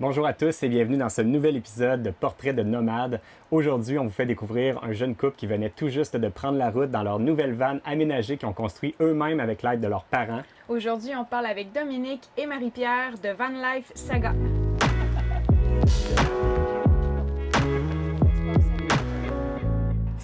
Bonjour 0.00 0.26
à 0.26 0.32
tous 0.32 0.60
et 0.64 0.68
bienvenue 0.68 0.96
dans 0.96 1.08
ce 1.08 1.22
nouvel 1.22 1.54
épisode 1.54 2.02
de 2.02 2.10
Portrait 2.10 2.52
de 2.52 2.64
nomade. 2.64 3.20
Aujourd'hui, 3.52 3.96
on 3.96 4.06
vous 4.06 4.10
fait 4.10 4.26
découvrir 4.26 4.82
un 4.82 4.92
jeune 4.92 5.14
couple 5.14 5.36
qui 5.36 5.46
venait 5.46 5.70
tout 5.70 5.88
juste 5.88 6.16
de 6.16 6.28
prendre 6.28 6.58
la 6.58 6.70
route 6.70 6.90
dans 6.90 7.04
leur 7.04 7.20
nouvelle 7.20 7.54
van 7.54 7.78
aménagée 7.84 8.36
qu'ils 8.36 8.48
ont 8.48 8.52
construit 8.52 8.96
eux-mêmes 9.00 9.38
avec 9.38 9.62
l'aide 9.62 9.80
de 9.80 9.86
leurs 9.86 10.02
parents. 10.02 10.42
Aujourd'hui, 10.68 11.12
on 11.16 11.24
parle 11.24 11.46
avec 11.46 11.72
Dominique 11.72 12.28
et 12.36 12.46
Marie-Pierre 12.46 13.18
de 13.22 13.28
Van 13.28 13.50
Life 13.50 13.92
Saga. 13.94 14.32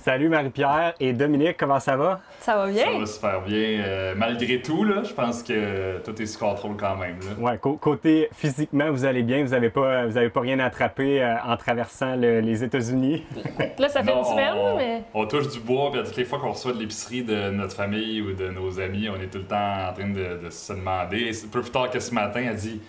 Salut 0.03 0.31
Marie-Pierre 0.31 0.95
et 0.99 1.13
Dominique, 1.13 1.57
comment 1.59 1.79
ça 1.79 1.95
va? 1.95 2.21
Ça 2.41 2.57
va 2.57 2.69
bien? 2.69 2.85
Ça 2.91 2.99
va 2.99 3.07
super 3.07 3.41
bien. 3.43 3.83
Euh, 3.85 4.15
malgré 4.17 4.63
tout, 4.63 4.83
là, 4.83 5.03
je 5.05 5.13
pense 5.13 5.43
que 5.43 5.99
tout 5.99 6.21
est 6.23 6.25
sous 6.27 6.39
contrôle 6.39 6.77
quand 6.79 6.97
même. 6.97 7.19
Là. 7.21 7.39
Ouais, 7.51 7.59
co- 7.59 7.77
côté 7.77 8.31
physiquement, 8.33 8.91
vous 8.91 9.05
allez 9.05 9.23
bien, 9.23 9.45
vous 9.45 9.51
n'avez 9.51 9.69
pas, 9.69 10.07
vous 10.07 10.17
avez 10.17 10.31
pas 10.31 10.41
rien 10.41 10.59
attrapé 10.59 11.23
euh, 11.23 11.35
en 11.47 11.55
traversant 11.59 12.17
le- 12.17 12.41
les 12.41 12.65
États-Unis. 12.65 13.25
Là, 13.79 13.89
ça 13.91 14.03
fait 14.03 14.11
Non, 14.11 14.21
une 14.21 14.25
semaine, 14.25 14.55
on, 14.57 14.77
mais. 14.79 15.03
on 15.13 15.27
touche 15.27 15.49
du 15.49 15.61
bois, 15.61 15.91
puis 15.91 16.01
à 16.01 16.05
toutes 16.05 16.17
les 16.17 16.25
fois 16.25 16.39
qu'on 16.39 16.53
reçoit 16.53 16.73
de 16.73 16.79
l'épicerie 16.79 17.23
de 17.23 17.51
notre 17.51 17.77
famille 17.77 18.23
ou 18.23 18.33
de 18.33 18.49
nos 18.49 18.81
amis, 18.81 19.09
on 19.11 19.21
est 19.21 19.27
tout 19.31 19.39
le 19.39 19.45
temps 19.45 19.89
en 19.91 19.93
train 19.93 20.09
de, 20.09 20.43
de 20.45 20.51
se 20.51 20.73
demander. 20.73 21.31
Peu 21.53 21.61
plus 21.61 21.71
tard 21.71 21.91
que 21.91 22.01
ce 22.01 22.15
matin, 22.15 22.43
elle 22.49 22.57
dit 22.57 22.81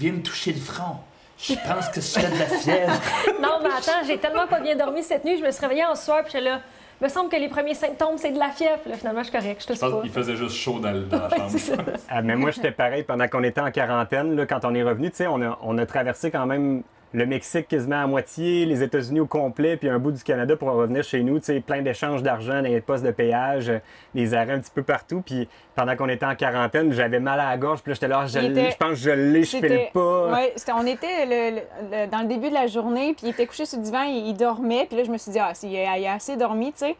Viens 0.00 0.12
me 0.12 0.20
toucher 0.22 0.52
le 0.52 0.58
front. 0.60 0.96
Je 1.38 1.54
pense 1.54 1.88
que 1.90 2.00
je 2.00 2.06
fais 2.20 2.30
de 2.34 2.38
la 2.38 2.46
fièvre. 2.46 2.92
Non, 3.40 3.58
mais 3.62 3.68
attends, 3.68 4.04
j'ai 4.06 4.18
tellement 4.18 4.46
pas 4.46 4.60
bien 4.60 4.74
dormi 4.76 5.02
cette 5.02 5.24
nuit, 5.24 5.38
je 5.38 5.44
me 5.44 5.50
suis 5.50 5.60
réveillée 5.60 5.84
en 5.84 5.94
soir, 5.94 6.22
puis 6.22 6.32
j'étais 6.32 6.44
là. 6.44 6.60
Il 7.00 7.04
me 7.04 7.08
semble 7.10 7.28
que 7.28 7.36
les 7.36 7.48
premiers 7.48 7.74
symptômes, 7.74 8.16
c'est 8.16 8.30
de 8.30 8.38
la 8.38 8.48
fièvre. 8.48 8.80
Là, 8.86 8.96
finalement, 8.96 9.20
je 9.22 9.28
suis 9.28 9.36
correcte, 9.38 9.60
je 9.62 9.66
te 9.66 9.74
Je 9.74 9.80
pense 9.80 9.92
pas. 9.92 10.00
qu'il 10.00 10.10
faisait 10.10 10.34
juste 10.36 10.56
chaud 10.56 10.78
dans, 10.78 10.92
le- 10.92 11.00
dans 11.04 11.18
la 11.18 11.28
chambre. 11.58 11.82
Ah, 12.08 12.22
mais 12.22 12.36
moi, 12.36 12.50
j'étais 12.52 12.70
pareil 12.70 13.02
pendant 13.02 13.28
qu'on 13.28 13.42
était 13.42 13.60
en 13.60 13.70
quarantaine. 13.70 14.34
Là, 14.34 14.46
quand 14.46 14.64
on 14.64 14.74
est 14.74 14.82
revenu, 14.82 15.10
tu 15.10 15.16
sais, 15.16 15.26
on 15.26 15.42
a, 15.42 15.58
on 15.62 15.76
a 15.76 15.84
traversé 15.84 16.30
quand 16.30 16.46
même 16.46 16.82
le 17.16 17.24
Mexique 17.24 17.66
quasiment 17.66 18.02
à 18.02 18.06
moitié, 18.06 18.66
les 18.66 18.82
États-Unis 18.82 19.20
au 19.20 19.26
complet, 19.26 19.78
puis 19.78 19.88
un 19.88 19.98
bout 19.98 20.12
du 20.12 20.22
Canada 20.22 20.54
pour 20.54 20.68
revenir 20.68 21.02
chez 21.02 21.22
nous. 21.22 21.38
Tu 21.38 21.46
sais, 21.46 21.60
plein 21.60 21.80
d'échanges 21.80 22.22
d'argent 22.22 22.56
dans 22.56 22.68
les 22.68 22.82
postes 22.82 23.02
de 23.04 23.10
péage, 23.10 23.72
des 24.14 24.34
arrêts 24.34 24.52
un 24.52 24.60
petit 24.60 24.70
peu 24.74 24.82
partout. 24.82 25.22
Puis 25.24 25.48
pendant 25.74 25.96
qu'on 25.96 26.10
était 26.10 26.26
en 26.26 26.34
quarantaine, 26.34 26.92
j'avais 26.92 27.18
mal 27.18 27.40
à 27.40 27.48
la 27.48 27.56
gorge. 27.56 27.80
Puis 27.80 27.90
là, 27.90 27.94
j'étais 27.94 28.08
là, 28.08 28.20
Ah, 28.24 28.26
je, 28.26 28.38
était- 28.38 28.76
pense 28.78 28.90
que 28.90 28.94
je 28.96 29.10
l'ai, 29.10 29.44
je 29.44 29.56
pas. 29.92 30.40
C'était- 30.56 30.72
on 30.72 30.86
était 30.86 31.24
le- 31.24 31.56
le- 31.56 31.62
le- 32.04 32.06
dans 32.10 32.18
le 32.20 32.26
début 32.28 32.50
de 32.50 32.54
la 32.54 32.66
journée, 32.66 33.14
puis 33.16 33.28
il 33.28 33.30
était 33.30 33.46
couché 33.46 33.64
sur 33.64 33.78
le 33.78 33.84
divan, 33.84 34.02
il, 34.02 34.26
il 34.28 34.34
dormait. 34.34 34.84
Puis 34.86 34.98
là, 34.98 35.04
je 35.04 35.10
me 35.10 35.16
suis 35.16 35.32
dit, 35.32 35.38
ah, 35.38 35.54
s'il 35.54 35.74
a, 35.74 35.96
il 35.96 36.06
a 36.06 36.12
assez 36.12 36.36
dormi, 36.36 36.72
tu 36.74 36.84
sais. 36.86 36.96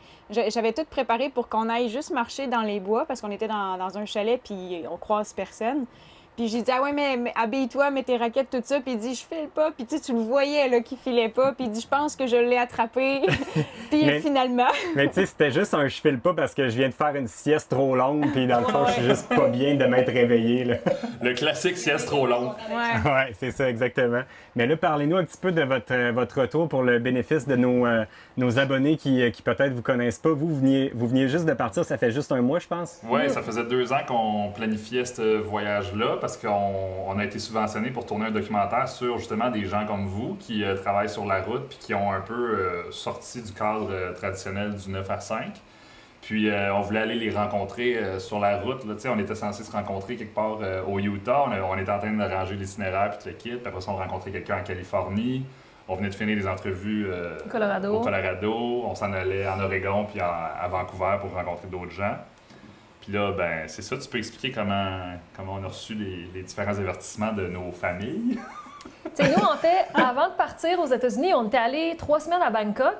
J'avais 0.48 0.72
tout 0.72 0.86
préparé 0.88 1.28
pour 1.28 1.48
qu'on 1.50 1.68
aille 1.68 1.90
juste 1.90 2.10
marcher 2.10 2.46
dans 2.46 2.62
les 2.62 2.80
bois, 2.80 3.04
parce 3.04 3.20
qu'on 3.20 3.30
était 3.30 3.48
dans, 3.48 3.76
dans 3.76 3.98
un 3.98 4.06
chalet, 4.06 4.40
puis 4.42 4.82
on 4.90 4.96
croise 4.96 5.34
personne. 5.34 5.84
Puis 6.36 6.48
j'ai 6.48 6.62
dit, 6.62 6.70
ah 6.70 6.82
ouais, 6.82 6.92
mais, 6.92 7.16
mais 7.16 7.32
habille-toi, 7.34 7.90
mets 7.90 8.02
tes 8.02 8.16
raquettes, 8.16 8.50
tout 8.50 8.60
ça. 8.62 8.80
Puis 8.80 8.92
il 8.92 8.98
dit, 8.98 9.14
je 9.14 9.24
file 9.24 9.48
pas. 9.54 9.70
Puis 9.70 9.86
tu 9.86 9.96
sais, 9.96 10.02
tu 10.02 10.12
le 10.12 10.18
voyais, 10.20 10.68
là, 10.68 10.80
qu'il 10.80 10.98
filait 10.98 11.28
pas. 11.30 11.52
Puis 11.52 11.64
il 11.66 11.70
dit, 11.70 11.80
je 11.80 11.88
pense 11.88 12.14
que 12.16 12.26
je 12.26 12.36
l'ai 12.36 12.58
attrapé. 12.58 13.20
puis 13.90 14.04
Mais- 14.04 14.20
finalement, 14.20 14.66
Mais 14.94 15.08
tu 15.08 15.14
sais, 15.14 15.26
c'était 15.26 15.50
juste 15.50 15.72
un 15.74 15.88
je 15.88 16.00
file 16.00 16.18
pas 16.18 16.34
parce 16.34 16.54
que 16.54 16.68
je 16.68 16.76
viens 16.76 16.88
de 16.88 16.94
faire 16.94 17.14
une 17.16 17.26
sieste 17.28 17.70
trop 17.70 17.96
longue. 17.96 18.30
Puis 18.32 18.46
dans 18.46 18.60
le 18.60 18.66
fond, 18.66 18.84
je 18.86 18.92
suis 18.92 19.02
juste 19.04 19.28
pas 19.28 19.48
bien 19.48 19.74
de 19.76 19.84
m'être 19.86 20.12
réveillé. 20.12 20.64
Là. 20.64 20.76
Le 21.22 21.32
classique 21.34 21.76
sieste 21.78 22.06
trop 22.06 22.26
long. 22.26 22.54
ouais. 22.70 23.10
Ouais, 23.10 23.32
c'est 23.38 23.50
ça, 23.50 23.68
exactement. 23.68 24.22
Mais 24.54 24.66
là, 24.66 24.76
parlez-nous 24.76 25.16
un 25.16 25.24
petit 25.24 25.38
peu 25.38 25.52
de 25.52 25.62
votre, 25.62 25.92
euh, 25.92 26.12
votre 26.12 26.40
retour 26.40 26.68
pour 26.68 26.82
le 26.82 26.98
bénéfice 26.98 27.46
de 27.46 27.56
nos, 27.56 27.86
euh, 27.86 28.04
nos 28.36 28.58
abonnés 28.58 28.96
qui, 28.96 29.22
euh, 29.22 29.30
qui 29.30 29.42
peut-être 29.42 29.72
vous 29.72 29.82
connaissent 29.82 30.18
pas. 30.18 30.30
Vous, 30.30 30.48
vous 30.48 30.56
veniez, 30.56 30.90
vous 30.94 31.06
veniez 31.06 31.28
juste 31.28 31.44
de 31.46 31.52
partir, 31.54 31.84
ça 31.84 31.96
fait 31.98 32.10
juste 32.10 32.32
un 32.32 32.42
mois, 32.42 32.58
je 32.58 32.66
pense. 32.66 33.00
Oui, 33.08 33.30
ça 33.30 33.42
faisait 33.42 33.64
deux 33.64 33.92
ans 33.92 34.00
qu'on 34.06 34.50
planifiait 34.54 35.04
ce 35.04 35.38
voyage-là 35.38 36.16
parce 36.26 36.38
qu'on 36.38 37.06
on 37.06 37.18
a 37.20 37.24
été 37.24 37.38
subventionné 37.38 37.90
pour 37.90 38.04
tourner 38.04 38.26
un 38.26 38.30
documentaire 38.32 38.88
sur 38.88 39.18
justement 39.18 39.48
des 39.48 39.64
gens 39.64 39.86
comme 39.86 40.06
vous 40.06 40.34
qui 40.40 40.64
euh, 40.64 40.74
travaillent 40.74 41.08
sur 41.08 41.24
la 41.24 41.40
route 41.40 41.68
puis 41.68 41.78
qui 41.78 41.94
ont 41.94 42.10
un 42.10 42.20
peu 42.20 42.34
euh, 42.34 42.90
sorti 42.90 43.40
du 43.42 43.52
cadre 43.52 43.90
euh, 43.92 44.12
traditionnel 44.12 44.74
du 44.74 44.90
9 44.90 45.08
à 45.08 45.20
5. 45.20 45.52
Puis 46.20 46.50
on 46.50 46.80
voulait 46.80 46.98
aller 46.98 47.14
les 47.14 47.30
rencontrer 47.30 48.18
sur 48.18 48.40
la 48.40 48.58
route. 48.58 48.84
Là. 48.84 48.94
Tu 48.94 49.02
sais, 49.02 49.08
On 49.08 49.18
était 49.20 49.36
censé 49.36 49.62
se 49.62 49.70
rencontrer 49.70 50.16
quelque 50.16 50.34
part 50.34 50.58
au 50.88 50.98
Utah. 50.98 51.44
On, 51.46 51.78
était 51.78 51.92
en 51.92 52.00
train 52.00 52.10
de 52.10 52.34
ranger 52.34 52.56
l'itinéraire 52.56 53.16
puis 53.16 53.30
le 53.30 53.36
kit. 53.36 53.50
Puis 53.50 53.60
après 53.64 53.80
ça, 53.80 53.92
on 53.92 53.96
rencontrait 53.96 54.32
quelqu'un 54.32 54.58
en 54.58 54.64
Californie. 54.64 55.44
On 55.86 55.94
venait 55.94 56.08
de 56.08 56.14
finir 56.16 56.36
des 56.36 56.48
entrevues 56.48 57.06
Au 57.08 57.48
Colorado. 57.48 57.94
au 57.94 58.00
Colorado. 58.00 58.52
On 58.86 58.96
s'en 58.96 59.12
allait 59.12 59.46
en 59.46 59.60
Oregon 59.60 60.04
puis 60.10 60.18
à 60.20 60.66
Vancouver 60.68 61.18
pour 61.20 61.32
rencontrer 61.32 61.68
d'autres 61.68 61.92
gens. 61.92 62.16
Puis 63.06 63.14
là, 63.14 63.30
ben, 63.30 63.68
c'est 63.68 63.82
ça, 63.82 63.96
tu 63.96 64.08
peux 64.08 64.18
expliquer 64.18 64.50
comment, 64.50 65.12
comment 65.36 65.58
on 65.60 65.64
a 65.64 65.68
reçu 65.68 65.94
les, 65.94 66.42
différents 66.42 66.76
avertissements 66.76 67.32
de 67.32 67.46
nos 67.46 67.70
familles. 67.70 68.38
Tu 69.16 69.24
sais, 69.24 69.34
nous, 69.36 69.42
en 69.42 69.56
fait, 69.56 69.86
avant 69.94 70.28
de 70.28 70.34
partir 70.34 70.78
aux 70.80 70.86
États-Unis, 70.86 71.32
on 71.32 71.46
était 71.46 71.56
allés 71.56 71.94
trois 71.96 72.20
semaines 72.20 72.42
à 72.42 72.50
Bangkok. 72.50 72.98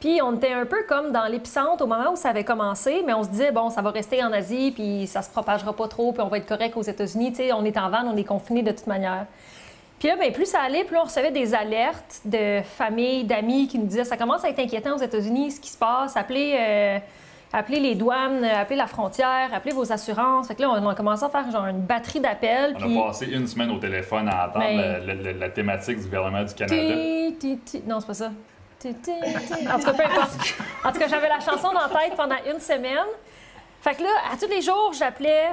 Puis 0.00 0.20
on 0.22 0.36
était 0.36 0.52
un 0.52 0.66
peu 0.66 0.84
comme 0.88 1.10
dans 1.10 1.26
l'épicentre 1.26 1.82
au 1.82 1.86
moment 1.86 2.12
où 2.12 2.16
ça 2.16 2.28
avait 2.28 2.44
commencé, 2.44 3.02
mais 3.06 3.14
on 3.14 3.22
se 3.22 3.28
disait, 3.28 3.52
bon, 3.52 3.70
ça 3.70 3.82
va 3.82 3.90
rester 3.90 4.22
en 4.22 4.32
Asie, 4.32 4.70
puis 4.70 5.06
ça 5.06 5.22
se 5.22 5.30
propagera 5.30 5.74
pas 5.74 5.88
trop, 5.88 6.12
puis 6.12 6.22
on 6.22 6.28
va 6.28 6.38
être 6.38 6.46
correct 6.46 6.76
aux 6.76 6.82
États-Unis. 6.82 7.32
Tu 7.32 7.36
sais, 7.36 7.52
on 7.52 7.64
est 7.64 7.76
en 7.78 7.90
van, 7.90 8.04
on 8.04 8.16
est 8.16 8.24
confiné 8.24 8.62
de 8.62 8.70
toute 8.70 8.86
manière. 8.86 9.26
Puis 9.98 10.08
là, 10.08 10.16
ben, 10.16 10.30
plus 10.32 10.46
ça 10.46 10.60
allait, 10.60 10.84
plus 10.84 10.98
on 10.98 11.04
recevait 11.04 11.32
des 11.32 11.54
alertes 11.54 12.20
de 12.24 12.60
familles, 12.62 13.24
d'amis 13.24 13.66
qui 13.66 13.78
nous 13.78 13.86
disaient, 13.86 14.04
ça 14.04 14.16
commence 14.16 14.44
à 14.44 14.50
être 14.50 14.60
inquiétant 14.60 14.94
aux 14.94 15.02
États-Unis, 15.02 15.52
ce 15.52 15.60
qui 15.60 15.70
se 15.70 15.78
passe, 15.78 16.16
appelez, 16.16 16.54
euh, 16.58 16.98
appelez 17.52 17.80
les 17.80 17.94
douanes, 17.94 18.44
euh, 18.44 18.60
appelez 18.60 18.76
la 18.76 18.86
frontière, 18.86 19.48
appelez 19.52 19.74
vos 19.74 19.90
assurances. 19.92 20.48
Fait 20.48 20.54
que 20.54 20.62
là, 20.62 20.70
on 20.70 20.88
a 20.88 20.94
commencé 20.94 21.24
à 21.24 21.28
faire 21.28 21.50
genre 21.50 21.66
une 21.66 21.80
batterie 21.80 22.20
d'appels. 22.20 22.74
On 22.76 22.80
puis- 22.80 22.98
a 23.00 23.02
passé 23.06 23.26
une 23.26 23.46
semaine 23.46 23.70
au 23.70 23.78
téléphone 23.78 24.28
à 24.28 24.48
entendre 24.48 24.64
Ben- 24.66 25.06
la, 25.06 25.14
la- 25.14 25.32
la 25.32 25.48
thématique 25.50 25.98
du 25.98 26.04
gouvernement 26.04 26.42
du 26.44 26.54
Canada. 26.54 26.76
Ti, 26.76 27.36
ti, 27.38 27.58
ti. 27.58 27.82
Non, 27.86 28.00
c'est 28.00 28.06
pas 28.06 28.14
ça. 28.14 28.30
En 28.84 29.78
tout 29.78 29.84
cas, 29.86 29.92
peu 29.94 30.04
importe. 30.04 30.54
En 30.84 30.92
tout 30.92 30.98
cas, 30.98 31.08
j'avais 31.08 31.28
la 31.28 31.40
chanson 31.40 31.72
dans 31.72 31.80
la 31.80 31.88
tête 32.00 32.14
pendant 32.16 32.36
une 32.52 32.60
semaine. 32.60 33.06
Fait 33.80 33.94
que 33.94 34.02
là, 34.02 34.08
à 34.32 34.36
tous 34.36 34.48
les 34.48 34.60
jours, 34.62 34.92
j'appelais. 34.96 35.46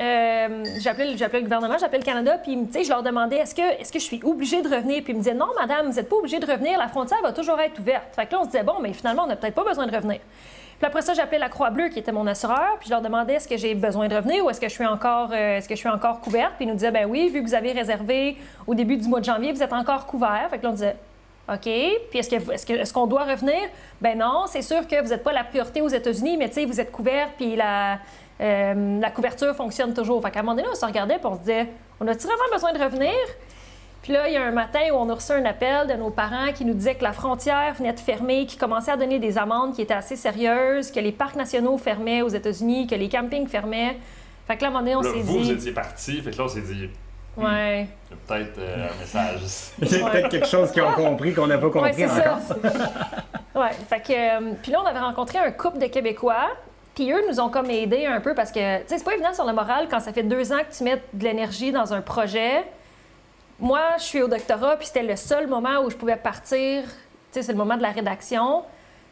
euh, 0.00 0.62
j'appelais, 0.80 1.16
j'appelais 1.16 1.38
le 1.40 1.44
gouvernement, 1.44 1.78
j'appelais 1.78 1.98
le 2.00 2.04
Canada, 2.04 2.36
puis 2.38 2.54
tu 2.66 2.72
sais, 2.72 2.84
je 2.84 2.90
leur 2.90 3.02
demandais 3.02 3.36
est-ce 3.38 3.54
que, 3.54 3.80
est-ce 3.80 3.90
que 3.90 3.98
je 3.98 4.04
suis 4.04 4.20
obligée 4.24 4.60
de 4.60 4.68
revenir? 4.68 5.02
Puis 5.02 5.12
ils 5.14 5.16
me 5.16 5.20
disaient 5.22 5.34
non, 5.34 5.48
madame, 5.58 5.86
vous 5.86 5.94
n'êtes 5.94 6.08
pas 6.08 6.16
obligée 6.16 6.38
de 6.38 6.44
revenir, 6.46 6.78
la 6.78 6.88
frontière 6.88 7.18
va 7.22 7.32
toujours 7.32 7.58
être 7.60 7.78
ouverte. 7.80 8.14
Fait 8.14 8.26
que 8.26 8.32
là, 8.32 8.40
on 8.40 8.44
se 8.44 8.48
disait 8.50 8.62
bon, 8.62 8.74
mais 8.82 8.92
finalement, 8.92 9.22
on 9.24 9.26
n'a 9.26 9.36
peut-être 9.36 9.54
pas 9.54 9.64
besoin 9.64 9.86
de 9.86 9.96
revenir. 9.96 10.20
Puis 10.78 10.86
après 10.86 11.00
ça, 11.02 11.14
j'appelais 11.14 11.38
la 11.38 11.48
Croix-Bleue, 11.48 11.88
qui 11.88 11.98
était 11.98 12.12
mon 12.12 12.26
assureur, 12.26 12.76
puis 12.78 12.88
je 12.88 12.90
leur 12.92 13.00
demandais 13.00 13.34
est-ce 13.34 13.48
que 13.48 13.56
j'ai 13.56 13.74
besoin 13.74 14.08
de 14.08 14.14
revenir 14.14 14.44
ou 14.44 14.50
est-ce 14.50 14.60
que 14.60 14.68
je 14.68 14.74
suis 14.74 14.84
encore, 14.86 15.30
euh, 15.32 15.56
est-ce 15.56 15.68
que 15.68 15.74
je 15.74 15.80
suis 15.80 15.88
encore 15.88 16.20
couverte? 16.20 16.52
Puis 16.56 16.66
ils 16.66 16.68
nous 16.68 16.74
disaient 16.74 16.90
ben 16.90 17.06
oui, 17.08 17.28
vu 17.30 17.42
que 17.42 17.48
vous 17.48 17.54
avez 17.54 17.72
réservé 17.72 18.36
au 18.66 18.74
début 18.74 18.96
du 18.98 19.08
mois 19.08 19.20
de 19.20 19.24
janvier, 19.24 19.52
vous 19.52 19.62
êtes 19.62 19.72
encore 19.72 20.06
couvert. 20.06 20.46
Fait 20.50 20.58
que 20.58 20.64
là, 20.64 20.68
on 20.70 20.72
disait 20.74 20.96
OK. 21.48 21.60
Puis 21.62 22.18
est-ce 22.18 22.28
que- 22.28 22.52
est-ce 22.52 22.66
que- 22.66 22.72
est-ce 22.74 22.92
qu'on 22.92 23.06
doit 23.06 23.24
revenir? 23.24 23.60
Ben 24.00 24.18
non, 24.18 24.44
c'est 24.48 24.62
sûr 24.62 24.86
que 24.86 25.00
vous 25.02 25.08
n'êtes 25.10 25.22
pas 25.24 25.32
la 25.32 25.44
priorité 25.44 25.80
aux 25.80 25.88
États-Unis, 25.88 26.36
mais 26.36 26.48
tu 26.48 26.54
sais, 26.56 26.64
vous 26.66 26.80
êtes 26.80 26.90
couvert, 26.92 27.28
puis 27.38 27.54
la, 27.56 27.98
euh, 28.40 29.00
la 29.00 29.10
couverture 29.10 29.54
fonctionne 29.54 29.94
toujours. 29.94 30.20
Fait 30.22 30.30
qu'à 30.30 30.40
un 30.40 30.42
moment 30.42 30.56
donné, 30.56 30.68
on 30.70 30.74
se 30.74 30.84
regardait, 30.84 31.16
puis 31.18 31.26
on 31.26 31.34
se 31.34 31.40
disait 31.40 31.68
on 32.00 32.06
a-tu 32.08 32.26
vraiment 32.26 32.50
besoin 32.52 32.72
de 32.72 32.78
revenir? 32.82 33.14
Puis 34.06 34.12
là, 34.12 34.28
il 34.28 34.34
y 34.34 34.36
a 34.36 34.42
un 34.44 34.52
matin 34.52 34.78
où 34.92 34.94
on 34.94 35.08
a 35.10 35.14
reçu 35.14 35.32
un 35.32 35.44
appel 35.46 35.88
de 35.88 35.94
nos 35.94 36.10
parents 36.10 36.52
qui 36.54 36.64
nous 36.64 36.74
disaient 36.74 36.94
que 36.94 37.02
la 37.02 37.12
frontière 37.12 37.74
venait 37.76 37.92
de 37.92 37.98
fermer, 37.98 38.46
qui 38.46 38.56
commençait 38.56 38.92
à 38.92 38.96
donner 38.96 39.18
des 39.18 39.36
amendes 39.36 39.74
qui 39.74 39.82
étaient 39.82 39.94
assez 39.94 40.14
sérieuses, 40.14 40.92
que 40.92 41.00
les 41.00 41.10
parcs 41.10 41.34
nationaux 41.34 41.76
fermaient 41.76 42.22
aux 42.22 42.28
États-Unis, 42.28 42.86
que 42.86 42.94
les 42.94 43.08
campings 43.08 43.48
fermaient. 43.48 43.96
Fait 44.46 44.56
que 44.56 44.62
là, 44.62 44.68
à 44.68 44.70
un 44.70 44.74
moment 44.74 44.84
donné, 44.84 44.94
on 44.94 45.02
s'est 45.02 45.20
vous, 45.22 45.38
vous 45.38 45.42
dit. 45.42 45.50
étiez 45.50 45.72
partis, 45.72 46.22
fait 46.22 46.30
que 46.30 46.38
là, 46.38 46.44
on 46.44 46.48
s'est 46.48 46.60
dit, 46.60 46.88
Ouais. 47.36 47.88
il 48.08 48.12
y 48.12 48.14
a 48.14 48.16
peut-être 48.44 48.58
euh, 48.60 48.86
un 48.88 49.00
message. 49.00 49.40
Il 49.82 49.98
y 49.98 50.00
a 50.00 50.08
peut-être 50.08 50.28
quelque 50.28 50.46
chose 50.46 50.70
qu'ils 50.70 50.82
ont 50.84 50.92
compris 50.92 51.34
qu'on 51.34 51.48
n'a 51.48 51.58
pas 51.58 51.66
Ouais, 51.66 51.72
compris 51.72 51.94
c'est 51.96 52.04
encore. 52.28 52.38
ça. 52.46 52.54
ouais, 53.60 53.72
fait 53.90 54.00
que. 54.00 54.12
euh, 54.12 54.52
puis 54.62 54.70
là, 54.70 54.78
on 54.84 54.86
avait 54.86 55.00
rencontré 55.00 55.38
un 55.38 55.50
couple 55.50 55.78
de 55.78 55.86
Québécois. 55.86 56.46
Puis 56.94 57.10
eux 57.12 57.22
nous 57.28 57.40
ont 57.40 57.48
comme 57.50 57.68
aidés 57.70 58.06
un 58.06 58.20
peu 58.20 58.34
parce 58.36 58.52
que, 58.52 58.78
tu 58.78 58.84
sais, 58.86 58.98
c'est 58.98 59.04
pas 59.04 59.14
évident 59.14 59.34
sur 59.34 59.44
le 59.44 59.52
moral 59.52 59.88
quand 59.90 59.98
ça 60.00 60.12
fait 60.12 60.22
deux 60.22 60.52
ans 60.52 60.60
que 60.60 60.74
tu 60.74 60.84
mets 60.84 61.02
de 61.12 61.24
l'énergie 61.24 61.72
dans 61.72 61.92
un 61.92 62.00
projet. 62.02 62.64
Moi, 63.58 63.80
je 63.98 64.02
suis 64.02 64.22
au 64.22 64.28
doctorat, 64.28 64.76
puis 64.76 64.86
c'était 64.86 65.02
le 65.02 65.16
seul 65.16 65.46
moment 65.46 65.80
où 65.82 65.90
je 65.90 65.96
pouvais 65.96 66.16
partir. 66.16 66.82
Tu 66.84 66.90
sais, 67.32 67.42
c'est 67.42 67.52
le 67.52 67.58
moment 67.58 67.76
de 67.76 67.82
la 67.82 67.90
rédaction. 67.90 68.64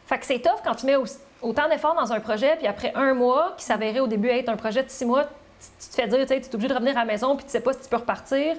Fait 0.07 0.19
que 0.19 0.25
c'est 0.25 0.39
tough 0.39 0.59
quand 0.63 0.75
tu 0.75 0.85
mets 0.85 0.95
au- 0.95 1.05
autant 1.41 1.67
d'efforts 1.67 1.95
dans 1.95 2.11
un 2.13 2.19
projet, 2.19 2.55
puis 2.57 2.67
après 2.67 2.91
un 2.95 3.13
mois, 3.13 3.53
qui 3.57 3.63
s'avérait 3.65 3.99
au 4.01 4.07
début 4.07 4.29
être 4.29 4.49
un 4.49 4.55
projet 4.57 4.83
de 4.83 4.89
six 4.89 5.05
mois, 5.05 5.23
tu, 5.25 5.89
te 5.89 5.95
fais 5.95 6.07
dire, 6.07 6.25
tu 6.27 6.33
es 6.33 6.53
obligé 6.55 6.67
de 6.67 6.73
revenir 6.73 6.95
à 6.95 6.99
la 6.99 7.05
maison, 7.05 7.35
puis 7.35 7.45
tu 7.45 7.51
sais 7.51 7.59
pas 7.61 7.73
si 7.73 7.79
tu 7.79 7.89
peux 7.89 7.95
repartir. 7.97 8.55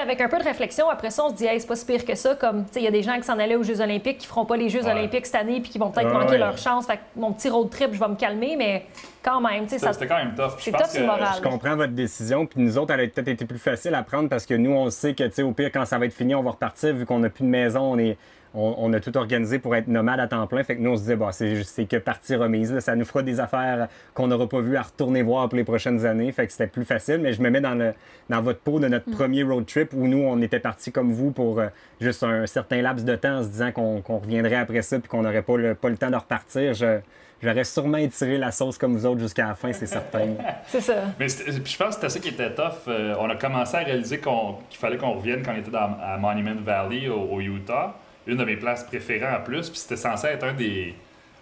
Avec 0.00 0.20
un 0.20 0.28
peu 0.28 0.38
de 0.38 0.44
réflexion, 0.44 0.88
après 0.90 1.10
ça, 1.10 1.24
on 1.24 1.28
se 1.30 1.34
dit, 1.34 1.46
hey, 1.46 1.60
c'est 1.60 1.66
pas 1.66 1.76
si 1.76 1.86
pire 1.86 2.04
que 2.04 2.14
ça. 2.14 2.34
Comme, 2.34 2.64
tu 2.66 2.72
sais, 2.74 2.80
il 2.80 2.84
y 2.84 2.88
a 2.88 2.90
des 2.90 3.02
gens 3.02 3.14
qui 3.16 3.22
s'en 3.22 3.38
allaient 3.38 3.54
aux 3.56 3.62
Jeux 3.62 3.80
Olympiques, 3.80 4.18
qui 4.18 4.26
feront 4.26 4.44
pas 4.44 4.56
les 4.56 4.68
Jeux 4.68 4.82
Ouais. 4.84 4.90
Olympiques 4.90 5.26
cette 5.26 5.36
année, 5.36 5.60
puis 5.60 5.70
qui 5.70 5.78
vont 5.78 5.90
peut-être 5.90 6.12
manquer 6.12 6.32
ouais. 6.32 6.38
leur 6.38 6.58
chance. 6.58 6.86
Fait 6.86 6.96
que 6.96 7.02
mon 7.16 7.32
petit 7.32 7.48
road 7.48 7.70
trip, 7.70 7.90
je 7.92 8.00
vais 8.00 8.08
me 8.08 8.16
calmer, 8.16 8.56
mais 8.56 8.86
quand 9.22 9.40
même, 9.40 9.64
tu 9.64 9.70
sais, 9.70 9.78
ça. 9.78 9.92
C'était 9.92 10.06
quand 10.08 10.16
même 10.16 10.34
tough. 10.34 10.56
C'est 10.58 10.72
tough 10.72 10.92
que- 10.94 11.00
moral. 11.06 11.28
Je 11.36 11.42
comprends 11.48 11.76
votre 11.76 11.92
décision, 11.92 12.44
puis 12.46 12.60
nous 12.60 12.76
autres, 12.76 12.92
elle 12.92 13.00
a 13.00 13.06
peut-être 13.08 13.28
été 13.28 13.44
plus 13.44 13.58
facile 13.58 13.94
à 13.94 14.02
prendre 14.02 14.28
parce 14.28 14.46
que 14.46 14.54
nous, 14.54 14.72
on 14.72 14.90
sait 14.90 15.14
que, 15.14 15.24
tu 15.24 15.32
sais, 15.32 15.42
au 15.42 15.52
pire, 15.52 15.70
quand 15.72 15.84
ça 15.84 15.96
va 15.98 16.06
être 16.06 16.12
fini, 16.14 16.34
on 16.34 16.42
va 16.42 16.50
repartir, 16.50 16.94
vu 16.94 17.06
qu'on 17.06 17.20
n'a 17.20 17.30
plus 17.30 17.44
de 17.44 17.48
maison, 17.50 17.80
on 17.92 17.98
est, 17.98 18.16
on, 18.54 18.92
a 18.92 19.00
tout 19.00 19.16
organisé 19.16 19.58
pour 19.58 19.74
être 19.74 19.88
nomade 19.88 20.20
à 20.20 20.28
temps 20.28 20.46
plein. 20.46 20.62
Fait 20.62 20.76
que 20.76 20.80
nous, 20.80 20.90
on 20.90 20.96
se 20.96 21.02
disait, 21.02 21.16
bah, 21.16 21.30
c'est 21.32 21.84
que 21.86 21.96
partie 21.96 22.36
remise. 22.36 22.78
Ça 22.78 22.94
nous 22.94 23.04
fera 23.04 23.22
des 23.22 23.40
affaires 23.40 23.88
qu'on 24.14 24.28
n'aura 24.28 24.48
pas 24.48 24.60
vu 24.60 24.76
à 24.76 24.82
retourner 24.82 25.22
voir 25.22 25.48
pour 25.48 25.56
les 25.56 25.64
prochaines 25.64 26.06
années. 26.06 26.30
Fait 26.30 26.46
que 26.46 26.52
c'était 26.52 26.68
plus 26.68 26.84
facile. 26.84 27.18
Mais 27.18 27.32
je 27.32 27.42
me 27.42 27.50
mets 27.50 27.60
dans, 27.60 27.74
le, 27.74 27.94
dans 28.28 28.40
votre 28.40 28.60
peau 28.60 28.78
de 28.78 28.86
notre 28.86 29.10
mm. 29.10 29.14
premier 29.14 29.42
road 29.42 29.66
trip 29.66 29.92
où 29.92 30.06
nous, 30.06 30.22
on 30.22 30.40
était 30.40 30.60
partis 30.60 30.92
comme 30.92 31.12
vous 31.12 31.32
pour 31.32 31.58
euh, 31.58 31.66
juste 32.00 32.22
un 32.22 32.46
certain 32.46 32.80
laps 32.80 33.04
de 33.04 33.16
temps 33.16 33.38
en 33.38 33.42
se 33.42 33.48
disant 33.48 33.72
qu'on 33.72 34.00
reviendrait 34.18 34.56
après 34.56 34.82
ça 34.82 35.00
puis 35.00 35.08
qu'on 35.08 35.22
n'aurait 35.22 35.42
pas 35.42 35.56
le, 35.56 35.74
pas 35.74 35.88
le 35.88 35.96
temps 35.96 36.10
de 36.10 36.16
repartir. 36.16 36.74
Je, 36.74 37.00
J'aurais 37.42 37.64
sûrement 37.64 37.98
étiré 37.98 38.38
la 38.38 38.50
sauce 38.50 38.78
comme 38.78 38.96
vous 38.96 39.04
autres 39.04 39.20
jusqu'à 39.20 39.48
la 39.48 39.54
fin, 39.54 39.70
c'est 39.70 39.84
certain. 39.84 40.28
c'est 40.66 40.80
ça. 40.80 40.94
Mais 41.20 41.26
je 41.28 41.76
pense 41.76 41.88
que 41.88 41.94
c'était 41.94 42.08
ça 42.08 42.18
qui 42.18 42.28
était 42.28 42.54
tough. 42.54 42.88
Euh, 42.88 43.14
on 43.18 43.28
a 43.28 43.36
commencé 43.36 43.76
à 43.76 43.80
réaliser 43.80 44.18
qu'il 44.18 44.78
fallait 44.78 44.96
qu'on 44.96 45.12
revienne 45.12 45.42
quand 45.42 45.52
on 45.52 45.58
était 45.58 45.70
dans, 45.70 45.98
à 46.02 46.16
Monument 46.16 46.56
Valley 46.64 47.08
au 47.08 47.38
Utah 47.42 47.96
une 48.26 48.36
de 48.36 48.44
mes 48.44 48.56
places 48.56 48.84
préférées 48.84 49.34
en 49.34 49.40
plus. 49.40 49.70
Puis 49.70 49.78
c'était 49.78 49.96
censé 49.96 50.28
être 50.28 50.44
un 50.44 50.52
des, 50.52 50.94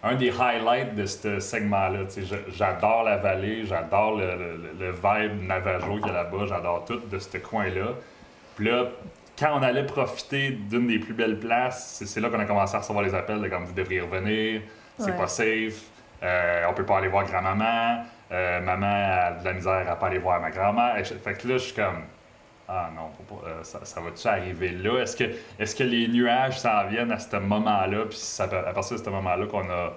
un 0.02 0.14
des 0.14 0.30
highlights 0.30 0.94
de 0.94 1.06
ce 1.06 1.40
segment-là. 1.40 2.00
J'adore 2.48 3.04
la 3.04 3.16
vallée, 3.16 3.64
j'adore 3.64 4.16
le, 4.16 4.34
le, 4.78 4.90
vibe 4.90 5.46
Navajo 5.46 5.96
qu'il 5.96 6.06
y 6.06 6.10
a 6.10 6.12
là-bas, 6.12 6.46
j'adore 6.48 6.84
tout 6.84 6.98
de 6.98 7.18
ce 7.18 7.38
coin-là. 7.38 7.94
Puis 8.56 8.66
là, 8.66 8.86
quand 9.38 9.58
on 9.58 9.62
allait 9.62 9.86
profiter 9.86 10.50
d'une 10.50 10.86
des 10.86 10.98
plus 10.98 11.14
belles 11.14 11.38
places, 11.38 12.02
c'est 12.04 12.20
là 12.20 12.28
qu'on 12.28 12.40
a 12.40 12.44
commencé 12.44 12.74
à 12.74 12.80
recevoir 12.80 13.04
les 13.04 13.14
appels 13.14 13.40
de 13.40 13.48
comme 13.48 13.64
vous 13.64 13.72
devriez 13.72 14.00
revenir, 14.00 14.62
c'est 14.98 15.16
pas 15.16 15.26
safe, 15.26 15.82
euh, 16.22 16.64
on 16.68 16.74
peut 16.74 16.84
pas 16.84 16.98
aller 16.98 17.08
voir 17.08 17.24
grand-maman, 17.24 18.04
euh, 18.30 18.60
maman 18.60 18.86
a 18.86 19.30
de 19.32 19.44
la 19.44 19.52
misère 19.52 19.90
à 19.90 19.96
pas 19.96 20.06
aller 20.06 20.18
voir 20.18 20.40
ma 20.40 20.50
grand-mère. 20.50 20.94
Fait 21.04 21.34
que 21.34 21.48
là, 21.48 21.54
je 21.54 21.64
suis 21.64 21.74
comme 21.74 22.04
ah 22.68 22.88
non, 22.94 23.10
euh, 23.44 23.62
ça, 23.62 23.80
ça 23.84 24.00
va-tu 24.00 24.26
arriver 24.26 24.70
là? 24.70 25.00
Est-ce 25.00 25.16
que, 25.16 25.24
est 25.24 25.76
que 25.76 25.84
les 25.84 26.08
nuages 26.08 26.60
s'en 26.60 26.86
viennent 26.86 27.12
à 27.12 27.18
ce 27.18 27.36
moment-là? 27.36 28.04
Puis 28.08 28.18
c'est 28.18 28.42
à 28.42 28.72
partir 28.72 28.98
de 28.98 29.04
ce 29.04 29.10
moment-là 29.10 29.46
qu'on 29.46 29.68
a 29.68 29.92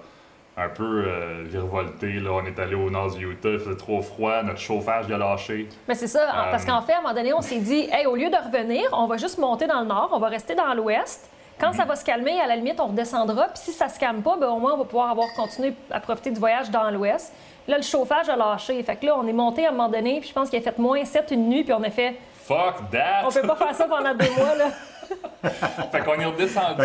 un 0.56 0.68
peu 0.68 1.04
euh, 1.06 1.44
virevolté. 1.44 2.14
Là. 2.14 2.30
On 2.32 2.44
est 2.46 2.58
allé 2.58 2.74
au 2.74 2.90
nord 2.90 3.14
du 3.14 3.30
Utah, 3.30 3.50
il 3.50 3.58
faisait 3.58 3.76
trop 3.76 4.00
froid, 4.00 4.42
notre 4.42 4.58
chauffage 4.58 5.10
a 5.10 5.18
lâché. 5.18 5.68
Mais 5.86 5.94
c'est 5.94 6.06
ça, 6.06 6.26
parce 6.50 6.64
euh, 6.64 6.66
qu'en 6.66 6.82
fait, 6.82 6.94
à 6.94 6.98
un 6.98 7.02
moment 7.02 7.14
donné, 7.14 7.32
on 7.34 7.42
s'est 7.42 7.60
dit, 7.60 7.88
hey, 7.92 8.06
au 8.06 8.16
lieu 8.16 8.30
de 8.30 8.36
revenir, 8.36 8.88
on 8.92 9.06
va 9.06 9.16
juste 9.18 9.38
monter 9.38 9.66
dans 9.66 9.80
le 9.80 9.86
nord, 9.86 10.10
on 10.12 10.18
va 10.18 10.28
rester 10.28 10.54
dans 10.54 10.72
l'ouest. 10.74 11.30
Quand 11.58 11.72
ça 11.72 11.86
va 11.86 11.96
se 11.96 12.04
calmer, 12.04 12.38
à 12.38 12.46
la 12.46 12.56
limite, 12.56 12.78
on 12.80 12.88
redescendra. 12.88 13.44
Puis 13.48 13.62
si 13.64 13.72
ça 13.72 13.88
se 13.88 13.98
calme 13.98 14.20
pas, 14.20 14.36
ben, 14.36 14.48
au 14.48 14.58
moins, 14.58 14.74
on 14.74 14.78
va 14.78 14.84
pouvoir 14.84 15.10
avoir 15.10 15.26
continué 15.34 15.72
à 15.90 16.00
profiter 16.00 16.30
du 16.30 16.38
voyage 16.38 16.70
dans 16.70 16.90
l'ouest. 16.90 17.32
Là, 17.66 17.78
le 17.78 17.82
chauffage 17.82 18.28
a 18.28 18.36
lâché. 18.36 18.82
Fait 18.82 18.96
que 18.96 19.06
là, 19.06 19.16
on 19.18 19.26
est 19.26 19.32
monté 19.32 19.64
à 19.64 19.70
un 19.70 19.72
moment 19.72 19.88
donné, 19.88 20.20
puis 20.20 20.28
je 20.28 20.34
pense 20.34 20.50
qu'il 20.50 20.58
a 20.58 20.62
fait 20.62 20.78
moins 20.78 21.02
7 21.04 21.30
une 21.30 21.48
nuit, 21.48 21.64
puis 21.64 21.72
on 21.72 21.82
a 21.82 21.90
fait 21.90 22.16
Fuck 22.46 22.90
that! 22.92 23.24
On 23.24 23.32
peut 23.32 23.42
pas 23.42 23.56
faire 23.56 23.74
ça 23.74 23.84
pendant 23.86 24.14
deux 24.14 24.30
mois, 24.30 24.54
là. 24.54 24.70
fait 25.92 26.00
qu'on 26.00 26.14
est 26.14 26.24
redescendu. 26.24 26.82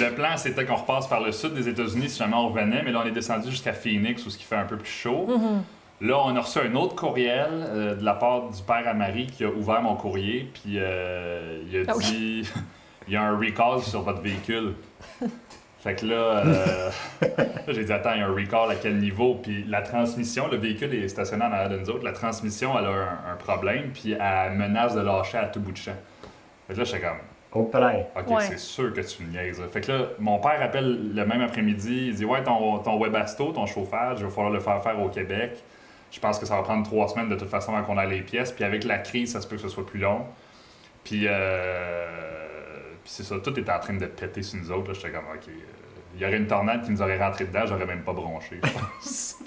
Le 0.00 0.14
plan, 0.14 0.36
c'était 0.36 0.64
qu'on 0.64 0.76
repasse 0.76 1.06
par 1.06 1.20
le 1.20 1.32
sud 1.32 1.54
des 1.54 1.68
États-Unis 1.68 2.10
si 2.10 2.18
jamais 2.18 2.36
on 2.36 2.48
revenait, 2.48 2.82
mais 2.82 2.92
là, 2.92 3.02
on 3.04 3.06
est 3.06 3.12
descendu 3.12 3.50
jusqu'à 3.50 3.72
Phoenix 3.72 4.24
où 4.24 4.30
ce 4.30 4.38
qui 4.38 4.44
fait 4.44 4.56
un 4.56 4.64
peu 4.64 4.76
plus 4.76 4.90
chaud. 4.90 5.26
Mm-hmm. 5.28 6.06
Là, 6.08 6.18
on 6.24 6.36
a 6.36 6.40
reçu 6.40 6.58
un 6.58 6.74
autre 6.74 6.94
courriel 6.94 7.48
euh, 7.50 7.94
de 7.94 8.04
la 8.04 8.14
part 8.14 8.50
du 8.50 8.62
père 8.62 8.86
à 8.86 8.92
Marie 8.92 9.26
qui 9.26 9.44
a 9.44 9.48
ouvert 9.48 9.80
mon 9.80 9.94
courrier, 9.94 10.50
puis 10.52 10.74
euh, 10.76 11.62
il 11.70 11.78
a 11.78 11.82
ah 11.88 11.98
dit 11.98 12.50
il 13.08 13.14
y 13.14 13.16
a 13.16 13.22
un 13.22 13.38
recall 13.38 13.82
sur 13.82 14.02
votre 14.02 14.20
véhicule. 14.20 14.74
Fait 15.80 15.94
que 15.94 16.06
là, 16.06 16.42
euh, 16.44 16.90
j'ai 17.68 17.84
dit, 17.84 17.92
attends, 17.92 18.14
il 18.14 18.20
y 18.20 18.22
a 18.22 18.26
un 18.26 18.34
recall 18.34 18.70
à 18.70 18.74
quel 18.76 18.98
niveau? 18.98 19.34
Puis 19.34 19.64
la 19.68 19.82
transmission, 19.82 20.48
le 20.48 20.56
véhicule 20.56 20.94
est 20.94 21.08
stationné 21.08 21.44
en 21.44 21.52
arrière 21.52 21.68
de 21.68 21.78
nous 21.78 21.90
autres, 21.90 22.04
la 22.04 22.12
transmission, 22.12 22.78
elle 22.78 22.86
a 22.86 23.32
un, 23.32 23.36
problème, 23.36 23.90
puis 23.92 24.12
elle 24.12 24.52
menace 24.54 24.94
de 24.94 25.00
lâcher 25.00 25.38
à 25.38 25.46
tout 25.46 25.60
bout 25.60 25.72
de 25.72 25.76
champ. 25.76 25.96
Fait 26.66 26.74
que 26.74 26.78
là, 26.78 26.84
j'étais 26.84 27.00
comme, 27.00 27.18
Ok, 28.16 28.42
c'est 28.42 28.58
sûr 28.58 28.92
que 28.92 29.00
tu 29.00 29.22
me 29.22 29.30
niaises. 29.30 29.62
Fait 29.72 29.80
que 29.80 29.92
là, 29.92 29.98
mon 30.18 30.38
père 30.38 30.60
appelle 30.60 31.14
le 31.14 31.24
même 31.24 31.40
après-midi. 31.40 32.08
Il 32.08 32.14
dit 32.14 32.24
Ouais, 32.24 32.42
ton, 32.42 32.78
ton 32.78 33.00
webasto, 33.00 33.52
ton 33.52 33.66
chauffage, 33.66 34.18
il 34.20 34.24
va 34.24 34.30
falloir 34.30 34.52
le 34.52 34.60
faire 34.60 34.82
faire 34.82 35.00
au 35.00 35.08
Québec. 35.08 35.62
Je 36.10 36.20
pense 36.20 36.38
que 36.38 36.46
ça 36.46 36.56
va 36.56 36.62
prendre 36.62 36.84
trois 36.84 37.08
semaines 37.08 37.28
de 37.28 37.34
toute 37.34 37.48
façon 37.48 37.74
avant 37.74 37.84
qu'on 37.84 37.98
ait 37.98 38.06
les 38.06 38.22
pièces. 38.22 38.52
Puis 38.52 38.64
avec 38.64 38.84
la 38.84 38.98
crise, 38.98 39.32
ça 39.32 39.40
se 39.40 39.46
peut 39.46 39.56
que 39.56 39.62
ce 39.62 39.68
soit 39.68 39.86
plus 39.86 40.00
long. 40.00 40.26
Puis, 41.04 41.22
euh, 41.26 42.06
puis 42.06 42.35
c'est 43.06 43.22
ça, 43.22 43.36
tout 43.42 43.58
était 43.58 43.72
en 43.72 43.80
train 43.80 43.94
de 43.94 44.06
péter 44.06 44.42
sur 44.42 44.58
nous 44.60 44.70
autres. 44.70 44.94
J'étais 44.94 45.10
comme 45.10 45.24
Ok, 45.34 45.48
il 46.14 46.20
y 46.20 46.26
aurait 46.26 46.36
une 46.36 46.46
tornade 46.46 46.82
qui 46.84 46.90
nous 46.90 47.02
aurait 47.02 47.18
rentré 47.18 47.44
dedans, 47.44 47.66
j'aurais 47.66 47.86
même 47.86 48.02
pas 48.02 48.12
bronché, 48.12 48.60
je 48.62 48.70
pense. 48.70 49.38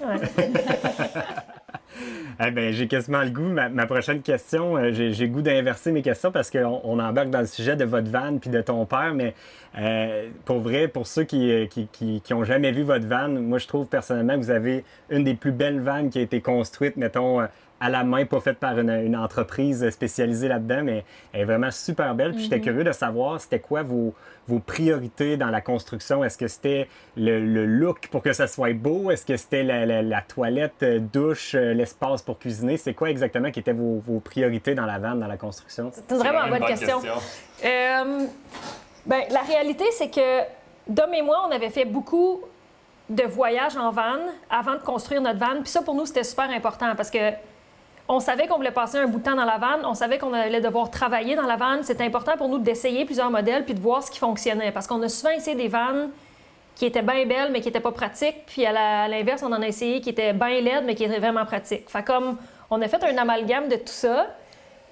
eh 2.46 2.50
ben, 2.50 2.72
j'ai 2.72 2.88
quasiment 2.88 3.22
le 3.22 3.30
goût. 3.30 3.48
Ma, 3.48 3.86
prochaine 3.86 4.22
question, 4.22 4.76
euh, 4.76 4.92
j'ai 4.92 5.10
le 5.10 5.26
goût 5.26 5.42
d'inverser 5.42 5.92
mes 5.92 6.02
questions 6.02 6.30
parce 6.30 6.50
qu'on 6.50 6.80
on 6.84 6.98
embarque 6.98 7.30
dans 7.30 7.40
le 7.40 7.46
sujet 7.46 7.76
de 7.76 7.84
votre 7.84 8.10
van 8.10 8.38
puis 8.38 8.50
de 8.50 8.60
ton 8.60 8.86
père, 8.86 9.14
mais 9.14 9.34
euh, 9.78 10.28
pour 10.44 10.60
vrai, 10.60 10.88
pour 10.88 11.06
ceux 11.06 11.24
qui, 11.24 11.50
euh, 11.50 11.66
qui, 11.66 11.88
qui, 11.90 12.20
qui, 12.20 12.34
ont 12.34 12.44
jamais 12.44 12.72
vu 12.72 12.82
votre 12.82 13.06
van, 13.06 13.28
moi 13.28 13.58
je 13.58 13.66
trouve 13.66 13.86
personnellement 13.86 14.34
que 14.34 14.44
vous 14.44 14.50
avez 14.50 14.84
une 15.10 15.24
des 15.24 15.34
plus 15.34 15.52
belles 15.52 15.80
vannes 15.80 16.10
qui 16.10 16.18
a 16.18 16.22
été 16.22 16.40
construite, 16.40 16.96
mettons, 16.96 17.40
à 17.80 17.88
la 17.88 18.04
main, 18.04 18.26
pas 18.26 18.40
faite 18.40 18.58
par 18.58 18.78
une, 18.78 19.16
entreprise 19.16 19.88
spécialisée 19.90 20.48
là-dedans, 20.48 20.82
mais 20.84 21.04
elle 21.32 21.40
est 21.40 21.44
vraiment 21.44 21.70
super 21.70 22.14
belle. 22.14 22.32
Puis 22.32 22.44
j'étais 22.44 22.58
mhm. 22.58 22.62
curieux 22.62 22.84
de 22.84 22.92
savoir, 22.92 23.40
c'était 23.40 23.58
quoi 23.58 23.82
vos, 23.82 24.14
vos 24.46 24.58
priorités 24.58 25.38
dans 25.38 25.48
la 25.48 25.62
construction? 25.62 26.22
Est-ce 26.22 26.36
que 26.36 26.46
c'était 26.46 26.88
le, 27.16 27.40
look 27.66 28.08
pour 28.08 28.22
que 28.22 28.32
ça 28.34 28.46
soit 28.46 28.74
beau? 28.74 29.10
Est-ce 29.10 29.24
que 29.24 29.36
c'était 29.36 29.62
la, 29.62 30.22
toilette, 30.22 30.82
euh, 30.82 30.98
douche, 30.98 31.54
euh, 31.54 31.72
l'espace 31.72 32.20
pour 32.20 32.38
cuisiner? 32.38 32.76
C'est 32.76 32.94
quoi 32.94 33.10
exactement 33.10 33.50
qui 33.50 33.60
étaient 33.60 33.72
vos, 33.72 34.02
priorités 34.22 34.74
dans 34.74 34.86
la 34.86 34.98
vanne, 34.98 35.20
dans 35.20 35.26
la 35.26 35.38
construction? 35.38 35.90
C'est 35.92 36.14
vraiment 36.14 36.44
une 36.44 36.58
bonne, 36.58 36.68
question. 36.68 37.00
Euh, 37.64 38.26
ben, 39.06 39.22
la 39.30 39.40
réalité, 39.40 39.84
c'est 39.92 40.10
que 40.10 40.42
Dom 40.86 41.12
et 41.14 41.22
moi, 41.22 41.46
on 41.48 41.50
avait 41.50 41.70
fait 41.70 41.86
beaucoup 41.86 42.42
de 43.08 43.24
voyages 43.24 43.76
en 43.76 43.90
van 43.90 44.18
avant 44.50 44.74
de 44.74 44.82
construire 44.82 45.20
notre 45.20 45.38
van. 45.38 45.60
Puis 45.62 45.70
ça, 45.70 45.82
pour 45.82 45.94
nous, 45.94 46.06
c'était 46.06 46.24
super 46.24 46.50
important 46.50 46.94
parce 46.94 47.10
que 47.10 47.32
on 48.10 48.18
savait 48.18 48.48
qu'on 48.48 48.56
voulait 48.56 48.72
passer 48.72 48.98
un 48.98 49.06
bout 49.06 49.18
de 49.20 49.22
temps 49.22 49.36
dans 49.36 49.44
la 49.44 49.58
vanne, 49.58 49.82
on 49.84 49.94
savait 49.94 50.18
qu'on 50.18 50.32
allait 50.32 50.60
devoir 50.60 50.90
travailler 50.90 51.36
dans 51.36 51.46
la 51.46 51.54
vanne. 51.54 51.84
C'était 51.84 52.02
important 52.02 52.36
pour 52.36 52.48
nous 52.48 52.58
d'essayer 52.58 53.04
plusieurs 53.04 53.30
modèles 53.30 53.64
puis 53.64 53.72
de 53.72 53.80
voir 53.80 54.02
ce 54.02 54.10
qui 54.10 54.18
fonctionnait. 54.18 54.72
Parce 54.72 54.88
qu'on 54.88 55.00
a 55.02 55.08
souvent 55.08 55.30
essayé 55.30 55.56
des 55.56 55.68
vannes 55.68 56.10
qui 56.74 56.86
étaient 56.86 57.02
bien 57.02 57.24
belles, 57.24 57.52
mais 57.52 57.60
qui 57.60 57.68
n'étaient 57.68 57.78
pas 57.78 57.92
pratiques. 57.92 58.46
Puis 58.46 58.66
à 58.66 59.06
l'inverse, 59.06 59.44
on 59.44 59.52
en 59.52 59.62
a 59.62 59.66
essayé 59.68 60.00
qui 60.00 60.10
étaient 60.10 60.32
bien 60.32 60.60
laides, 60.60 60.82
mais 60.84 60.96
qui 60.96 61.04
étaient 61.04 61.20
vraiment 61.20 61.44
pratiques. 61.44 61.88
Fait 61.88 62.02
comme 62.02 62.36
on 62.68 62.82
a 62.82 62.88
fait 62.88 63.02
un 63.04 63.16
amalgame 63.16 63.68
de 63.68 63.76
tout 63.76 63.86
ça. 63.86 64.26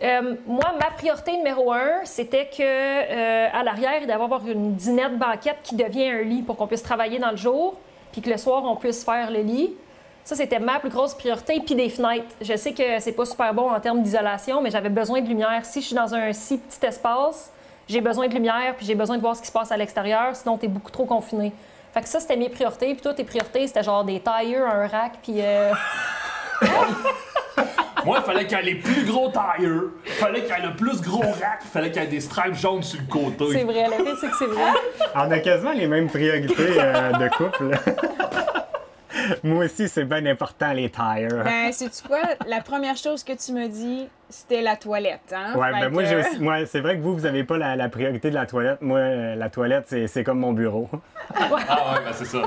Euh, 0.00 0.36
moi, 0.46 0.74
ma 0.78 0.92
priorité 0.92 1.36
numéro 1.36 1.72
un, 1.72 2.04
c'était 2.04 2.46
que 2.46 2.62
euh, 2.62 3.48
à 3.52 3.64
l'arrière, 3.64 3.98
il 4.00 4.06
devait 4.06 4.12
avoir 4.12 4.46
une 4.46 4.76
dinette 4.76 5.18
banquette 5.18 5.58
qui 5.64 5.74
devient 5.74 6.08
un 6.08 6.22
lit 6.22 6.42
pour 6.42 6.56
qu'on 6.56 6.68
puisse 6.68 6.84
travailler 6.84 7.18
dans 7.18 7.32
le 7.32 7.36
jour, 7.36 7.80
puis 8.12 8.22
que 8.22 8.30
le 8.30 8.36
soir, 8.36 8.62
on 8.64 8.76
puisse 8.76 9.04
faire 9.04 9.32
le 9.32 9.40
lit. 9.40 9.74
Ça, 10.28 10.36
c'était 10.36 10.58
ma 10.58 10.78
plus 10.78 10.90
grosse 10.90 11.14
priorité. 11.14 11.58
Puis 11.64 11.74
des 11.74 11.88
fenêtres. 11.88 12.26
Je 12.42 12.54
sais 12.54 12.74
que 12.74 12.98
c'est 12.98 13.12
pas 13.12 13.24
super 13.24 13.54
bon 13.54 13.70
en 13.70 13.80
termes 13.80 14.02
d'isolation, 14.02 14.60
mais 14.60 14.70
j'avais 14.70 14.90
besoin 14.90 15.22
de 15.22 15.26
lumière. 15.26 15.64
Si 15.64 15.80
je 15.80 15.86
suis 15.86 15.96
dans 15.96 16.14
un 16.14 16.34
si 16.34 16.58
petit 16.58 16.84
espace, 16.84 17.50
j'ai 17.88 18.02
besoin 18.02 18.28
de 18.28 18.34
lumière, 18.34 18.74
puis 18.76 18.84
j'ai 18.84 18.94
besoin 18.94 19.16
de 19.16 19.22
voir 19.22 19.34
ce 19.34 19.40
qui 19.40 19.46
se 19.46 19.52
passe 19.52 19.72
à 19.72 19.78
l'extérieur, 19.78 20.36
sinon 20.36 20.58
tu 20.58 20.66
es 20.66 20.68
beaucoup 20.68 20.90
trop 20.90 21.06
confiné. 21.06 21.50
Fait 21.94 22.02
que 22.02 22.08
ça, 22.08 22.20
c'était 22.20 22.36
mes 22.36 22.50
priorités. 22.50 22.92
Puis 22.92 23.00
toi, 23.00 23.14
tes 23.14 23.24
priorités, 23.24 23.66
c'était 23.68 23.82
genre 23.82 24.04
des 24.04 24.20
tires, 24.20 24.66
un 24.66 24.86
rack, 24.86 25.12
puis... 25.22 25.36
Euh... 25.38 25.72
Moi, 28.04 28.18
il 28.20 28.24
fallait 28.24 28.46
qu'il 28.46 28.58
y 28.58 28.60
ait 28.60 28.64
les 28.64 28.74
plus 28.74 29.06
gros 29.06 29.30
tires, 29.30 29.82
il 30.04 30.12
fallait 30.12 30.42
qu'il 30.42 30.54
y 30.54 30.58
ait 30.58 30.66
le 30.66 30.76
plus 30.76 31.00
gros 31.00 31.22
rack, 31.22 31.60
il 31.62 31.68
fallait 31.68 31.90
qu'il 31.90 32.02
y 32.02 32.04
ait 32.04 32.08
des 32.08 32.20
stripes 32.20 32.54
jaunes 32.54 32.82
sur 32.82 33.00
le 33.00 33.06
côté. 33.06 33.46
C'est 33.52 33.64
vrai, 33.64 33.86
le 33.86 34.04
fait, 34.04 34.16
c'est 34.20 34.28
que 34.28 34.36
c'est 34.36 34.46
vrai. 34.46 34.72
On 35.14 35.30
a 35.30 35.38
quasiment 35.38 35.72
les 35.72 35.86
mêmes 35.86 36.08
priorités 36.08 36.76
euh, 36.78 37.12
de 37.12 37.28
couple. 37.28 37.70
Moi 39.42 39.64
aussi, 39.64 39.88
c'est 39.88 40.04
bien 40.04 40.24
important, 40.26 40.72
les 40.72 40.90
tires. 40.90 41.44
Ben, 41.44 41.72
c'est-tu 41.72 42.06
quoi? 42.06 42.20
La 42.46 42.60
première 42.60 42.96
chose 42.96 43.22
que 43.24 43.32
tu 43.32 43.52
me 43.52 43.68
dis, 43.68 44.08
c'était 44.28 44.62
la 44.62 44.76
toilette. 44.76 45.32
Hein? 45.34 45.54
Ouais, 45.56 45.72
ben 45.72 45.88
moi, 45.88 46.02
moi 46.40 46.66
c'est 46.66 46.80
vrai 46.80 46.96
que 46.96 47.02
vous, 47.02 47.14
vous 47.16 47.22
n'avez 47.22 47.44
pas 47.44 47.58
la, 47.58 47.88
priorité 47.88 48.30
de 48.30 48.34
la 48.34 48.46
toilette. 48.46 48.82
Moi, 48.82 48.98
euh, 48.98 49.34
la 49.34 49.48
toilette, 49.48 49.94
c'est 50.06 50.24
comme 50.24 50.40
mon 50.40 50.52
bureau. 50.52 50.88
ah 51.34 51.48
ouais, 51.50 52.04
ben 52.04 52.12
c'est 52.12 52.26
ça. 52.26 52.42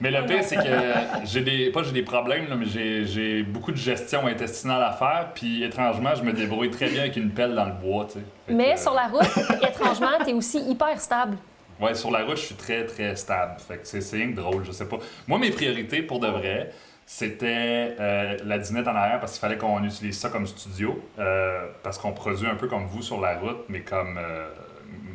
Mais 0.00 0.10
le 0.10 0.24
pire, 0.26 0.42
c'est 0.42 0.56
que 0.56 1.24
j'ai 1.24 1.42
des. 1.42 1.70
Pas 1.70 1.82
j'ai 1.82 1.92
des 1.92 2.02
problèmes, 2.02 2.46
mais 2.58 3.04
j'ai 3.04 3.42
beaucoup 3.42 3.72
de 3.72 3.76
gestion 3.76 4.26
intestinale 4.26 4.82
à 4.82 4.92
faire. 4.92 5.28
Puis 5.34 5.62
étrangement, 5.64 6.14
je 6.14 6.22
me 6.22 6.32
débrouille 6.32 6.70
très 6.70 6.88
bien 6.88 7.02
avec 7.02 7.16
une 7.16 7.30
pelle 7.30 7.54
dans 7.54 7.66
le 7.66 7.72
bois. 7.72 8.06
Tu 8.06 8.18
sais. 8.18 8.24
Mais 8.48 8.76
sur 8.76 8.94
la 8.94 9.08
route, 9.08 9.22
étrangement, 9.62 10.18
tu 10.24 10.30
es 10.30 10.32
aussi 10.32 10.58
hyper 10.58 11.00
stable. 11.00 11.36
Ouais, 11.82 11.94
sur 11.96 12.12
la 12.12 12.24
route, 12.24 12.36
je 12.36 12.42
suis 12.42 12.54
très, 12.54 12.86
très 12.86 13.16
stable. 13.16 13.54
Fait 13.58 13.78
que 13.78 13.86
c'est 13.86 14.16
rien 14.16 14.28
de 14.28 14.36
drôle, 14.36 14.64
je 14.64 14.70
sais 14.70 14.88
pas. 14.88 14.98
Moi, 15.26 15.40
mes 15.40 15.50
priorités, 15.50 16.02
pour 16.02 16.20
de 16.20 16.28
vrai, 16.28 16.70
c'était 17.06 17.96
euh, 17.98 18.36
la 18.44 18.58
dinette 18.58 18.86
en 18.86 18.94
arrière 18.94 19.18
parce 19.18 19.32
qu'il 19.32 19.40
fallait 19.40 19.58
qu'on 19.58 19.82
utilise 19.82 20.16
ça 20.16 20.28
comme 20.28 20.46
studio. 20.46 21.02
Euh, 21.18 21.66
parce 21.82 21.98
qu'on 21.98 22.12
produit 22.12 22.46
un 22.46 22.54
peu 22.54 22.68
comme 22.68 22.86
vous 22.86 23.02
sur 23.02 23.20
la 23.20 23.36
route, 23.36 23.64
mais 23.68 23.80
comme 23.80 24.16
euh, 24.16 24.48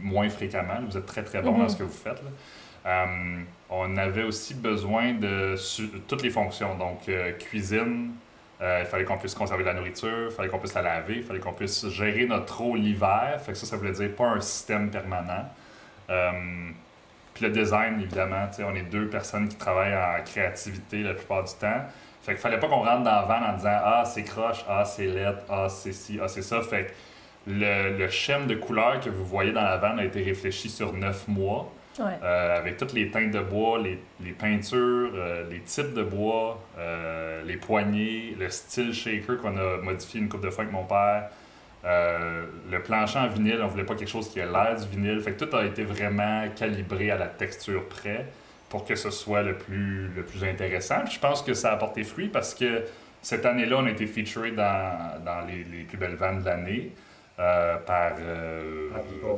moins 0.02 0.28
fréquemment. 0.30 0.82
Vous 0.90 0.98
êtes 0.98 1.06
très, 1.06 1.24
très 1.24 1.42
bon 1.42 1.54
dans 1.54 1.60
mhm. 1.60 1.70
ce 1.70 1.78
que 1.78 1.84
vous 1.84 1.90
faites. 1.90 2.22
on 3.70 3.98
avait 3.98 4.24
aussi 4.24 4.54
besoin 4.54 5.14
de 5.14 5.56
toutes 6.08 6.24
les 6.24 6.32
fonctions. 6.32 6.76
Donc, 6.78 7.10
cuisine, 7.40 8.12
il 8.60 8.86
fallait 8.86 9.06
qu'on 9.06 9.18
puisse 9.18 9.36
conserver 9.36 9.64
la 9.64 9.74
nourriture, 9.74 10.28
il 10.30 10.32
fallait 10.32 10.50
qu'on 10.50 10.60
puisse 10.60 10.74
la 10.74 10.82
laver, 10.82 11.16
il 11.16 11.24
fallait 11.24 11.40
qu'on 11.40 11.54
puisse 11.54 11.88
gérer 11.88 12.26
notre 12.26 12.62
eau 12.62 12.76
l'hiver. 12.76 13.40
Fait 13.40 13.54
que 13.54 13.58
ça, 13.58 13.66
ça 13.66 13.78
voulait 13.78 13.92
dire 13.92 14.14
pas 14.16 14.32
un 14.32 14.42
système 14.42 14.90
permanent. 14.90 15.46
Euh, 16.10 16.32
puis 17.34 17.46
le 17.46 17.52
design, 17.52 18.02
évidemment, 18.02 18.50
on 18.60 18.76
est 18.76 18.84
deux 18.84 19.08
personnes 19.08 19.48
qui 19.48 19.56
travaillent 19.56 19.96
en 19.96 20.24
créativité 20.24 21.04
la 21.04 21.14
plupart 21.14 21.44
du 21.44 21.54
temps. 21.54 21.86
Fait 22.24 22.34
qu'il 22.34 22.42
fallait 22.42 22.60
pas 22.60 22.68
qu'on 22.68 22.84
rentre 22.84 23.04
dans 23.04 23.12
la 23.12 23.22
van 23.22 23.46
en 23.46 23.54
disant 23.54 23.80
Ah, 23.84 24.04
c'est 24.06 24.24
croche, 24.24 24.66
ah, 24.68 24.84
c'est 24.84 25.06
lettre, 25.06 25.44
ah, 25.50 25.68
c'est 25.70 25.94
ci, 25.94 26.20
ah, 26.22 26.28
c'est 26.28 26.42
ça. 26.42 26.62
Fait 26.62 26.86
que 26.86 26.92
le, 27.52 27.98
le 27.98 28.10
schème 28.10 28.48
de 28.48 28.56
couleurs 28.56 29.00
que 29.00 29.10
vous 29.10 29.24
voyez 29.24 29.52
dans 29.52 29.62
la 29.62 29.78
van 29.78 29.98
a 29.98 30.04
été 30.04 30.24
réfléchi 30.24 30.70
sur 30.70 30.94
neuf 30.94 31.28
mois. 31.28 31.72
Ouais. 32.00 32.06
Euh, 32.24 32.58
avec 32.58 32.78
toutes 32.78 32.94
les 32.94 33.10
teintes 33.10 33.32
de 33.32 33.40
bois, 33.40 33.80
les, 33.80 34.00
les 34.24 34.32
peintures, 34.32 35.12
euh, 35.16 35.50
les 35.50 35.62
types 35.62 35.94
de 35.94 36.04
bois, 36.04 36.62
euh, 36.78 37.42
les 37.44 37.58
poignées, 37.58 38.36
le 38.40 38.50
style 38.50 38.94
shaker 38.94 39.38
qu'on 39.38 39.58
a 39.58 39.78
modifié 39.78 40.20
une 40.20 40.30
couple 40.30 40.46
de 40.46 40.50
fois 40.52 40.64
avec 40.64 40.74
mon 40.74 40.84
père, 40.84 41.30
euh, 41.88 42.46
le 42.70 42.82
plancher 42.82 43.20
en 43.20 43.28
vinyle, 43.28 43.60
on 43.64 43.68
voulait 43.68 43.86
pas 43.86 43.96
quelque 43.96 44.10
chose 44.10 44.30
qui 44.30 44.40
ait 44.40 44.46
l'air 44.46 44.76
du 44.78 44.88
vinyle. 44.88 45.22
Fait 45.22 45.32
que 45.32 45.46
tout 45.46 45.56
a 45.56 45.66
été 45.66 45.84
vraiment 45.84 46.46
calibré 46.56 47.12
à 47.12 47.18
la 47.18 47.28
texture 47.28 47.88
près 47.88 48.26
pour 48.70 48.84
que 48.86 48.96
ce 48.96 49.10
soit 49.10 49.42
le 49.42 49.58
plus, 49.58 50.12
intéressant. 50.44 51.06
Je 51.06 51.20
pense 51.20 51.42
que 51.42 51.54
ça 51.54 51.72
a 51.72 51.74
apporté 51.76 52.04
fruit 52.04 52.28
parce 52.28 52.54
que 52.54 52.84
cette 53.22 53.46
année-là, 53.46 53.78
on 53.80 53.86
a 53.86 53.92
été 53.92 54.06
featuré 54.06 54.52
dans, 54.52 55.24
dans 55.24 55.42
les, 55.48 55.64
les 55.64 55.84
plus 55.84 55.98
belles 55.98 56.16
vannes 56.16 56.42
de 56.42 56.46
l'année. 56.46 56.92
Euh, 57.40 57.76
par 57.86 58.14
euh, 58.20 58.90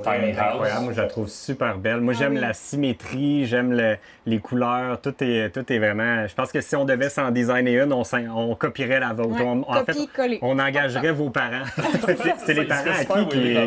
Tiny 0.03 0.31
Incroyable. 0.31 0.39
House. 0.71 0.81
Moi, 0.83 0.93
je 0.93 1.01
la 1.01 1.07
trouve 1.07 1.27
super 1.27 1.77
belle. 1.77 1.99
Moi, 1.99 2.13
Ah 2.15 2.19
j'aime 2.19 2.33
oui. 2.35 2.39
la 2.39 2.53
symétrie, 2.53 3.45
j'aime 3.45 3.73
le- 3.73 3.97
les 4.25 4.39
couleurs. 4.39 5.01
Tout 5.01 5.15
est, 5.21 5.49
tout 5.53 5.71
est 5.71 5.79
vraiment. 5.79 6.25
Je 6.27 6.33
pense 6.33 6.51
que 6.51 6.61
si 6.61 6.75
on 6.75 6.85
devait 6.85 7.09
s'en 7.09 7.31
designer 7.31 7.83
une, 7.83 7.91
on, 7.93 8.03
s'en- 8.05 8.25
on 8.35 8.55
copierait 8.55 8.99
la 9.01 9.11
vôtre. 9.13 9.31
Ouais, 9.31 9.41
On- 9.43 9.69
en 9.69 9.83
fait, 9.83 9.97
on 10.41 10.57
engagerait 10.59 11.11
vos 11.11 11.29
parents. 11.29 11.65
c'est 12.45 12.53
les 12.53 12.65
parents 12.65 12.91
à 12.91 13.03
qui 13.23 13.27
qui. 13.27 13.57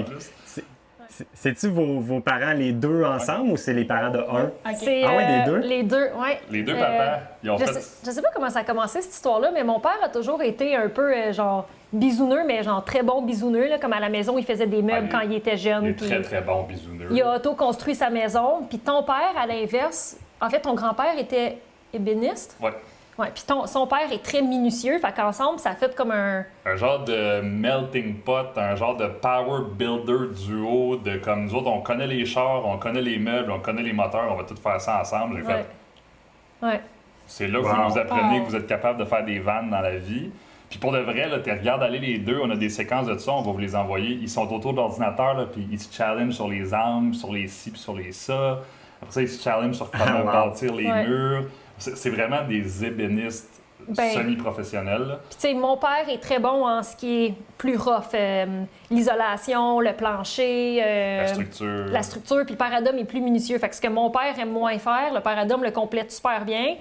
C'est-tu 1.35 1.69
vos, 1.69 2.00
vos 2.00 2.21
parents 2.21 2.52
les 2.54 2.73
deux 2.73 3.04
ensemble 3.04 3.50
ou 3.52 3.57
c'est 3.57 3.73
les 3.75 3.85
parents 3.85 4.11
de 4.11 4.19
un? 4.19 4.50
C'est, 4.75 5.02
Ah 5.04 5.16
ouais, 5.16 5.26
des 5.26 5.33
euh, 5.33 5.45
deux? 5.61 5.66
Les 5.69 5.83
deux, 5.83 6.04
ouais. 6.16 6.40
Les 6.50 6.62
deux 6.62 6.73
Euh, 6.75 6.81
papas, 6.81 7.19
ils 7.45 7.50
ont 7.50 7.59
Je 7.59 7.64
fait. 7.64 7.73
sais, 7.75 8.07
je 8.07 8.11
sais 8.11 8.23
pas 8.23 8.31
comment 8.35 8.49
ça 8.50 8.61
a 8.61 8.64
commencé 8.64 9.02
cette 9.02 9.12
histoire-là, 9.12 9.50
mais 9.52 9.62
mon 9.64 9.78
père 9.81 9.99
a 10.02 10.09
toujours 10.09 10.40
été 10.42 10.75
un 10.75 10.88
peu 10.88 11.12
euh, 11.14 11.33
genre 11.33 11.69
bisouneux, 11.92 12.45
mais 12.47 12.62
genre 12.62 12.83
très 12.85 13.02
bon 13.02 13.21
bisouneux. 13.23 13.69
Là, 13.69 13.78
comme 13.78 13.92
à 13.92 14.00
la 14.00 14.09
maison, 14.09 14.38
il 14.38 14.45
faisait 14.45 14.66
des 14.66 14.81
meubles 14.83 14.99
Ah, 15.02 15.04
il- 15.04 15.09
quand 15.11 15.21
il 15.21 15.33
était 15.35 15.57
jeune. 15.59 15.85
Il 15.85 15.90
est 15.90 15.95
très 15.97 16.23
très 16.23 16.40
bon 16.40 16.62
bisouneux. 16.62 17.09
il 17.11 17.21
a 17.23 17.37
auto-construit 17.37 17.95
sa 17.95 18.09
maison. 18.09 18.62
Puis 18.69 18.78
ton 18.78 19.02
père, 19.02 19.35
à 19.38 19.47
l'inverse, 19.47 20.16
en 20.40 20.49
fait, 20.49 20.61
ton 20.61 20.75
grand-père 20.75 21.19
était 21.19 21.59
ébéniste? 21.92 22.57
Ouais. 22.62 22.71
Ouais, 23.19 23.28
puis 23.35 23.45
ton- 23.47 23.66
son 23.66 23.87
père 23.87 24.11
est 24.11 24.23
très 24.23 24.40
minutieux. 24.40 24.99
Fait 24.99 25.12
qu'ensemble, 25.14 25.59
ça 25.59 25.75
fait 25.75 25.95
comme 25.95 26.11
un. 26.12 26.45
Un 26.64 26.76
genre 26.76 27.04
de 27.04 27.42
melting 27.42 28.14
pot, 28.21 28.47
un 28.57 28.75
genre 28.75 28.97
de 28.97 29.07
power 29.07 29.64
builder 29.76 30.35
duo 30.47 30.97
de 30.97 31.19
comme 31.19 31.45
nous 31.45 31.54
autres, 31.54 31.69
on 31.69 31.81
connaît 31.83 32.07
les 32.07 32.25
chars, 32.25 32.64
on 32.66 32.78
connaît 32.78 33.02
les 33.02 33.19
meubles, 33.19 33.50
on 33.52 33.59
connaît 33.61 33.83
les 33.83 33.92
moteurs, 33.92 34.28
on 34.33 34.37
va 34.37 34.45
tout 34.45 34.57
faire 34.57 34.81
ça 34.81 35.00
ensemble. 35.00 35.37
J'ai 35.37 35.42
fait, 35.45 35.66
Ouais. 36.62 36.69
Ouais. 36.71 36.81
C'est 37.26 37.49
là 37.49 37.61
que 37.61 37.64
Wow. 37.66 37.75
vous 37.75 37.83
nous 37.90 37.99
apprenez 37.99 38.38
Wow. 38.38 38.45
que 38.45 38.50
vous 38.50 38.57
êtes 38.57 38.66
capable 38.66 38.99
de 38.99 39.04
faire 39.04 39.25
des 39.25 39.38
vannes 39.38 39.71
dans 39.71 39.81
la 39.81 39.97
vie. 39.97 40.31
Puis 40.71 40.78
pour 40.78 40.90
de 40.92 40.99
vrai, 41.00 41.28
là, 41.28 41.38
tu 41.40 41.50
regardes 41.50 41.83
aller 41.83 41.99
les 41.99 42.16
deux, 42.19 42.40
on 42.42 42.50
a 42.50 42.57
des 42.57 42.71
séquences 42.71 43.07
de 43.07 43.19
ça, 43.19 43.33
on 43.33 43.42
va 43.42 43.52
vous 43.52 43.59
les 43.59 43.76
envoyer. 43.76 44.19
Ils 44.23 44.28
sont 44.28 44.50
autour 44.50 44.73
de 44.73 44.78
l'ordinateur, 44.78 45.49
puis 45.52 45.69
ils 45.71 45.78
se 45.78 45.95
challengent 45.95 46.33
sur 46.35 46.49
les 46.49 46.73
angles, 46.73 47.14
sur 47.14 47.31
les 47.31 47.47
ci, 47.47 47.71
puis 47.73 47.78
sur 47.81 47.95
les 47.95 48.12
ça. 48.12 48.61
Après 49.02 49.12
ça, 49.12 49.21
ils 49.23 49.28
se 49.28 49.42
challengent 49.42 49.75
sur 49.76 49.90
comment 49.90 50.21
Wow. 50.25 50.33
bâtir 50.49 50.75
les 50.75 50.87
Ouais. 50.90 51.07
murs. 51.07 51.45
C'est 51.94 52.10
vraiment 52.10 52.42
des 52.46 52.84
ébénistes 52.84 53.48
Ben, 53.88 54.10
semi-professionnels. 54.12 55.18
Puis, 55.28 55.36
tu 55.40 55.48
sais, 55.48 55.54
mon 55.54 55.76
père 55.76 56.08
est 56.08 56.18
très 56.20 56.38
bon 56.38 56.66
en 56.68 56.82
ce 56.82 56.94
qui 56.94 57.24
est 57.26 57.34
plus 57.58 57.76
rough. 57.76 58.14
euh, 58.14 58.62
L'isolation, 58.90 59.80
le 59.80 59.92
plancher, 59.92 60.80
euh, 60.84 61.22
La 61.22 61.26
structure. 61.28 61.84
la 61.90 62.02
structure. 62.02 62.42
Puis, 62.44 62.52
le 62.52 62.58
Paradum 62.58 62.96
est 62.98 63.04
plus 63.04 63.20
minutieux. 63.20 63.58
Fait 63.58 63.68
que 63.68 63.74
ce 63.74 63.80
que 63.80 63.88
mon 63.88 64.10
père 64.10 64.38
aime 64.38 64.52
moins 64.52 64.78
faire, 64.78 65.12
le 65.12 65.20
Paradum 65.20 65.62
le 65.64 65.70
complète 65.72 66.12
super 66.12 66.44
bien. 66.44 66.76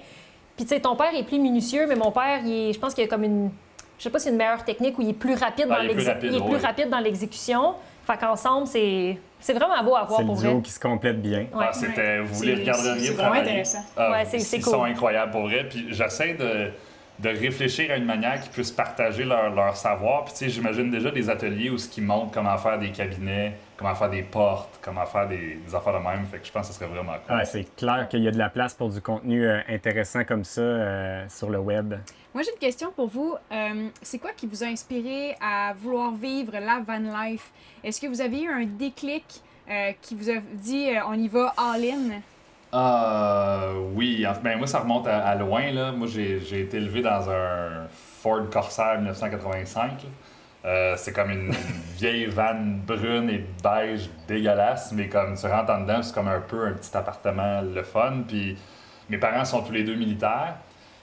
Puis, 0.56 0.64
tu 0.64 0.74
sais, 0.74 0.80
ton 0.80 0.94
père 0.94 1.12
est 1.14 1.24
plus 1.24 1.38
minutieux, 1.40 1.86
mais 1.88 1.96
mon 1.96 2.12
père, 2.12 2.40
il 2.44 2.52
est- 2.52 2.72
je 2.72 2.78
pense 2.78 2.94
qu'il 2.94 3.02
a 3.04 3.08
comme 3.08 3.24
une. 3.24 3.50
Je 3.98 4.04
sais 4.04 4.10
pas 4.10 4.18
si 4.18 4.24
c'est 4.24 4.30
une 4.30 4.36
meilleure 4.36 4.64
technique 4.64 4.98
ou 4.98 5.02
il 5.02 5.10
est 5.10 5.14
plus 5.14 5.34
rapide 5.34 5.66
Ah, 5.70 5.76
dans 5.76 5.82
il 5.82 5.86
est 5.86 5.94
plus 5.94 5.96
l'exé- 5.98 6.12
rapide, 6.12 6.30
il 6.32 6.36
est 6.36 6.44
plus 6.44 6.56
oui. 6.56 6.60
rapide 6.62 6.88
dans 6.90 6.98
l'exécution. 6.98 7.74
Fait 8.04 8.16
qu'ensemble, 8.18 8.66
c'est 8.66 9.18
c'est 9.42 9.52
vraiment 9.52 9.82
beau 9.84 9.94
à 9.96 10.04
voir 10.04 10.16
C'est 10.16 10.22
le 10.22 10.26
pour 10.26 10.36
vrai. 10.36 10.48
duo 10.48 10.60
qui 10.62 10.70
se 10.70 10.80
complète 10.80 11.20
bien. 11.20 11.40
Ouais. 11.52 11.66
Ah, 11.68 11.72
c'était, 11.72 12.20
vous 12.20 12.34
voulez 12.34 12.54
C'est- 12.54 12.60
regarderiez 12.62 13.00
c'est 13.06 13.12
vraiment 13.12 13.28
travailler. 13.32 13.50
intéressant. 13.50 13.84
Ah, 13.96 14.10
Ouais, 14.10 14.24
c'est- 14.24 14.36
ils 14.38 14.40
c'est 14.40 14.60
sont 14.60 14.78
cool. 14.80 14.88
incroyables 14.88 15.30
pour 15.32 15.42
vrai. 15.42 15.66
Puis 15.68 15.86
j'essaie 15.90 16.34
de, 16.34 16.70
de 17.18 17.28
réfléchir 17.28 17.90
à 17.92 17.96
une 17.96 18.06
manière 18.06 18.40
qu'ils 18.40 18.50
puissent 18.50 18.70
partager 18.72 19.24
leur, 19.24 19.50
leur 19.54 19.76
savoir. 19.76 20.24
Puis 20.24 20.32
tu 20.32 20.38
sais, 20.40 20.48
j'imagine 20.48 20.90
déjà 20.90 21.10
des 21.10 21.28
ateliers 21.28 21.68
où 21.70 21.76
ce 21.78 21.88
qu'ils 21.88 22.04
montrent 22.04 22.32
comment 22.32 22.56
faire 22.56 22.78
des 22.78 22.90
cabinets, 22.90 23.52
comment 23.76 23.94
faire 23.94 24.10
des 24.10 24.22
portes, 24.22 24.78
comment 24.82 25.04
faire 25.06 25.28
des, 25.28 25.58
des 25.66 25.74
affaires 25.74 25.92
de 25.92 25.98
même. 25.98 26.24
Fait 26.30 26.38
que 26.38 26.46
je 26.46 26.50
pense 26.52 26.68
que 26.68 26.72
ce 26.72 26.78
serait 26.78 26.88
vraiment 26.90 27.12
cool. 27.26 27.36
Ah, 27.40 27.44
c'est 27.44 27.66
clair 27.76 28.08
qu'il 28.08 28.22
y 28.22 28.28
a 28.28 28.30
de 28.30 28.38
la 28.38 28.48
place 28.48 28.74
pour 28.74 28.88
du 28.88 29.00
contenu 29.00 29.46
euh, 29.46 29.60
intéressant 29.68 30.24
comme 30.24 30.44
ça 30.44 30.60
euh, 30.62 31.24
sur 31.28 31.50
le 31.50 31.58
web. 31.58 31.94
Moi, 32.34 32.42
j'ai 32.42 32.50
une 32.52 32.58
question 32.58 32.90
pour 32.90 33.08
vous. 33.08 33.34
Euh, 33.52 33.88
c'est 34.00 34.18
quoi 34.18 34.30
qui 34.32 34.46
vous 34.46 34.64
a 34.64 34.66
inspiré 34.66 35.36
à 35.40 35.74
vouloir 35.74 36.12
vivre 36.12 36.52
la 36.52 36.80
van 36.80 36.98
life? 36.98 37.50
Est-ce 37.84 38.00
que 38.00 38.06
vous 38.06 38.22
avez 38.22 38.42
eu 38.42 38.50
un 38.50 38.64
déclic 38.64 39.24
euh, 39.68 39.92
qui 40.00 40.14
vous 40.14 40.30
a 40.30 40.36
dit 40.54 40.88
euh, 40.88 41.06
on 41.06 41.14
y 41.14 41.28
va 41.28 41.52
all-in? 41.58 42.20
Euh, 42.74 43.74
oui, 43.94 44.24
ben, 44.42 44.56
moi 44.56 44.66
ça 44.66 44.80
remonte 44.80 45.06
à, 45.06 45.26
à 45.26 45.34
loin. 45.34 45.70
Là. 45.72 45.92
Moi 45.92 46.06
j'ai 46.06 46.60
été 46.60 46.78
élevé 46.78 47.02
dans 47.02 47.28
un 47.28 47.86
Ford 47.90 48.48
Corsair 48.50 48.94
1985. 48.96 50.02
là. 50.02 50.08
Euh, 50.64 50.94
c'est 50.96 51.12
comme 51.12 51.30
une 51.30 51.50
vieille 51.96 52.26
vanne 52.26 52.80
brune 52.86 53.28
et 53.28 53.44
beige 53.62 54.08
dégueulasse, 54.28 54.92
mais 54.92 55.08
comme 55.08 55.36
tu 55.36 55.46
rentres 55.46 55.72
en 55.72 55.80
dedans, 55.80 56.02
c'est 56.02 56.14
comme 56.14 56.28
un 56.28 56.40
peu 56.40 56.66
un 56.66 56.72
petit 56.72 56.96
appartement 56.96 57.60
le 57.60 57.82
fun. 57.82 58.22
Puis 58.26 58.56
mes 59.10 59.18
parents 59.18 59.44
sont 59.44 59.62
tous 59.62 59.72
les 59.72 59.82
deux 59.82 59.96
militaires. 59.96 60.56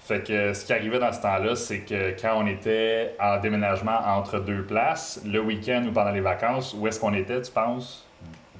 Fait 0.10 0.26
que 0.26 0.54
ce 0.56 0.66
qui 0.66 0.74
arrivait 0.74 0.98
dans 0.98 1.14
ce 1.14 1.22
temps-là, 1.22 1.56
c'est 1.56 1.82
que 1.82 2.20
quand 2.20 2.34
on 2.36 2.48
était 2.48 3.14
en 3.20 3.40
déménagement 3.40 4.00
entre 4.08 4.40
deux 4.40 4.64
places, 4.64 5.22
le 5.24 5.40
week-end 5.40 5.86
ou 5.88 5.92
pendant 5.92 6.10
les 6.10 6.20
vacances, 6.20 6.74
où 6.76 6.88
est-ce 6.88 7.00
qu'on 7.00 7.14
était, 7.14 7.40
tu 7.40 7.52
penses? 7.52 8.08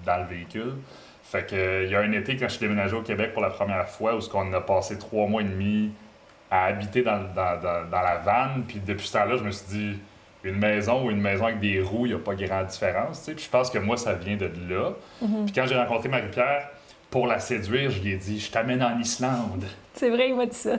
Dans 0.06 0.18
le 0.18 0.26
véhicule. 0.26 0.76
Fait 1.24 1.50
que 1.50 1.86
il 1.86 1.90
y 1.90 1.96
a 1.96 2.02
un 2.02 2.12
été 2.12 2.38
quand 2.38 2.48
je 2.48 2.54
suis 2.54 2.68
déménagé 2.68 2.96
au 2.96 3.02
Québec 3.02 3.34
pour 3.34 3.42
la 3.42 3.50
première 3.50 3.90
fois 3.90 4.14
où 4.16 4.22
ce 4.22 4.30
qu'on 4.30 4.54
a 4.54 4.62
passé 4.62 5.00
trois 5.00 5.26
mois 5.26 5.42
et 5.42 5.46
demi 5.46 5.90
à 6.52 6.66
habiter 6.66 7.02
dans, 7.02 7.18
dans, 7.36 7.60
dans, 7.60 7.90
dans 7.90 8.02
la 8.02 8.18
vanne. 8.18 8.66
Puis 8.68 8.80
depuis 8.86 9.08
ce 9.08 9.14
temps-là, 9.14 9.38
je 9.38 9.44
me 9.44 9.50
suis 9.50 9.68
dit 9.70 10.00
une 10.44 10.60
maison 10.60 11.04
ou 11.04 11.10
une 11.10 11.20
maison 11.20 11.46
avec 11.46 11.60
des 11.60 11.82
roues, 11.82 12.06
il 12.06 12.10
n'y 12.10 12.16
a 12.16 12.20
pas 12.20 12.36
grande 12.36 12.68
différence. 12.68 13.22
Puis 13.26 13.44
je 13.44 13.50
pense 13.50 13.72
que 13.72 13.80
moi, 13.80 13.98
ça 13.98 14.14
vient 14.14 14.38
de 14.38 14.52
là. 14.70 14.92
Puis 15.46 15.54
quand 15.56 15.66
j'ai 15.66 15.76
rencontré 15.76 16.10
Marie-Pierre, 16.10 16.70
pour 17.10 17.28
la 17.28 17.40
séduire, 17.40 17.90
je 17.92 18.02
lui 18.02 18.14
ai 18.14 18.18
dit 18.18 18.40
Je 18.40 18.52
t'amène 18.52 18.84
en 18.84 18.98
Islande. 19.00 19.66
C'est 19.94 20.10
vrai, 20.10 20.30
il 20.30 20.36
m'a 20.36 20.46
dit 20.46 20.56
ça. 20.56 20.76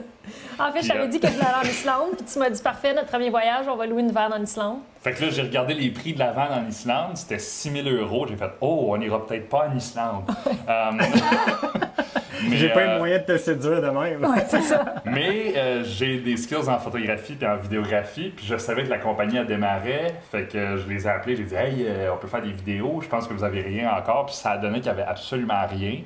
En 0.57 0.71
fait, 0.71 0.81
je 0.81 0.87
t'avais 0.87 1.01
euh, 1.01 1.07
dit 1.07 1.19
que 1.19 1.27
je 1.27 1.33
voulais 1.33 1.45
aller 1.45 1.67
en 1.67 1.71
Islande, 1.71 2.09
puis 2.17 2.25
tu 2.25 2.39
m'as 2.39 2.49
dit 2.49 2.61
parfait, 2.61 2.93
notre 2.93 3.07
premier 3.07 3.29
voyage, 3.29 3.65
on 3.67 3.75
va 3.75 3.85
louer 3.85 4.01
une 4.01 4.11
vanne 4.11 4.33
en 4.33 4.41
Islande. 4.41 4.79
Fait 5.01 5.13
que 5.13 5.23
là, 5.23 5.29
j'ai 5.29 5.41
regardé 5.41 5.73
les 5.73 5.89
prix 5.91 6.13
de 6.13 6.19
la 6.19 6.31
vanne 6.31 6.65
en 6.65 6.67
Islande, 6.67 7.17
c'était 7.17 7.39
6000 7.39 7.87
euros. 7.87 8.25
J'ai 8.27 8.35
fait 8.35 8.51
Oh, 8.61 8.87
on 8.89 8.99
ira 9.01 9.25
peut-être 9.25 9.49
pas 9.49 9.67
en 9.71 9.75
Islande. 9.75 10.23
Euh, 10.69 10.91
mais, 12.49 12.57
J'ai 12.57 12.69
pas 12.69 12.81
euh, 12.81 12.95
eu 12.95 12.99
moyen 12.99 13.17
de 13.19 13.23
te 13.23 13.37
séduire 13.37 13.81
de 13.81 13.89
même. 13.89 14.27
c'est 14.47 14.61
ça. 14.61 14.95
Mais 15.05 15.53
euh, 15.55 15.83
j'ai 15.83 16.19
des 16.19 16.37
skills 16.37 16.69
en 16.69 16.79
photographie 16.79 17.37
et 17.39 17.45
en 17.45 17.57
vidéographie, 17.57 18.31
puis 18.35 18.45
je 18.45 18.57
savais 18.57 18.83
que 18.83 18.89
la 18.89 18.97
compagnie 18.99 19.37
a 19.37 19.43
démarré, 19.43 20.13
fait 20.31 20.47
que 20.47 20.77
je 20.77 20.87
les 20.87 21.05
ai 21.05 21.09
appelés, 21.09 21.35
j'ai 21.35 21.43
dit 21.43 21.55
Hey, 21.55 21.85
euh, 21.87 22.13
on 22.13 22.17
peut 22.17 22.27
faire 22.27 22.41
des 22.41 22.51
vidéos, 22.51 23.01
je 23.01 23.07
pense 23.07 23.27
que 23.27 23.33
vous 23.33 23.43
avez 23.43 23.61
rien 23.61 23.91
encore, 23.95 24.27
puis 24.27 24.35
ça 24.35 24.51
a 24.51 24.57
donné 24.57 24.79
qu'il 24.79 24.87
y 24.87 24.89
avait 24.89 25.03
absolument 25.03 25.65
rien. 25.69 25.99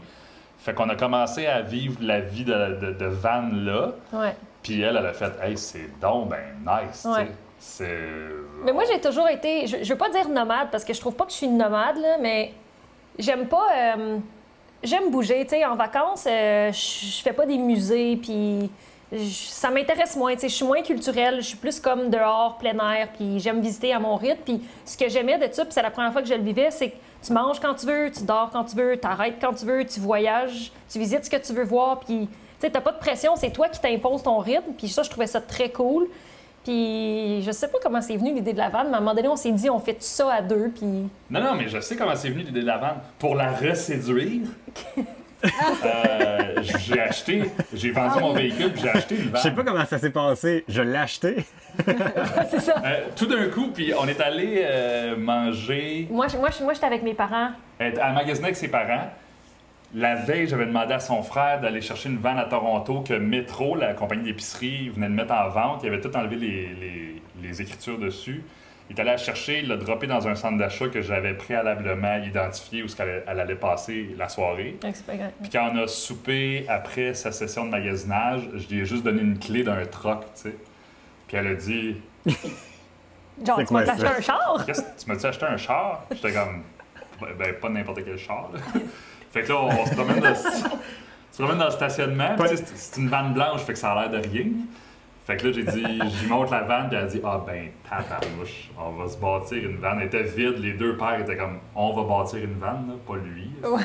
Fait 0.65 0.73
qu'on 0.73 0.89
a 0.89 0.95
commencé 0.95 1.45
à 1.45 1.61
vivre 1.61 1.97
la 2.01 2.19
vie 2.21 2.43
de, 2.43 2.51
de, 2.81 2.91
de 2.93 3.05
van 3.05 3.43
là, 3.53 3.91
Ouais. 4.11 4.35
puis 4.63 4.81
elle, 4.81 4.97
elle 4.97 5.05
a 5.05 5.13
fait 5.13 5.31
Hey, 5.41 5.55
c'est 5.57 5.99
donc 6.01 6.29
ben 6.29 6.39
nice, 6.65 7.03
tu 7.03 7.13
sais. 7.13 7.19
Ouais. 7.19 7.27
C'est. 7.59 7.99
Mais 8.63 8.73
moi, 8.73 8.83
j'ai 8.91 8.99
toujours 8.99 9.29
été. 9.29 9.65
Je, 9.67 9.77
je 9.83 9.93
veux 9.93 9.97
pas 9.97 10.09
dire 10.09 10.27
nomade 10.27 10.67
parce 10.71 10.83
que 10.83 10.93
je 10.93 10.99
trouve 10.99 11.13
pas 11.15 11.25
que 11.25 11.31
je 11.31 11.37
suis 11.37 11.45
une 11.47 11.57
nomade, 11.57 11.97
là, 11.97 12.17
mais 12.19 12.51
j'aime 13.17 13.47
pas. 13.47 13.67
euh, 13.75 14.17
j'aime 14.83 15.09
bouger. 15.09 15.43
Tu 15.45 15.51
sais, 15.51 15.65
en 15.65 15.75
vacances, 15.75 16.25
euh, 16.29 16.71
je 16.71 17.21
fais 17.23 17.33
pas 17.33 17.45
des 17.45 17.57
musées, 17.57 18.17
puis 18.17 18.69
ça 19.31 19.69
m'intéresse 19.71 20.15
moins. 20.17 20.33
Tu 20.33 20.41
sais, 20.41 20.49
je 20.49 20.55
suis 20.55 20.65
moins 20.65 20.81
culturelle. 20.81 21.37
Je 21.37 21.47
suis 21.47 21.57
plus 21.57 21.79
comme 21.79 22.09
dehors, 22.09 22.57
plein 22.57 22.77
air, 22.91 23.07
puis 23.15 23.39
j'aime 23.39 23.61
visiter 23.61 23.93
à 23.93 23.99
mon 23.99 24.15
rythme. 24.15 24.41
Puis 24.43 24.61
ce 24.83 24.97
que 24.97 25.07
j'aimais 25.09 25.37
de 25.37 25.51
ça, 25.53 25.63
puis 25.63 25.73
c'est 25.73 25.81
la 25.83 25.91
première 25.91 26.11
fois 26.11 26.21
que 26.21 26.27
je 26.27 26.33
le 26.33 26.41
vivais, 26.43 26.71
c'est 26.71 26.89
que 26.89 26.95
tu 27.25 27.33
manges 27.33 27.59
quand 27.59 27.73
tu 27.73 27.85
veux, 27.85 28.11
tu 28.11 28.23
dors 28.23 28.49
quand 28.51 28.65
tu 28.65 28.75
veux, 28.75 28.99
tu 28.99 29.07
arrêtes 29.07 29.35
quand 29.41 29.53
tu 29.53 29.65
veux, 29.65 29.83
tu 29.85 29.99
voyages, 29.99 30.71
tu 30.89 30.99
visites 30.99 31.25
ce 31.25 31.29
que 31.29 31.37
tu 31.37 31.53
veux 31.53 31.63
voir, 31.63 31.99
puis 32.01 32.27
tu 32.27 32.35
sais, 32.59 32.69
t'as 32.69 32.81
pas 32.81 32.91
de 32.91 32.99
pression, 32.99 33.35
c'est 33.35 33.51
toi 33.51 33.67
qui 33.67 33.79
t'imposes 33.79 34.23
ton 34.23 34.37
rythme. 34.37 34.73
Puis 34.77 34.87
ça, 34.89 35.03
je 35.03 35.09
trouvais 35.09 35.27
ça 35.27 35.41
très 35.41 35.69
cool. 35.69 36.07
Puis 36.63 37.41
je 37.43 37.51
sais 37.51 37.67
pas 37.67 37.77
comment 37.81 38.01
c'est 38.01 38.15
venu 38.17 38.33
l'idée 38.33 38.53
de 38.53 38.57
la 38.57 38.69
vanne, 38.69 38.87
mais 38.89 38.95
à 38.95 38.97
un 38.97 39.01
moment 39.01 39.13
donné, 39.13 39.27
on 39.27 39.35
s'est 39.35 39.51
dit 39.51 39.69
on 39.69 39.79
fait 39.79 39.93
tout 39.93 39.99
ça 40.01 40.33
à 40.33 40.41
deux, 40.41 40.71
puis 40.73 40.85
Non, 41.29 41.41
non, 41.41 41.55
mais 41.55 41.67
je 41.67 41.79
sais 41.79 41.95
comment 41.95 42.15
c'est 42.15 42.29
venu 42.29 42.43
l'idée 42.43 42.61
de 42.61 42.65
la 42.65 42.77
vanne. 42.77 42.97
Pour 43.19 43.35
la 43.35 43.51
reséduire, 43.51 44.47
euh, 45.85 46.53
j'ai 46.79 46.99
acheté, 46.99 47.43
j'ai 47.73 47.91
vendu 47.91 48.19
mon 48.19 48.33
véhicule, 48.33 48.71
puis 48.71 48.81
j'ai 48.81 48.89
acheté 48.89 49.15
une 49.15 49.21
Je 49.23 49.29
vanne. 49.29 49.41
sais 49.41 49.51
pas 49.51 49.63
comment 49.63 49.85
ça 49.85 49.97
s'est 49.97 50.09
passé. 50.11 50.63
Je 50.67 50.81
l'ai 50.81 50.97
acheté. 50.97 51.45
c'est 52.49 52.59
ça. 52.61 52.81
Euh, 52.85 53.05
tout 53.15 53.25
d'un 53.25 53.47
coup, 53.49 53.67
puis 53.73 53.93
on 53.99 54.07
est 54.07 54.19
allé 54.21 54.61
euh, 54.63 55.15
manger, 55.17 56.07
Moi, 56.09 56.27
je- 56.27 56.37
moi, 56.37 56.49
je- 56.57 56.63
moi, 56.63 56.73
j'étais 56.73 56.85
avec 56.85 57.03
mes 57.03 57.13
parents. 57.13 57.49
être 57.79 58.01
à 58.01 58.11
magasiner 58.11 58.45
avec 58.47 58.57
ses 58.57 58.69
parents. 58.69 59.09
La 59.93 60.15
veille, 60.15 60.47
j'avais 60.47 60.65
demandé 60.65 60.93
à 60.93 60.99
son 60.99 61.21
frère 61.23 61.61
d'aller 61.61 61.79
chercher 61.81 62.09
une 62.09 62.17
vanne 62.17 62.37
à 62.39 62.45
Toronto 62.45 63.01
que 63.01 63.13
Metro, 63.13 63.75
la 63.75 63.93
compagnie 63.93 64.23
d'épicerie, 64.23 64.89
venait 64.89 65.07
de 65.07 65.13
mettre 65.13 65.33
en 65.33 65.49
vente. 65.49 65.81
Il 65.83 65.87
avait 65.87 66.01
tout 66.01 66.15
enlevé 66.17 66.35
les, 66.35 66.69
les- 66.79 67.21
les 67.41 67.61
écritures 67.61 67.97
dessus. 67.99 68.43
Il 68.89 68.95
est 68.95 68.99
allé 69.01 69.09
la 69.11 69.17
chercher, 69.17 69.59
il 69.59 69.67
l'a 69.67 69.77
droppé 69.77 70.05
dans 70.05 70.27
un 70.27 70.35
centre 70.35 70.57
d'achat 70.59 70.87
que 70.89 71.01
j'avais 71.01 71.33
préalablement 71.33 72.17
identifié 72.17 72.83
où 72.83 72.87
ce 72.87 72.95
qu'elle- 72.95 73.23
elle 73.27 73.39
allait 73.39 73.55
passer 73.55 74.13
la 74.17 74.29
soirée. 74.29 74.77
Puis 75.41 75.49
quand 75.51 75.71
on 75.73 75.77
a 75.83 75.87
soupé 75.87 76.65
après 76.69 77.13
sa 77.15 77.31
session 77.31 77.65
de 77.65 77.71
magasinage, 77.71 78.41
je 78.53 78.67
lui 78.67 78.81
ai 78.81 78.85
juste 78.85 79.03
donné 79.03 79.21
une 79.21 79.39
clé 79.39 79.63
d'un 79.63 79.83
troc, 79.85 80.21
tu 80.35 80.41
sais. 80.49 80.55
Puis 81.27 81.37
elle 81.37 81.47
a 81.47 81.55
dit 81.55 81.95
Genre, 83.45 83.57
tu 83.59 83.65
t'acheter 83.73 84.01
ça? 84.07 84.15
un 84.17 84.21
char? 84.21 84.63
Qu'est-ce 84.65 84.81
que 84.81 85.01
tu 85.03 85.09
m'as-tu 85.09 85.25
acheté 85.25 85.45
un 85.45 85.57
char? 85.57 86.05
J'étais 86.11 86.31
comme, 86.31 86.63
ben, 87.19 87.27
ben, 87.37 87.53
pas 87.55 87.69
n'importe 87.69 88.05
quel 88.05 88.17
char. 88.17 88.49
là. 88.53 88.59
fait 89.31 89.41
que 89.43 89.49
là, 89.49 89.61
on, 89.61 89.67
on 89.81 89.85
se 89.85 89.93
promène 89.95 90.19
dans, 90.19 90.29
le- 90.29 90.35
se 90.35 91.37
promène 91.41 91.57
dans 91.57 91.65
le 91.65 91.71
stationnement. 91.71 92.35
puis 92.37 92.49
tu 92.49 92.55
sais, 92.57 92.63
C'est 92.67 92.77
c'est 92.77 93.01
une 93.01 93.09
vanne 93.09 93.33
blanche, 93.33 93.61
fait 93.63 93.73
que 93.73 93.79
ça 93.79 93.91
a 93.93 94.07
l'air 94.07 94.21
de 94.21 94.27
rien. 94.29 94.45
Fait 95.25 95.37
que 95.37 95.47
là, 95.47 95.53
j'ai 95.53 95.63
dit, 95.63 95.99
j'y 96.05 96.27
montre 96.27 96.51
la 96.51 96.61
vanne, 96.61 96.87
puis 96.87 96.97
elle 96.97 97.05
a 97.05 97.07
dit, 97.07 97.19
ah 97.23 97.43
ben, 97.45 97.69
tabarnouche, 97.89 98.69
on 98.79 98.91
va 98.91 99.07
se 99.09 99.17
bâtir 99.17 99.57
une 99.67 99.77
vanne. 99.77 99.97
Elle 99.99 100.05
était 100.07 100.21
vide, 100.21 100.59
les 100.59 100.73
deux 100.73 100.95
pères 100.97 101.19
étaient 101.19 101.35
comme, 101.35 101.57
on 101.75 101.93
va 101.93 102.03
bâtir 102.03 102.43
une 102.43 102.59
vanne, 102.59 102.87
là, 102.89 102.93
pas 103.07 103.15
lui. 103.15 103.51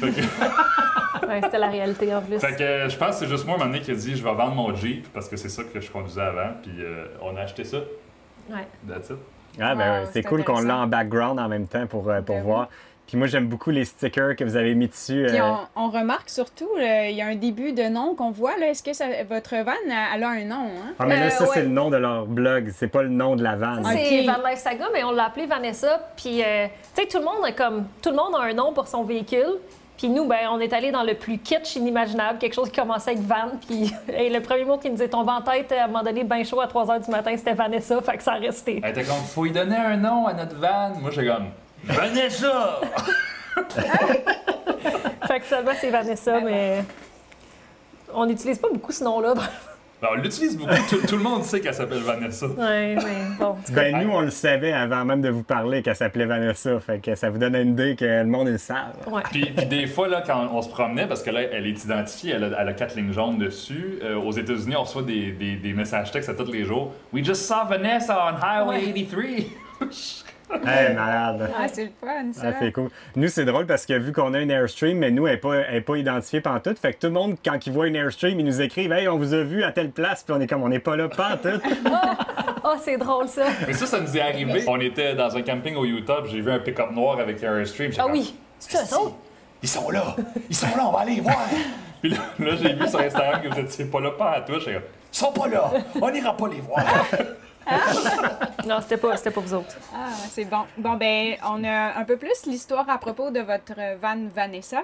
fait 0.00 0.10
que, 0.10 1.26
Ouais, 1.26 1.40
c'était 1.42 1.58
la 1.58 1.68
réalité 1.70 2.14
en 2.14 2.20
plus. 2.20 2.38
fait 2.38 2.56
que, 2.56 2.62
euh, 2.62 2.88
je 2.90 2.96
pense 2.96 3.18
que 3.18 3.24
c'est 3.24 3.28
juste 3.28 3.46
moi, 3.46 3.54
un 3.54 3.58
moment 3.58 3.70
donné, 3.70 3.82
qui 3.82 3.90
a 3.90 3.94
dit, 3.94 4.14
je 4.16 4.22
vais 4.22 4.34
vendre 4.34 4.54
mon 4.54 4.74
Jeep, 4.74 5.08
parce 5.14 5.30
que 5.30 5.36
c'est 5.36 5.48
ça 5.48 5.62
que 5.64 5.80
je 5.80 5.90
conduisais 5.90 6.20
avant, 6.20 6.50
puis 6.62 6.72
euh, 6.80 7.06
on 7.22 7.34
a 7.36 7.40
acheté 7.40 7.64
ça. 7.64 7.78
Ouais. 8.50 8.66
That's 8.86 9.08
it. 9.10 9.16
Ah, 9.58 9.74
ben 9.74 9.78
Wow, 9.78 10.04
ouais, 10.04 10.10
c'est 10.12 10.22
cool 10.22 10.44
qu'on 10.44 10.60
l'a 10.60 10.76
en 10.76 10.86
background 10.86 11.40
en 11.40 11.48
même 11.48 11.66
temps 11.66 11.86
pour, 11.86 12.08
euh, 12.10 12.20
pour 12.20 12.36
Ben 12.36 12.44
oui. 12.44 12.66
Puis 13.06 13.16
moi, 13.16 13.26
j'aime 13.28 13.46
beaucoup 13.46 13.70
les 13.70 13.84
stickers 13.84 14.34
que 14.34 14.42
vous 14.42 14.56
avez 14.56 14.74
mis 14.74 14.88
dessus. 14.88 15.24
Puis 15.28 15.38
euh, 15.38 15.44
on, 15.76 15.84
on 15.84 15.90
remarque 15.90 16.28
surtout, 16.28 16.68
là, 16.76 17.08
il 17.08 17.16
y 17.16 17.22
a 17.22 17.26
un 17.26 17.36
début 17.36 17.72
de 17.72 17.84
nom 17.84 18.14
qu'on 18.16 18.30
voit. 18.32 18.56
là. 18.58 18.66
Est-ce 18.68 18.82
que 18.82 18.92
ça- 18.92 19.22
votre 19.28 19.54
van, 19.56 19.72
elle 20.14 20.22
a 20.24 20.28
un 20.28 20.44
nom? 20.44 20.66
Hein? 20.66 20.94
Ah, 20.98 21.06
mais 21.06 21.16
là, 21.20 21.26
Euh, 21.26 21.30
ça, 21.30 21.46
c'est 21.46 21.62
le 21.62 21.68
nom 21.68 21.88
de 21.90 21.96
leur 21.98 22.26
blog. 22.26 22.70
C'est 22.74 22.88
pas 22.88 23.02
le 23.02 23.08
nom 23.08 23.36
de 23.36 23.42
la 23.44 23.54
vanne. 23.54 23.84
Ça, 23.84 23.90
C'est. 23.92 24.22
Van 24.24 24.48
Life 24.48 24.58
Saga, 24.58 24.86
mais 24.92 25.04
on 25.04 25.12
l'a 25.12 25.26
appelé 25.26 25.46
Vanessa. 25.46 26.00
Puis, 26.16 26.42
euh, 26.42 26.66
tu 26.96 27.02
sais, 27.02 27.08
tout 27.08 27.18
le 27.18 27.24
monde 27.24 27.44
a 27.44 27.52
comme 27.52 27.84
tout 28.02 28.10
le 28.10 28.16
monde 28.16 28.34
a 28.36 28.42
un 28.42 28.52
nom 28.54 28.72
pour 28.72 28.88
son 28.88 29.04
véhicule. 29.04 29.54
Puis 29.96 30.08
nous, 30.10 30.26
ben, 30.26 30.40
on 30.50 30.60
est 30.60 30.72
allé 30.74 30.90
dans 30.90 31.04
le 31.04 31.14
plus 31.14 31.38
kitsch 31.38 31.76
inimaginable, 31.76 32.38
quelque 32.38 32.52
chose 32.54 32.70
qui 32.70 32.78
commençait 32.78 33.12
avec 33.12 33.22
Van. 33.22 33.52
Puis 33.66 33.94
et 34.14 34.28
le 34.28 34.40
premier 34.40 34.64
mot 34.64 34.76
qui 34.78 34.90
nous 34.90 35.00
est 35.00 35.08
tombé 35.08 35.30
en 35.30 35.40
tête 35.40 35.72
à 35.72 35.84
un 35.84 35.86
moment 35.86 36.02
donné, 36.02 36.22
ben 36.24 36.44
chaud 36.44 36.60
à 36.60 36.66
3 36.66 36.84
h 36.86 37.04
du 37.04 37.10
matin, 37.10 37.32
c'était 37.36 37.54
Vanessa. 37.54 37.98
Fait 38.02 38.16
que 38.16 38.22
ça 38.22 38.32
a 38.32 38.38
resté. 38.38 38.80
Elle 38.82 38.90
était 38.90 39.04
comme, 39.04 39.14
faut 39.24 39.44
lui 39.44 39.52
donner 39.52 39.76
un 39.76 39.96
nom 39.96 40.26
à 40.26 40.34
notre 40.34 40.56
van. 40.56 40.90
Moi, 41.00 41.10
j'ai 41.12 41.24
comme, 41.26 41.46
Vanessa! 41.86 42.80
Fait 45.26 45.40
que 45.40 45.46
seulement 45.46 45.72
c'est 45.80 45.90
Vanessa, 45.90 46.40
mais 46.40 46.84
on 48.14 48.26
n'utilise 48.26 48.58
pas 48.58 48.68
beaucoup 48.72 48.92
ce 48.92 49.04
nom-là. 49.04 49.34
Ben, 49.98 50.08
on 50.12 50.16
l'utilise 50.16 50.58
beaucoup. 50.58 50.74
Tout, 50.90 50.98
tout 51.08 51.16
le 51.16 51.22
monde 51.22 51.42
sait 51.42 51.58
qu'elle 51.58 51.72
s'appelle 51.72 52.00
Vanessa. 52.02 52.44
ouais, 52.48 52.96
mais 52.96 53.16
bon. 53.40 53.56
Ben, 53.72 54.04
nous, 54.04 54.10
on 54.10 54.20
le 54.20 54.28
savait 54.30 54.74
avant 54.74 55.06
même 55.06 55.22
de 55.22 55.30
vous 55.30 55.42
parler 55.42 55.82
qu'elle 55.82 55.96
s'appelait 55.96 56.26
Vanessa. 56.26 56.78
Fait 56.80 56.98
que 56.98 57.14
ça 57.14 57.30
vous 57.30 57.38
donne 57.38 57.56
une 57.56 57.70
idée 57.70 57.96
que 57.96 58.04
le 58.04 58.26
monde 58.26 58.48
le 58.48 58.58
savent. 58.58 58.92
Ouais. 59.10 59.22
Puis, 59.32 59.46
puis 59.56 59.64
des 59.64 59.86
fois, 59.86 60.06
là, 60.08 60.22
quand 60.24 60.50
on 60.52 60.60
se 60.60 60.68
promenait, 60.68 61.06
parce 61.06 61.22
que 61.22 61.30
là, 61.30 61.40
elle 61.50 61.66
est 61.66 61.82
identifiée, 61.82 62.34
elle 62.34 62.44
a, 62.44 62.60
elle 62.60 62.68
a 62.68 62.72
quatre 62.74 62.94
lignes 62.94 63.14
jaunes 63.14 63.38
dessus. 63.38 63.98
euh, 64.02 64.16
aux 64.16 64.32
États-Unis, 64.32 64.76
on 64.76 64.82
reçoit 64.82 65.00
des, 65.00 65.32
des, 65.32 65.56
des 65.56 65.72
messages 65.72 66.12
textes 66.12 66.28
à 66.28 66.34
tous 66.34 66.52
les 66.52 66.64
jours. 66.64 66.92
We 67.14 67.24
just 67.24 67.46
saw 67.46 67.66
Vanessa 67.66 68.22
on 68.22 68.36
Highway 68.44 68.92
Ouais. 68.92 69.46
83. 69.80 69.88
Hey, 70.64 70.94
malade. 70.94 71.50
Ah, 71.56 71.66
c'est 71.68 71.84
le 71.84 71.90
fun, 72.00 72.32
ça. 72.32 72.48
Ah, 72.48 72.52
c'est 72.60 72.72
cool. 72.72 72.88
Nous, 73.16 73.28
c'est 73.28 73.44
drôle 73.44 73.66
parce 73.66 73.84
que 73.84 73.94
vu 73.94 74.12
qu'on 74.12 74.32
a 74.34 74.40
une 74.40 74.50
Airstream, 74.50 74.98
mais 74.98 75.10
nous, 75.10 75.26
elle 75.26 75.34
n'est 75.34 75.40
pas, 75.40 75.54
elle 75.56 75.74
est 75.76 75.80
pas 75.80 75.96
identifiée 75.96 76.40
pantoute. 76.40 76.78
Fait 76.78 76.92
que 76.92 76.98
tout 77.00 77.06
le 77.08 77.12
monde, 77.12 77.36
quand 77.44 77.66
il 77.66 77.72
voit 77.72 77.88
une 77.88 77.96
Airstream, 77.96 78.38
ils 78.38 78.46
nous 78.46 78.60
écrivent 78.60 78.92
Hey, 78.92 79.08
on 79.08 79.16
vous 79.16 79.34
a 79.34 79.42
vu 79.42 79.64
à 79.64 79.72
telle 79.72 79.90
place, 79.90 80.22
puis 80.22 80.34
on 80.36 80.40
est 80.40 80.46
comme, 80.46 80.62
on 80.62 80.68
n'est 80.68 80.78
pas 80.78 80.96
là 80.96 81.08
pantoute. 81.08 81.62
Oh, 82.68 82.74
c'est 82.82 82.96
drôle 82.96 83.28
ça. 83.28 83.44
Mais 83.64 83.74
ça, 83.74 83.86
ça 83.86 84.00
nous 84.00 84.16
est 84.16 84.20
arrivé. 84.20 84.64
On 84.66 84.80
était 84.80 85.14
dans 85.14 85.36
un 85.36 85.42
camping 85.42 85.76
au 85.76 85.84
Utah, 85.84 86.18
puis 86.24 86.32
j'ai 86.32 86.40
vu 86.40 86.50
un 86.50 86.58
pick-up 86.58 86.90
noir 86.90 87.20
avec 87.20 87.44
un 87.44 87.58
Airstream. 87.58 87.92
Ah 87.96 88.06
oui, 88.10 88.34
c'est 88.58 88.78
ça? 88.78 88.98
Ils 89.62 89.68
sont 89.68 89.88
là! 89.88 90.16
Ils 90.50 90.56
sont 90.56 90.66
là, 90.76 90.88
on 90.88 90.90
va 90.90 91.00
aller 91.00 91.14
les 91.16 91.20
voir! 91.20 91.38
Puis 92.00 92.10
là, 92.10 92.18
là, 92.38 92.56
j'ai 92.60 92.74
vu 92.74 92.88
sur 92.88 93.00
Instagram 93.00 93.40
que 93.40 93.48
vous 93.48 93.60
étiez 93.60 93.84
pas 93.84 94.00
là, 94.00 94.10
pas 94.10 94.32
à 94.32 94.40
comme, 94.42 94.58
ils 94.58 95.16
sont 95.16 95.32
pas 95.32 95.46
là! 95.48 95.70
On 96.00 96.10
n'ira 96.10 96.36
pas 96.36 96.48
les 96.48 96.60
voir! 96.60 96.84
Non, 98.66 98.80
c'était 98.80 98.96
pas, 98.96 99.16
c'était 99.16 99.30
pas 99.30 99.40
vous 99.40 99.54
autres. 99.54 99.76
Ah, 99.94 100.08
c'est 100.30 100.44
bon. 100.44 100.62
Bon, 100.78 100.94
ben, 100.94 101.36
on 101.48 101.62
a 101.64 101.98
un 101.98 102.04
peu 102.04 102.16
plus 102.16 102.46
l'histoire 102.46 102.88
à 102.88 102.98
propos 102.98 103.30
de 103.30 103.40
votre 103.40 103.74
van 104.00 104.16
Vanessa. 104.34 104.82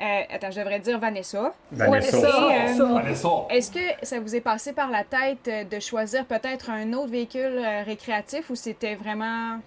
Euh, 0.00 0.22
attends, 0.34 0.50
je 0.50 0.58
devrais 0.60 0.78
dire 0.80 0.98
Vanessa. 0.98 1.52
Vanessa. 1.72 2.16
Euh, 2.16 2.74
ça. 2.74 2.84
Vanessa! 2.84 3.28
Est-ce 3.50 3.70
que 3.70 3.78
ça 4.06 4.18
vous 4.18 4.34
est 4.34 4.40
passé 4.40 4.72
par 4.72 4.88
la 4.90 5.04
tête 5.04 5.46
euh, 5.48 5.64
de 5.64 5.78
choisir 5.80 6.24
peut-être 6.24 6.70
un 6.70 6.92
autre 6.94 7.10
véhicule 7.10 7.58
euh, 7.58 7.82
récréatif 7.84 8.48
ou 8.48 8.54
c'était 8.54 8.94
vraiment. 8.94 9.58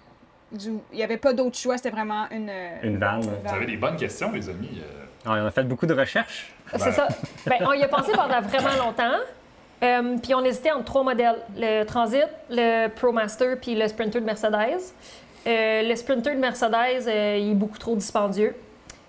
du- 0.50 0.80
Il 0.92 0.96
n'y 0.96 1.04
avait 1.04 1.18
pas 1.18 1.32
d'autre 1.32 1.56
choix, 1.56 1.76
c'était 1.76 1.90
vraiment 1.90 2.26
une. 2.32 2.50
Une 2.82 2.98
vanne. 2.98 3.20
Vous 3.44 3.54
avez 3.54 3.66
des 3.66 3.76
bonnes 3.76 3.96
questions, 3.96 4.32
les 4.32 4.48
amis. 4.48 4.82
On 5.26 5.32
a 5.32 5.50
fait 5.52 5.62
beaucoup 5.62 5.86
de 5.86 5.94
recherches. 5.94 6.52
C'est 6.76 6.92
ça. 6.92 7.06
Ben, 7.46 7.58
on 7.66 7.72
y 7.72 7.82
a 7.84 7.88
pensé 7.88 8.10
pendant 8.12 8.40
vraiment 8.40 8.84
longtemps. 8.84 9.18
Euh, 9.84 10.16
puis 10.22 10.34
on 10.34 10.42
hésitait 10.44 10.72
entre 10.72 10.84
trois 10.84 11.02
modèles 11.02 11.36
le 11.56 11.84
Transit, 11.84 12.26
le 12.50 12.88
ProMaster 12.88 13.56
puis 13.60 13.74
le 13.74 13.86
Sprinter 13.86 14.20
de 14.20 14.26
Mercedes. 14.26 14.80
Euh, 15.46 15.82
le 15.82 15.94
Sprinter 15.94 16.34
de 16.34 16.40
Mercedes, 16.40 17.06
euh, 17.06 17.38
il 17.38 17.50
est 17.50 17.54
beaucoup 17.54 17.78
trop 17.78 17.94
dispendieux. 17.94 18.54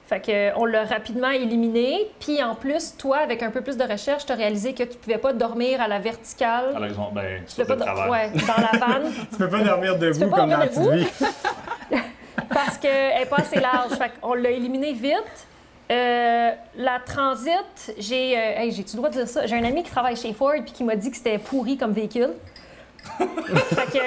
Fait 0.07 0.19
que, 0.19 0.31
euh, 0.31 0.51
on 0.57 0.65
l'a 0.65 0.83
rapidement 0.83 1.31
éliminé. 1.31 2.07
Puis 2.19 2.43
en 2.43 2.53
plus, 2.55 2.95
toi, 2.97 3.17
avec 3.17 3.41
un 3.41 3.49
peu 3.49 3.61
plus 3.61 3.77
de 3.77 3.83
recherche, 3.83 4.25
tu 4.25 4.31
as 4.31 4.35
réalisé 4.35 4.73
que 4.73 4.83
tu 4.83 4.97
pouvais 4.97 5.17
pas 5.17 5.33
dormir 5.33 5.81
à 5.81 5.87
la 5.87 5.99
verticale. 5.99 6.75
à 6.75 6.79
l'horizon, 6.79 7.09
ben, 7.11 7.41
Tu 7.47 7.53
sur 7.55 7.65
peux 7.65 7.73
le 7.73 7.79
pas 7.79 7.85
travail. 7.85 8.09
ouais, 8.11 8.29
dans 8.45 8.79
la 8.79 8.85
vanne. 8.85 9.13
Tu 9.31 9.37
peux 9.37 9.49
pas 9.49 9.61
dormir 9.61 9.97
debout 9.97 10.19
comme 10.19 10.29
dans 10.29 10.45
la 10.45 10.67
parce 12.53 12.77
qu'elle 12.77 13.19
n'est 13.19 13.25
pas 13.25 13.37
assez 13.37 13.59
large. 13.59 13.91
Fait 13.93 14.11
qu'on 14.21 14.33
l'a 14.33 14.51
éliminé 14.51 14.93
vite. 14.93 15.47
Euh, 15.91 16.51
la 16.77 16.99
Transit, 17.05 17.93
j'ai. 17.99 18.37
euh, 18.37 18.59
hey, 18.59 18.71
j'ai-tu 18.71 18.93
le 18.93 18.97
droit 18.97 19.09
de 19.09 19.15
dire 19.15 19.27
ça? 19.27 19.45
J'ai 19.45 19.55
un 19.55 19.63
ami 19.63 19.83
qui 19.83 19.91
travaille 19.91 20.15
chez 20.15 20.33
Ford 20.33 20.53
puis 20.63 20.71
qui 20.73 20.83
m'a 20.83 20.95
dit 20.95 21.11
que 21.11 21.17
c'était 21.17 21.37
pourri 21.37 21.77
comme 21.77 21.91
véhicule. 21.93 22.31
fait 23.17 23.91
que. 23.91 23.97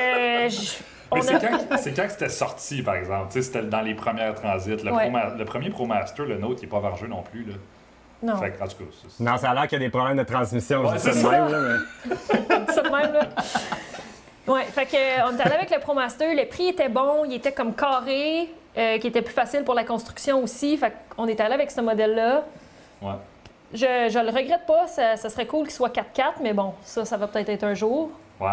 euh, 0.46 0.48
j- 0.48 0.78
on 1.10 1.16
Mais 1.16 1.22
c'est 1.22 1.34
a- 1.36 1.38
quand, 1.38 1.76
c'est 1.78 1.92
quand 1.94 2.02
que 2.04 2.10
c'était 2.12 2.28
sorti, 2.28 2.82
par 2.82 2.96
exemple? 2.96 3.28
Tu 3.32 3.34
sais, 3.34 3.42
c'était 3.42 3.62
dans 3.62 3.80
les 3.80 3.94
premières 3.94 4.34
transits. 4.34 4.76
Le, 4.84 4.92
Ouais. 4.92 5.08
Pro- 5.10 5.38
le 5.38 5.44
premier 5.44 5.70
ProMaster, 5.70 6.24
le 6.26 6.36
nôtre, 6.36 6.60
il 6.62 6.66
est 6.66 6.68
pas 6.68 6.80
vargeux 6.80 7.06
non 7.06 7.22
plus. 7.22 7.44
Là. 7.44 7.54
Non, 8.20 8.36
Fait 8.36 8.50
que, 8.50 8.62
en 8.62 8.66
tout 8.66 8.76
cas, 8.78 8.84
c'est- 9.08 9.22
Non, 9.24 9.36
ça 9.38 9.50
a 9.50 9.54
l'air 9.54 9.68
qu'il 9.68 9.80
y 9.80 9.82
a 9.82 9.86
des 9.86 9.90
problèmes 9.90 10.16
de 10.18 10.24
transmission. 10.24 10.82
Ouais, 10.82 10.88
je 10.90 10.96
dis 10.96 11.02
ça 11.02 11.12
c'est 11.12 11.18
de 11.20 11.24
ça. 11.24 11.30
même, 11.30 11.48
là, 11.52 11.58
mais- 12.04 12.72
ça 12.74 12.82
de 12.82 12.88
même, 12.90 13.12
là. 13.12 13.20
Ouais, 14.48 14.64
fait 14.64 14.86
que, 14.86 14.96
on 15.32 15.38
est 15.38 15.40
allé 15.40 15.54
avec 15.54 15.70
le 15.70 15.78
ProMaster. 15.78 16.34
Le 16.34 16.46
prix 16.48 16.68
était 16.68 16.88
bon, 16.88 17.24
il 17.24 17.34
était 17.34 17.52
comme 17.52 17.74
carré, 17.74 18.48
euh, 18.78 18.98
qui 18.98 19.06
était 19.08 19.22
plus 19.22 19.34
facile 19.34 19.64
pour 19.64 19.74
la 19.74 19.84
construction 19.84 20.42
aussi. 20.42 20.76
Fait 20.76 20.92
qu'on 21.16 21.26
est 21.26 21.40
allé 21.40 21.54
avec 21.54 21.70
ce 21.70 21.80
modèle-là. 21.80 22.44
ouais. 23.02 23.14
Je, 23.74 23.80
je 23.80 24.18
le 24.18 24.30
regrette 24.30 24.64
pas, 24.66 24.86
ça, 24.86 25.16
ça 25.16 25.28
serait 25.28 25.44
cool 25.46 25.64
qu'il 25.66 25.74
soit 25.74 25.90
4x4, 25.94 26.36
mais 26.42 26.54
bon, 26.54 26.72
ça, 26.82 27.04
ça 27.04 27.18
va 27.18 27.26
peut-être 27.28 27.50
être 27.50 27.64
un 27.64 27.74
jour. 27.74 28.10
Ouais. 28.40 28.48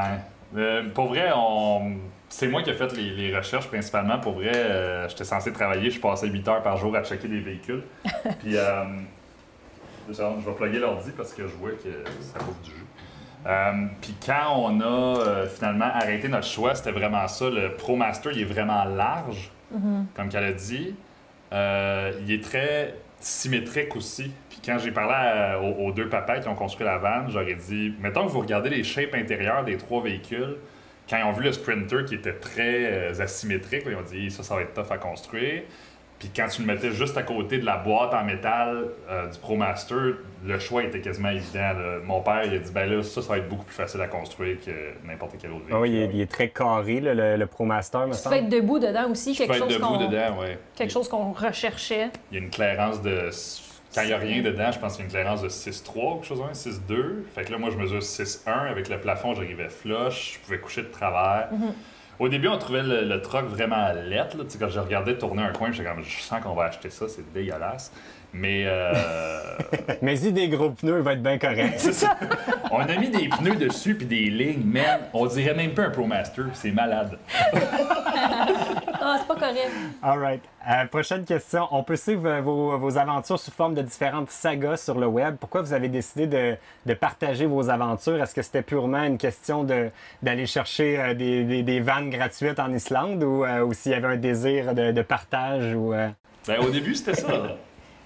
Euh, 0.58 0.84
pour 0.94 1.08
vrai, 1.08 1.30
on... 1.34 1.94
c'est 2.28 2.50
moi 2.50 2.62
qui 2.64 2.70
ai 2.70 2.74
fait 2.74 2.92
les, 2.92 3.12
les 3.12 3.38
recherches 3.38 3.68
principalement. 3.70 4.20
Pour 4.20 4.34
vrai, 4.34 4.52
euh, 4.54 5.08
j'étais 5.08 5.24
censé 5.24 5.54
travailler, 5.54 5.90
je 5.90 6.02
passais 6.02 6.28
8 6.28 6.48
heures 6.50 6.64
par 6.64 6.76
jour 6.76 6.94
à 6.98 7.04
checker 7.04 7.30
des 7.30 7.40
véhicules. 7.40 7.84
Puis, 8.40 8.58
euh, 8.58 8.84
je 10.10 10.22
vais 10.22 10.54
plugger 10.58 10.80
l'ordi 10.80 11.12
parce 11.16 11.34
que 11.34 11.44
je 11.48 11.54
vois 11.56 11.72
que 11.72 12.04
ça 12.20 12.40
bouffe 12.40 12.62
du 12.64 12.72
jus. 12.72 12.86
Euh, 13.48 13.72
Puis 14.02 14.16
quand 14.26 14.54
on 14.58 14.82
a 14.82 15.46
finalement 15.48 15.86
arrêté 15.94 16.28
notre 16.28 16.48
choix, 16.48 16.76
c'était 16.76 16.92
vraiment 16.92 17.28
ça. 17.30 17.50
Le 17.50 17.76
ProMaster, 17.76 18.32
il 18.34 18.42
est 18.42 18.46
vraiment 18.46 18.84
large, 18.84 19.50
comme 20.16 20.30
qu'elle 20.30 20.44
a 20.44 20.54
dit. 20.54 20.96
Euh, 21.54 22.12
il 22.22 22.32
est 22.32 22.44
très 22.44 22.96
symétrique 23.20 23.96
aussi. 23.96 24.32
Puis 24.50 24.60
quand 24.66 24.78
j'ai 24.78 24.92
parlé 24.92 25.74
aux, 25.80 25.92
deux 25.92 26.10
papas 26.10 26.40
qui 26.40 26.48
ont 26.48 26.56
construit 26.56 26.86
la 26.86 26.98
vanne, 26.98 27.30
j'aurais 27.30 27.56
dit, 27.56 27.94
mettons 28.00 28.26
que 28.26 28.32
vous 28.32 28.42
regardez 28.42 28.70
les 28.70 28.84
shapes 28.84 29.14
intérieures 29.14 29.64
des 29.64 29.78
trois 29.78 30.02
véhicules, 30.02 30.58
quand 31.10 31.18
ils 31.18 31.24
ont 31.24 31.32
vu 31.32 31.44
le 31.44 31.52
Sprinter 31.52 32.06
qui 32.06 32.16
était 32.16 32.34
très 32.34 33.12
euh, 33.12 33.22
asymétrique, 33.22 33.84
ils 33.86 33.96
ont 33.96 34.02
dit, 34.02 34.32
ça, 34.32 34.44
ça 34.44 34.56
va 34.56 34.62
être 34.62 34.74
tough 34.74 34.92
à 34.92 34.98
construire. 34.98 35.64
Puis 36.20 36.30
quand 36.36 36.48
tu 36.48 36.62
le 36.62 36.68
mettais 36.68 36.92
juste 36.92 37.18
à 37.18 37.24
côté 37.24 37.58
de 37.58 37.66
la 37.66 37.76
boîte 37.78 38.14
en 38.14 38.24
métal 38.24 38.86
euh, 39.10 39.28
du 39.28 39.38
ProMaster, 39.38 40.16
le 40.46 40.60
choix 40.60 40.84
était 40.84 41.02
quasiment 41.02 41.30
évident. 41.30 41.60
là. 41.74 41.98
Mon 42.04 42.22
père, 42.22 42.44
il 42.46 42.54
a 42.54 42.58
dit, 42.58 42.72
ben 42.72 42.90
là, 42.90 43.04
ça, 43.04 43.22
ça 43.22 43.28
va 43.30 43.38
être 43.40 43.50
beaucoup 43.50 43.66
plus 43.66 43.76
facile 43.76 44.00
à 44.02 44.08
construire 44.08 44.58
que 44.66 44.72
n'importe 45.06 45.34
quel 45.42 45.52
autre 45.52 45.66
véhicule. 45.66 45.76
Ah 45.76 45.82
oui, 45.82 45.90
il 45.92 45.98
est, 45.98 46.10
il 46.14 46.22
est 46.22 46.32
très 46.32 46.48
carré, 46.50 47.02
là, 47.02 47.14
le, 47.14 47.36
le 47.36 47.46
ProMaster, 47.48 48.00
me 48.00 48.04
Tu 48.06 48.10
peux 48.12 48.16
semble. 48.16 48.36
être 48.36 48.50
debout 48.50 48.80
dedans 48.80 49.12
aussi, 49.12 49.34
Tu 49.34 49.42
peux 49.42 49.48
quelque 49.54 49.64
être 49.66 49.70
chose 49.70 49.74
debout 49.80 49.88
qu'on 49.88 50.08
dedans, 50.08 50.40
ouais. 50.40 50.58
quelque 50.76 50.92
chose 50.94 51.10
qu'on 51.10 51.32
recherchait. 51.34 52.10
Il 52.32 52.38
y 52.38 52.42
a 52.42 52.44
une 52.44 52.50
clairance 52.50 53.02
de. 53.02 53.30
Quand 53.94 54.02
il 54.02 54.08
n'y 54.08 54.14
a 54.14 54.18
rien 54.18 54.42
dedans, 54.42 54.72
je 54.74 54.80
pense 54.80 54.94
qu'il 54.98 55.02
y 55.02 55.04
a 55.04 55.06
une 55.06 55.12
clairance 55.14 55.42
de 55.42 55.48
6,3 55.50 55.92
ou 55.96 56.16
quelque 56.16 56.28
chose, 56.28 56.40
comme 56.42 56.54
ça, 56.54 56.70
6,2. 56.70 57.24
Fait 57.34 57.44
que 57.46 57.52
là, 57.52 57.58
moi, 57.58 57.70
je 57.72 57.78
mesure 57.78 58.00
6,1. 58.00 58.70
Avec 58.70 58.90
le 58.90 59.00
plafond, 59.00 59.34
j'arrivais 59.36 59.70
flush. 59.70 60.34
Je 60.36 60.40
pouvais 60.46 60.60
coucher 60.60 60.82
de 60.82 60.88
travers. 60.88 61.48
Au 62.20 62.30
début, 62.30 62.48
on 62.48 62.58
trouvait 62.58 62.84
le, 62.84 63.04
le 63.04 63.22
truck 63.22 63.46
vraiment 63.46 63.92
lettre. 63.94 64.38
Quand 64.60 64.70
je 64.70 64.80
regardais 64.80 65.18
tourner 65.18 65.44
un 65.44 65.52
coin, 65.52 65.72
j'étais 65.72 65.90
comme, 65.90 66.04
je 66.04 66.22
sens 66.22 66.42
qu'on 66.42 66.54
va 66.54 66.66
acheter 66.66 66.90
ça, 66.90 67.08
c'est 67.10 67.32
dégueulasse. 67.34 67.92
Mais 68.38 68.64
euh, 68.66 68.92
Mais 70.02 70.18
si 70.18 70.34
des 70.34 70.50
gros 70.50 70.72
pneus, 70.72 70.98
il 70.98 71.04
va 71.04 71.14
être 71.14 71.24
bien 71.24 71.38
correct. 71.38 71.76
c'est 71.78 71.94
ça. 71.94 72.18
On 72.70 72.80
a 72.80 72.96
mis 72.98 73.10
des 73.10 73.30
pneus 73.30 73.56
dessus 73.56 73.96
puis 73.96 74.06
des 74.06 74.26
lignes, 74.30 74.64
man. 74.66 75.00
On 75.14 75.26
dirait 75.26 75.54
même 75.54 75.74
pas 75.74 75.84
un 75.84 75.90
ProMaster, 75.90 76.44
c'est 76.54 76.72
malade. 76.72 77.18
Ah, 79.08 79.18
c'est 79.20 79.28
pas 79.28 79.36
correct. 79.36 79.70
All 80.02 80.18
right. 80.20 80.42
Euh, 80.68 80.86
prochaine 80.88 81.26
question. 81.26 81.68
On 81.70 81.84
peut 81.84 81.96
suivre 81.96 82.28
euh, 82.28 82.42
vos, 82.42 82.76
vos 82.80 82.98
aventures 82.98 83.38
sous 83.40 83.52
forme 83.52 83.76
de 83.76 83.84
différentes 83.84 84.32
sagas 84.32 84.78
sur 84.78 84.98
le 84.98 85.06
web. 85.06 85.36
Pourquoi 85.40 85.62
vous 85.62 85.74
avez 85.74 85.90
décidé 85.90 86.26
de, 86.26 86.56
de 86.88 86.94
partager 86.96 87.46
vos 87.46 87.70
aventures? 87.70 88.20
Est-ce 88.24 88.34
que 88.34 88.42
c'était 88.42 88.64
purement 88.64 89.04
une 89.04 89.20
question 89.20 89.64
de- 89.64 89.92
d'aller 90.24 90.48
chercher 90.48 91.00
euh, 91.00 91.14
des, 91.14 91.44
des, 91.44 91.62
des 91.62 91.82
vannes 91.82 92.10
gratuites 92.10 92.60
en 92.60 92.74
Islande 92.74 93.22
ou, 93.24 93.46
euh, 93.46 93.62
ou 93.64 93.74
s'il 93.74 93.92
y 93.92 93.96
avait 93.96 94.08
un 94.08 94.18
désir 94.18 94.74
de, 94.74 94.92
de 94.92 95.02
partage? 95.04 95.76
Ou, 95.76 95.94
euh, 95.94 96.10
Ben, 96.48 96.58
au 96.66 96.70
début, 96.72 96.96
c'était 96.96 97.14
ça. 97.14 97.28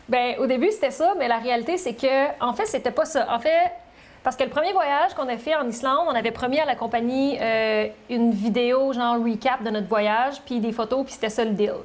Ben, 0.10 0.36
au 0.40 0.48
début, 0.48 0.72
c'était 0.72 0.92
ça, 0.92 1.14
mais 1.18 1.28
la 1.28 1.38
réalité, 1.38 1.78
c'est 1.78 1.94
que, 1.94 2.44
en 2.44 2.54
fait, 2.54 2.66
c'était 2.66 2.92
pas 2.92 3.06
ça. 3.06 3.28
En 3.32 3.40
fait, 3.40 3.72
parce 4.24 4.36
que 4.36 4.44
le 4.44 4.50
premier 4.50 4.74
voyage 4.74 5.14
qu'on 5.14 5.28
a 5.28 5.38
fait 5.38 5.56
en 5.56 5.68
Islande, 5.68 6.08
on 6.08 6.16
avait 6.16 6.32
promis 6.32 6.60
à 6.60 6.66
la 6.66 6.76
compagnie 6.76 7.38
euh, 7.40 7.88
une 8.10 8.32
vidéo, 8.32 8.92
genre 8.92 9.24
recap 9.24 9.64
de 9.64 9.70
notre 9.70 9.88
voyage, 9.88 10.42
puis 10.46 10.60
des 10.60 10.72
photos, 10.72 11.06
puis 11.06 11.14
c'était 11.14 11.30
ça 11.30 11.46
le 11.46 11.52
deal. 11.52 11.76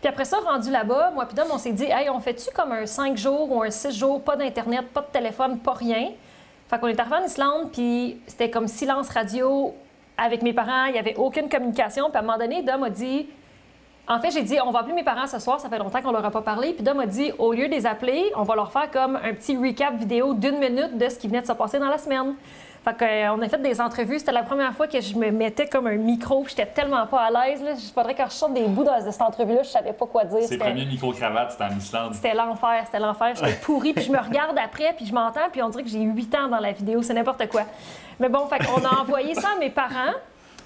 Puis 0.00 0.08
après 0.08 0.24
ça, 0.24 0.38
rendu 0.38 0.70
là-bas, 0.70 1.10
moi 1.14 1.26
puis 1.26 1.34
Dom, 1.34 1.46
on 1.52 1.58
s'est 1.58 1.72
dit, 1.72 1.84
hey, 1.84 2.08
on 2.08 2.18
fait-tu 2.18 2.50
comme 2.54 2.72
un 2.72 2.86
5 2.86 3.16
jours 3.16 3.52
ou 3.52 3.62
un 3.62 3.70
6 3.70 3.96
jours, 3.96 4.22
pas 4.22 4.36
d'Internet, 4.36 4.88
pas 4.92 5.02
de 5.02 5.12
téléphone, 5.12 5.58
pas 5.58 5.74
rien? 5.74 6.12
Fait 6.68 6.78
qu'on 6.78 6.88
est 6.88 6.98
arrivé 6.98 7.16
en 7.16 7.24
Islande, 7.24 7.70
puis 7.72 8.18
c'était 8.26 8.50
comme 8.50 8.68
silence 8.68 9.10
radio 9.10 9.74
avec 10.16 10.42
mes 10.42 10.54
parents, 10.54 10.86
il 10.86 10.94
n'y 10.94 10.98
avait 10.98 11.16
aucune 11.16 11.48
communication. 11.48 12.08
Puis 12.08 12.16
à 12.16 12.20
un 12.20 12.22
moment 12.22 12.38
donné, 12.38 12.62
Dom 12.62 12.82
a 12.84 12.90
dit, 12.90 13.28
en 14.08 14.20
fait, 14.20 14.30
j'ai 14.30 14.42
dit, 14.42 14.56
on 14.64 14.70
va 14.70 14.80
appeler 14.80 14.94
mes 14.94 15.02
parents 15.04 15.26
ce 15.26 15.38
soir, 15.38 15.58
ça 15.60 15.68
fait 15.68 15.78
longtemps 15.78 16.00
qu'on 16.00 16.12
leur 16.12 16.24
a 16.24 16.30
pas 16.30 16.42
parlé. 16.42 16.72
Puis 16.72 16.82
Dom 16.84 17.00
a 17.00 17.06
dit, 17.06 17.32
au 17.38 17.52
lieu 17.52 17.66
de 17.68 17.72
les 17.72 17.86
appeler, 17.86 18.24
on 18.36 18.42
va 18.44 18.54
leur 18.54 18.70
faire 18.70 18.90
comme 18.90 19.16
un 19.16 19.34
petit 19.34 19.56
recap 19.56 19.94
vidéo 19.96 20.34
d'une 20.34 20.58
minute 20.58 20.96
de 20.96 21.08
ce 21.08 21.16
qui 21.18 21.26
venait 21.28 21.42
de 21.42 21.46
se 21.46 21.52
passer 21.52 21.78
dans 21.78 21.88
la 21.88 21.98
semaine. 21.98 22.34
Fait 22.84 22.96
qu'on 22.96 23.42
a 23.42 23.48
fait 23.48 23.60
des 23.60 23.80
entrevues. 23.80 24.20
C'était 24.20 24.30
la 24.30 24.44
première 24.44 24.72
fois 24.72 24.86
que 24.86 25.00
je 25.00 25.16
me 25.16 25.32
mettais 25.32 25.66
comme 25.66 25.88
un 25.88 25.96
micro. 25.96 26.44
J'étais 26.46 26.66
tellement 26.66 27.04
pas 27.08 27.22
à 27.22 27.30
l'aise. 27.48 27.60
là. 27.60 27.72
Il 27.72 27.92
faudrait 27.92 28.14
que 28.14 28.22
je 28.22 28.30
sorte 28.30 28.54
des 28.54 28.62
bouts 28.68 28.84
de 28.84 29.10
cette 29.10 29.20
entrevue-là. 29.20 29.64
Je 29.64 29.70
savais 29.70 29.92
pas 29.92 30.06
quoi 30.06 30.24
dire. 30.24 30.44
Ses 30.44 30.56
premiers 30.56 30.86
micro-cravates, 30.86 31.50
c'était 31.50 31.64
en 31.64 31.76
Islande. 31.76 32.14
c'était 32.14 32.34
l'enfer, 32.34 32.82
c'était 32.84 33.00
l'enfer. 33.00 33.32
J'étais 33.34 33.54
pourrie, 33.54 33.92
puis 33.92 34.04
je 34.04 34.12
me 34.12 34.18
regarde 34.18 34.56
après, 34.56 34.92
puis 34.96 35.04
je 35.04 35.12
m'entends, 35.12 35.48
puis 35.50 35.60
on 35.64 35.68
dirait 35.68 35.82
que 35.82 35.88
j'ai 35.88 35.98
8 35.98 36.32
ans 36.36 36.46
dans 36.48 36.60
la 36.60 36.70
vidéo, 36.70 37.02
c'est 37.02 37.14
n'importe 37.14 37.48
quoi. 37.48 37.62
Mais 38.20 38.28
bon, 38.28 38.46
fait 38.46 38.64
qu'on 38.64 38.84
a 38.84 39.00
envoyé 39.00 39.34
ça 39.34 39.48
à 39.56 39.58
mes 39.58 39.70
parents. 39.70 40.12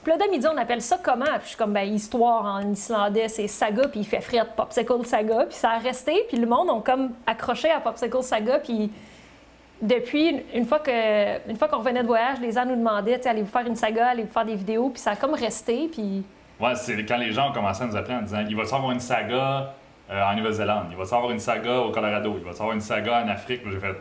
Puis 0.03 0.13
là, 0.13 0.19
Dom, 0.19 0.29
il 0.33 0.41
dit, 0.41 0.47
on 0.47 0.57
appelle 0.57 0.81
ça 0.81 0.99
comment? 1.03 1.25
Puis 1.25 1.43
je 1.43 1.49
suis 1.49 1.57
comme, 1.57 1.73
ben, 1.73 1.93
histoire 1.93 2.45
en 2.45 2.73
islandais, 2.73 3.29
c'est 3.29 3.49
saga, 3.49 3.89
puis 3.89 4.01
il 4.01 4.07
fait 4.07 4.21
frire 4.21 4.47
Popsicle 4.47 5.05
Saga. 5.05 5.45
Puis 5.47 5.57
ça 5.57 5.73
a 5.73 5.79
resté, 5.79 6.25
puis 6.29 6.39
le 6.39 6.47
monde 6.47 6.71
ont 6.71 6.81
comme 6.81 7.11
accroché 7.27 7.71
à 7.71 7.81
Popsicle 7.81 8.23
Saga, 8.23 8.59
puis 8.61 8.91
depuis, 9.83 10.43
une 10.55 10.67
fois 10.67 10.79
qu'on 10.79 11.79
revenait 11.79 12.03
de 12.03 12.07
voyage, 12.07 12.39
les 12.41 12.53
gens 12.53 12.67
nous 12.67 12.77
demandaient, 12.77 13.27
allez-vous 13.27 13.51
faire 13.51 13.67
une 13.67 13.77
saga, 13.77 14.09
allez-vous 14.09 14.33
faire 14.33 14.45
des 14.45 14.55
vidéos, 14.55 14.91
puis 14.91 15.01
ça 15.01 15.13
a 15.13 15.17
comme 15.17 15.35
resté, 15.35 15.89
puis... 15.91 16.25
Ouais, 16.61 16.75
c'est 16.75 17.03
quand 17.07 17.17
les 17.17 17.33
gens 17.33 17.51
ont 17.51 17.53
commencé 17.53 17.83
à 17.83 17.87
nous 17.87 17.97
appeler 17.97 18.17
en 18.17 18.23
disant 18.23 18.45
il 18.47 18.55
va 18.55 18.65
y 18.65 18.67
avoir 18.67 18.91
une 18.91 19.01
saga 19.01 19.75
euh, 20.11 20.23
en 20.23 20.35
Nouvelle-Zélande, 20.35 20.89
il 20.91 20.97
va 20.97 21.05
y 21.05 21.07
avoir 21.07 21.31
une 21.31 21.39
saga 21.39 21.81
au 21.81 21.91
Colorado, 21.91 22.35
il 22.37 22.45
va 22.45 22.51
y 22.51 22.55
avoir 22.55 22.73
une 22.73 22.81
saga 22.81 23.23
en 23.25 23.29
Afrique. 23.29 23.63
J'ai 23.65 23.79
fait 23.81 23.97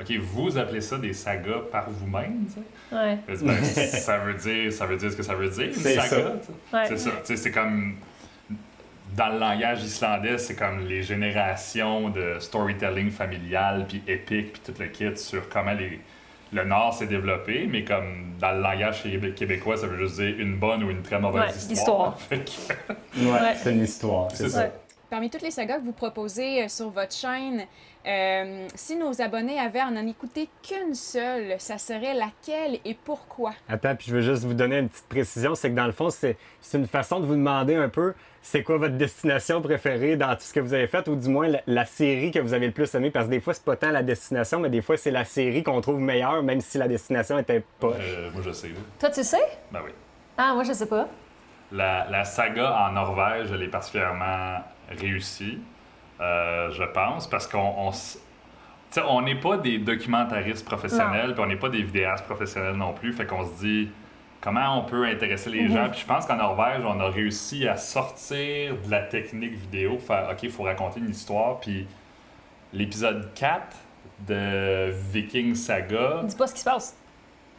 OK, 0.00 0.10
vous 0.20 0.56
appelez 0.58 0.80
ça 0.80 0.96
des 0.98 1.12
sagas 1.12 1.60
par 1.70 1.90
vous-même, 1.90 2.46
tu 2.46 2.54
sais? 2.54 2.96
Ouais. 2.96 3.18
J'ai 3.28 3.36
dit, 3.36 3.44
Ben, 3.44 3.62
ça 3.64 4.18
veut 4.18 4.34
dire 4.34 4.72
ça 4.72 4.86
veut 4.86 4.96
dire 4.96 5.10
ce 5.12 5.16
que 5.16 5.22
ça 5.22 5.34
veut 5.34 5.50
dire, 5.50 5.66
une 5.66 5.72
C'est 5.74 5.94
saga. 6.00 6.32
Ouais. 6.72 6.84
C'est 6.88 6.98
ça. 6.98 7.10
C'est 7.24 7.50
comme 7.52 7.96
dans 9.14 9.28
le 9.28 9.38
langage 9.38 9.82
islandais, 9.84 10.38
c'est 10.38 10.56
comme 10.56 10.86
les 10.86 11.02
générations 11.02 12.08
de 12.08 12.36
storytelling 12.40 13.10
familial 13.10 13.84
puis 13.86 14.02
épique 14.08 14.54
puis 14.54 14.62
tout 14.64 14.74
le 14.80 14.86
kit 14.88 15.16
sur 15.16 15.48
comment 15.50 15.72
les 15.74 16.00
le 16.54 16.64
Nord 16.64 16.92
s'est 16.92 17.06
développé, 17.06 17.66
mais 17.66 17.82
comme 17.82 18.34
dans 18.38 18.50
le 18.52 18.60
langage 18.60 19.02
québé- 19.02 19.32
québécois, 19.32 19.78
ça 19.78 19.86
veut 19.86 19.96
juste 19.96 20.20
dire 20.20 20.38
une 20.38 20.56
bonne 20.58 20.84
ou 20.84 20.90
une 20.90 21.00
très 21.00 21.18
mauvaise 21.18 21.66
Ouais, 21.66 21.72
histoire. 21.72 22.18
que- 22.30 22.34
Ouais, 23.24 23.30
Ouais. 23.30 23.54
c'est 23.56 23.72
une 23.72 23.82
histoire. 23.84 24.30
C'est 24.34 24.50
ça. 24.50 24.70
Parmi 25.08 25.30
toutes 25.30 25.40
les 25.42 25.50
sagas 25.50 25.78
que 25.78 25.84
vous 25.84 25.92
proposez 25.92 26.62
euh, 26.64 26.68
sur 26.68 26.90
votre 26.90 27.14
chaîne, 27.14 27.64
euh, 28.06 28.66
si 28.74 28.96
nos 28.96 29.20
abonnés 29.22 29.58
avaient 29.58 29.80
à 29.80 29.90
n'en 29.90 30.06
écouter 30.06 30.48
qu'une 30.62 30.94
seule, 30.94 31.54
ça 31.58 31.78
serait 31.78 32.14
laquelle 32.14 32.80
et 32.84 32.94
pourquoi? 32.94 33.52
Attends, 33.68 33.94
puis 33.94 34.08
je 34.08 34.14
veux 34.16 34.22
juste 34.22 34.44
vous 34.44 34.54
donner 34.54 34.78
une 34.78 34.88
petite 34.88 35.08
précision, 35.08 35.54
c'est 35.54 35.70
que 35.70 35.76
dans 35.76 35.86
le 35.86 35.92
fond, 35.92 36.10
c'est 36.10 36.36
c'est 36.60 36.78
une 36.78 36.86
façon 36.86 37.20
de 37.20 37.26
vous 37.26 37.34
demander 37.34 37.74
un 37.74 37.88
peu 37.88 38.14
c'est 38.44 38.64
quoi 38.64 38.76
votre 38.76 38.96
destination 38.96 39.62
préférée 39.62 40.16
dans 40.16 40.34
tout 40.34 40.42
ce 40.42 40.52
que 40.52 40.58
vous 40.58 40.74
avez 40.74 40.88
fait, 40.88 41.06
ou 41.06 41.14
du 41.14 41.28
moins 41.28 41.46
la, 41.46 41.60
la 41.68 41.84
série 41.84 42.32
que 42.32 42.40
vous 42.40 42.54
avez 42.54 42.66
le 42.66 42.72
plus 42.72 42.92
aimé, 42.96 43.12
parce 43.12 43.26
que 43.26 43.30
des 43.30 43.40
fois, 43.40 43.54
c'est 43.54 43.64
pas 43.64 43.76
tant 43.76 43.92
la 43.92 44.02
destination, 44.02 44.58
mais 44.58 44.68
des 44.68 44.82
fois, 44.82 44.96
c'est 44.96 45.12
la 45.12 45.24
série 45.24 45.62
qu'on 45.62 45.80
trouve 45.80 46.00
meilleure, 46.00 46.42
même 46.42 46.60
si 46.60 46.76
la 46.76 46.88
destination 46.88 47.38
était 47.38 47.62
pas. 47.78 47.92
Euh, 48.00 48.30
moi, 48.32 48.42
je 48.44 48.50
sais. 48.50 48.70
Toi, 48.98 49.10
tu 49.10 49.22
sais? 49.22 49.38
Ben 49.70 49.80
oui. 49.84 49.92
Ah, 50.36 50.54
moi, 50.54 50.64
je 50.64 50.72
sais 50.72 50.86
pas. 50.86 51.06
La, 51.70 52.08
la 52.10 52.24
saga 52.24 52.76
en 52.88 52.92
Norvège, 52.92 53.52
elle 53.52 53.62
est 53.62 53.68
particulièrement 53.68 54.58
réussie, 54.88 55.60
euh, 56.22 56.70
je 56.70 56.84
pense, 56.84 57.28
parce 57.28 57.48
qu'on 57.48 57.90
on, 59.08 59.22
n'est 59.22 59.40
pas 59.40 59.56
des 59.56 59.78
documentaristes 59.78 60.64
professionnels, 60.64 61.34
puis 61.34 61.42
on 61.42 61.46
n'est 61.46 61.56
pas 61.56 61.68
des 61.68 61.82
vidéastes 61.82 62.24
professionnels 62.24 62.76
non 62.76 62.92
plus, 62.92 63.12
fait 63.12 63.26
qu'on 63.26 63.44
se 63.44 63.60
dit 63.60 63.88
comment 64.40 64.78
on 64.78 64.84
peut 64.84 65.04
intéresser 65.04 65.50
les 65.50 65.68
gens? 65.68 65.88
Puis 65.90 66.00
je 66.00 66.06
pense 66.06 66.26
qu'en 66.26 66.36
Norvège, 66.36 66.82
on 66.84 67.00
a 67.00 67.08
réussi 67.08 67.66
à 67.66 67.76
sortir 67.76 68.76
de 68.84 68.90
la 68.90 69.00
technique 69.00 69.54
vidéo, 69.54 69.98
faire 69.98 70.28
OK, 70.30 70.44
il 70.44 70.50
faut 70.50 70.62
raconter 70.62 71.00
une 71.00 71.10
histoire, 71.10 71.58
puis 71.58 71.86
l'épisode 72.72 73.30
4 73.34 73.76
de 74.28 74.90
Viking 75.12 75.54
Saga, 75.56 76.22
Dis 76.24 76.36
pas 76.36 76.46
ce 76.46 76.54
qui 76.54 76.60
se 76.60 76.64
passe. 76.64 76.96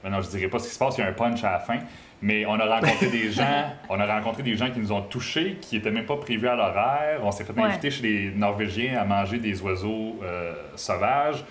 Ben 0.04 0.10
non, 0.10 0.22
je 0.22 0.30
dirais 0.30 0.48
pas 0.50 0.60
ce 0.60 0.68
qui 0.68 0.74
se 0.74 0.80
passe, 0.80 0.98
il 0.98 1.02
y 1.02 1.04
a 1.04 1.08
un 1.08 1.14
punch 1.14 1.44
à 1.44 1.52
la 1.54 1.60
fin. 1.60 1.80
Mais 2.22 2.46
on 2.46 2.54
a 2.54 2.66
rencontré 2.66 3.08
des 3.08 3.32
gens, 3.34 3.66
on 3.90 4.00
a 4.00 4.06
rencontré 4.06 4.44
des 4.44 4.56
gens 4.56 4.70
qui 4.72 4.80
nous 4.80 4.92
ont 4.92 5.02
touchés, 5.02 5.58
qui 5.62 5.78
étaient 5.78 5.92
même 5.92 6.06
pas 6.06 6.16
prévus 6.18 6.48
à 6.48 6.56
l'horaire. 6.56 7.20
On 7.24 7.32
s'est 7.32 7.44
fait 7.44 7.54
Ouais. 7.54 7.64
inviter 7.64 7.92
chez 7.92 8.04
les 8.04 8.32
Norvégiens 8.32 9.00
à 9.02 9.06
manger 9.06 9.38
des 9.40 9.62
oiseaux 9.62 10.20
euh, 10.24 10.54
sauvages. 10.76 11.38
Tu 11.40 11.44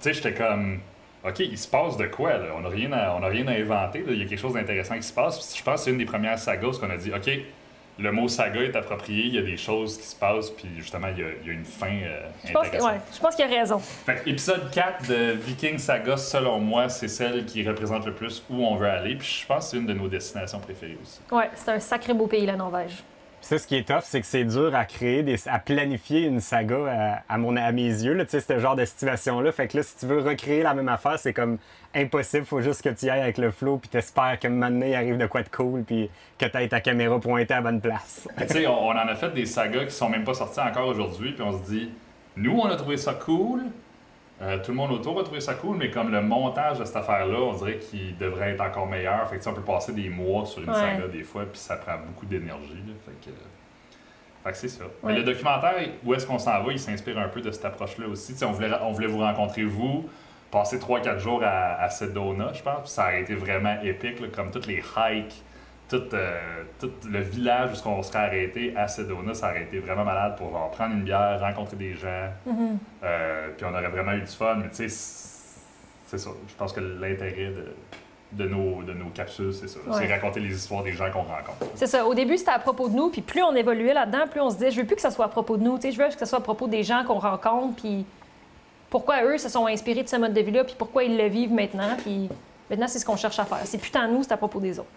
sais, 0.00 0.12
j'étais 0.14 0.34
comme, 0.34 0.78
OK, 1.26 1.40
il 1.40 1.58
se 1.58 1.66
passe 1.66 1.96
de 1.96 2.06
quoi, 2.06 2.34
là? 2.34 2.46
On 2.56 2.60
n'a 2.60 2.68
rien, 2.68 2.92
à- 2.92 3.16
on 3.18 3.22
a 3.24 3.26
rien 3.28 3.46
à 3.48 3.52
inventer, 3.52 3.98
là. 4.00 4.12
Il 4.12 4.18
y 4.18 4.22
a 4.22 4.26
quelque 4.26 4.38
chose 4.40 4.54
d'intéressant 4.54 4.94
qui 4.96 5.02
se 5.02 5.12
passe. 5.12 5.56
Je 5.56 5.62
pense 5.64 5.74
que 5.80 5.84
c'est 5.86 5.90
une 5.90 5.98
des 5.98 6.04
premières 6.04 6.38
sagas 6.38 6.68
où 6.68 6.84
on 6.84 6.90
a 6.90 6.96
dit, 6.96 7.10
OK, 7.12 7.28
le 7.98 8.12
mot 8.12 8.28
saga 8.28 8.60
est 8.62 8.76
approprié, 8.76 9.24
il 9.24 9.34
y 9.34 9.38
a 9.38 9.42
des 9.42 9.56
choses 9.56 9.98
qui 9.98 10.06
se 10.06 10.14
passent, 10.16 10.50
puis 10.50 10.68
justement, 10.76 11.08
il 11.08 11.18
y 11.18 11.24
a, 11.24 11.28
il 11.42 11.46
y 11.48 11.50
a 11.50 11.52
une 11.52 11.64
fin 11.64 11.86
euh, 11.88 12.20
Je 12.44 12.52
pense 12.52 12.68
que- 12.68 12.76
ouais, 12.82 13.00
je 13.12 13.18
pense 13.18 13.34
qu'il 13.34 13.44
a 13.44 13.48
raison. 13.48 13.78
Fait 13.78 14.16
que 14.22 14.30
épisode 14.30 14.70
4 14.70 15.08
de 15.08 15.32
Viking 15.32 15.78
Saga, 15.78 16.16
selon 16.16 16.60
moi, 16.60 16.88
c'est 16.88 17.08
celle 17.08 17.44
qui 17.44 17.66
représente 17.68 18.06
le 18.06 18.14
plus 18.14 18.42
où 18.50 18.64
on 18.64 18.76
veut 18.76 18.88
aller. 18.88 19.16
Puis 19.16 19.40
je 19.42 19.46
pense 19.46 19.64
que 19.66 19.70
c'est 19.72 19.76
une 19.78 19.86
de 19.86 19.94
nos 19.94 20.08
destinations 20.08 20.60
préférées 20.60 20.96
aussi. 21.02 21.20
Ouais, 21.32 21.50
c'est 21.54 21.72
un 21.72 21.80
sacré 21.80 22.14
beau 22.14 22.26
pays, 22.26 22.46
la 22.46 22.56
Norvège. 22.56 23.02
Ça, 23.48 23.56
ce 23.56 23.66
qui 23.66 23.76
est 23.76 23.88
tough, 23.88 24.02
c'est 24.02 24.20
que 24.20 24.26
c'est 24.26 24.44
dur 24.44 24.74
à 24.74 24.84
créer, 24.84 25.24
à 25.46 25.58
planifier 25.58 26.26
une 26.26 26.38
saga 26.38 27.22
à, 27.26 27.34
à 27.34 27.38
mon, 27.38 27.56
à 27.56 27.72
mes 27.72 27.86
yeux, 27.86 28.12
là, 28.12 28.24
ce 28.28 28.58
genre 28.58 28.76
de 28.76 28.84
situation-là. 28.84 29.52
Fait 29.52 29.68
que 29.68 29.78
là, 29.78 29.82
si 29.82 29.96
tu 29.96 30.04
veux 30.04 30.18
recréer 30.18 30.62
la 30.62 30.74
même 30.74 30.90
affaire, 30.90 31.18
c'est 31.18 31.32
comme 31.32 31.56
impossible. 31.94 32.44
Faut 32.44 32.60
juste 32.60 32.82
que 32.82 32.90
tu 32.90 33.06
y 33.06 33.08
ailles 33.08 33.22
avec 33.22 33.38
le 33.38 33.50
flow, 33.50 33.78
puis 33.78 33.88
t'espères 33.88 34.38
que 34.38 34.48
maintenant, 34.48 34.84
il 34.84 34.94
arrive 34.94 35.16
de 35.16 35.24
quoi 35.24 35.42
de 35.42 35.48
cool, 35.48 35.82
puis 35.82 36.10
que 36.36 36.44
t'aies 36.44 36.68
ta 36.68 36.82
caméra 36.82 37.18
pointée 37.18 37.54
à 37.54 37.62
bonne 37.62 37.80
place. 37.80 38.28
Tu 38.36 38.48
sais, 38.48 38.66
on, 38.66 38.88
on 38.88 38.90
en 38.90 39.08
a 39.08 39.14
fait 39.14 39.30
des 39.30 39.46
sagas 39.46 39.86
qui 39.86 39.92
sont 39.92 40.10
même 40.10 40.24
pas 40.24 40.34
sorties 40.34 40.60
encore 40.60 40.88
aujourd'hui. 40.88 41.32
Puis 41.32 41.42
on 41.42 41.52
se 41.58 41.70
dit, 41.70 41.90
nous, 42.36 42.60
on 42.60 42.66
a 42.66 42.76
trouvé 42.76 42.98
ça 42.98 43.14
cool. 43.14 43.62
Euh, 44.40 44.58
tout 44.62 44.70
le 44.70 44.76
monde 44.76 44.92
autour 44.92 45.18
a 45.18 45.24
trouvé 45.24 45.40
ça 45.40 45.54
cool, 45.54 45.76
mais 45.76 45.90
comme 45.90 46.12
le 46.12 46.20
montage 46.22 46.78
de 46.78 46.84
cette 46.84 46.94
affaire-là, 46.96 47.38
on 47.40 47.54
dirait 47.54 47.78
qu'il 47.78 48.16
devrait 48.16 48.50
être 48.52 48.60
encore 48.60 48.86
meilleur. 48.86 49.28
Fait 49.28 49.38
que 49.38 49.48
on 49.48 49.52
peut 49.54 49.62
passer 49.62 49.92
des 49.92 50.08
mois 50.08 50.46
sur 50.46 50.62
une 50.62 50.70
Ouais. 50.70 50.76
saga 50.76 51.08
des 51.08 51.24
fois, 51.24 51.42
puis 51.44 51.58
ça 51.58 51.76
prend 51.76 51.96
beaucoup 52.06 52.24
d'énergie. 52.26 52.84
Fait 53.04 53.30
que, 53.30 53.34
fait 54.44 54.50
que 54.52 54.56
c'est 54.56 54.68
ça. 54.68 54.84
Mais 55.02 55.14
le 55.14 55.24
documentaire, 55.24 55.74
où 56.04 56.14
est-ce 56.14 56.24
qu'on 56.26 56.38
s'en 56.38 56.62
va, 56.62 56.70
il 56.72 56.78
s'inspire 56.78 57.18
un 57.18 57.28
peu 57.28 57.40
de 57.40 57.50
cette 57.50 57.64
approche-là 57.64 58.06
aussi. 58.06 58.32
Tu 58.34 58.38
sais, 58.38 58.44
on, 58.44 58.52
voulait, 58.52 58.70
on 58.82 58.92
voulait 58.92 59.08
vous 59.08 59.18
rencontrer, 59.18 59.64
vous, 59.64 60.08
passer 60.52 60.78
3-4 60.78 61.18
jours 61.18 61.42
à, 61.42 61.74
à 61.82 61.90
Sedona, 61.90 62.52
je 62.52 62.62
pense. 62.62 62.80
Puis 62.82 62.90
ça 62.90 63.06
a 63.06 63.16
été 63.16 63.34
vraiment 63.34 63.74
épique, 63.82 64.20
là, 64.20 64.28
comme 64.32 64.52
toutes 64.52 64.68
les 64.68 64.84
hikes, 64.96 65.42
tout, 65.88 66.14
euh, 66.14 66.38
tout 66.78 66.90
le 67.08 67.20
village 67.20 67.70
où 67.84 67.88
on 67.88 68.02
serait 68.02 68.18
arrêté 68.18 68.74
à 68.76 68.88
Sedona, 68.88 69.34
ça 69.34 69.50
aurait 69.50 69.62
été 69.62 69.78
vraiment 69.78 70.04
malade 70.04 70.36
pour 70.36 70.50
genre, 70.50 70.70
prendre 70.70 70.94
une 70.94 71.02
bière, 71.02 71.40
rencontrer 71.40 71.76
des 71.76 71.94
gens. 71.94 72.28
Euh, 73.02 73.48
puis 73.56 73.66
on 73.66 73.70
aurait 73.70 73.88
vraiment 73.88 74.12
eu 74.12 74.20
du 74.20 74.26
fun. 74.26 74.56
Mais 74.56 74.68
tu 74.68 74.88
sais, 74.88 74.88
c'est 76.06 76.18
ça. 76.18 76.30
Je 76.46 76.54
pense 76.54 76.72
que 76.72 76.80
l'intérêt 76.80 77.52
de, 77.52 77.74
de, 78.32 78.48
nos, 78.48 78.82
de 78.82 78.92
nos 78.92 79.08
capsules, 79.10 79.54
c'est 79.54 79.68
ça. 79.68 79.78
Ouais. 79.86 79.96
C'est 79.98 80.12
raconter 80.12 80.40
les 80.40 80.54
histoires 80.54 80.82
des 80.82 80.92
gens 80.92 81.10
qu'on 81.10 81.22
rencontre. 81.22 81.66
C'est 81.74 81.86
ça. 81.86 82.06
Au 82.06 82.14
début, 82.14 82.36
c'était 82.36 82.50
à 82.50 82.58
propos 82.58 82.88
de 82.88 82.94
nous, 82.94 83.08
puis 83.08 83.22
plus 83.22 83.42
on 83.42 83.54
évoluait 83.54 83.94
là-dedans, 83.94 84.26
plus 84.30 84.40
on 84.40 84.50
se 84.50 84.56
disait, 84.56 84.70
je 84.70 84.80
veux 84.80 84.86
plus 84.86 84.96
que 84.96 85.02
ça 85.02 85.10
soit 85.10 85.24
à 85.24 85.28
propos 85.28 85.56
de 85.56 85.62
nous. 85.62 85.76
Tu 85.76 85.82
sais, 85.82 85.92
je 85.92 85.98
veux 86.02 86.08
que 86.08 86.18
ça 86.18 86.26
soit 86.26 86.38
à 86.38 86.42
propos 86.42 86.68
des 86.68 86.82
gens 86.82 87.02
qu'on 87.04 87.18
rencontre, 87.18 87.76
puis 87.76 88.04
pourquoi 88.90 89.22
eux 89.24 89.38
se 89.38 89.48
sont 89.48 89.66
inspirés 89.66 90.02
de 90.02 90.08
ce 90.08 90.16
mode 90.16 90.34
de 90.34 90.40
vie-là, 90.40 90.64
puis 90.64 90.74
pourquoi 90.76 91.04
ils 91.04 91.16
le 91.16 91.28
vivent 91.28 91.52
maintenant. 91.52 91.96
Puis 92.02 92.28
maintenant, 92.68 92.88
c'est 92.88 92.98
ce 92.98 93.06
qu'on 93.06 93.16
cherche 93.16 93.38
à 93.38 93.44
faire. 93.44 93.60
C'est 93.64 93.78
plus 93.78 93.90
tant 93.90 94.06
nous, 94.08 94.22
c'est 94.22 94.32
à 94.32 94.36
propos 94.36 94.60
des 94.60 94.78
autres. 94.78 94.88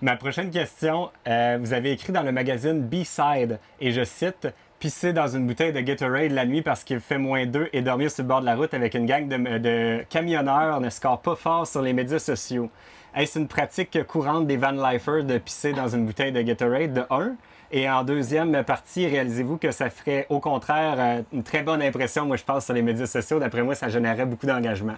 Ma 0.00 0.14
prochaine 0.14 0.50
question, 0.50 1.10
euh, 1.26 1.58
vous 1.60 1.72
avez 1.72 1.90
écrit 1.90 2.12
dans 2.12 2.22
le 2.22 2.30
magazine 2.30 2.82
B-Side, 2.82 3.58
et 3.80 3.90
je 3.90 4.04
cite 4.04 4.46
Pisser 4.78 5.12
dans 5.12 5.26
une 5.26 5.44
bouteille 5.44 5.72
de 5.72 5.80
Gatorade 5.80 6.30
la 6.30 6.46
nuit 6.46 6.62
parce 6.62 6.84
qu'il 6.84 7.00
fait 7.00 7.18
moins 7.18 7.46
2 7.46 7.70
et 7.72 7.82
dormir 7.82 8.08
sur 8.12 8.22
le 8.22 8.28
bord 8.28 8.40
de 8.40 8.46
la 8.46 8.54
route 8.54 8.72
avec 8.74 8.94
une 8.94 9.06
gang 9.06 9.26
de, 9.26 9.58
de 9.58 10.04
camionneurs 10.08 10.80
ne 10.80 10.88
score 10.88 11.20
pas 11.20 11.34
fort 11.34 11.66
sur 11.66 11.82
les 11.82 11.92
médias 11.92 12.20
sociaux. 12.20 12.70
Est-ce 13.16 13.40
une 13.40 13.48
pratique 13.48 14.00
courante 14.04 14.46
des 14.46 14.56
van 14.56 14.70
lifers 14.70 15.24
de 15.24 15.38
pisser 15.38 15.72
dans 15.72 15.88
une 15.88 16.06
bouteille 16.06 16.30
de 16.30 16.42
Gatorade 16.42 16.92
de 16.92 17.02
1 17.10 17.32
et 17.70 17.88
en 17.88 18.02
deuxième 18.02 18.64
partie, 18.64 19.06
réalisez-vous 19.06 19.58
que 19.58 19.70
ça 19.70 19.90
ferait 19.90 20.26
au 20.30 20.40
contraire 20.40 20.94
euh, 20.98 21.22
une 21.34 21.42
très 21.42 21.62
bonne 21.62 21.82
impression, 21.82 22.24
moi 22.24 22.36
je 22.36 22.44
pense, 22.44 22.64
sur 22.64 22.72
les 22.72 22.80
médias 22.80 23.06
sociaux. 23.06 23.38
D'après 23.38 23.62
moi, 23.62 23.74
ça 23.74 23.88
générerait 23.88 24.24
beaucoup 24.24 24.46
d'engagement. 24.46 24.96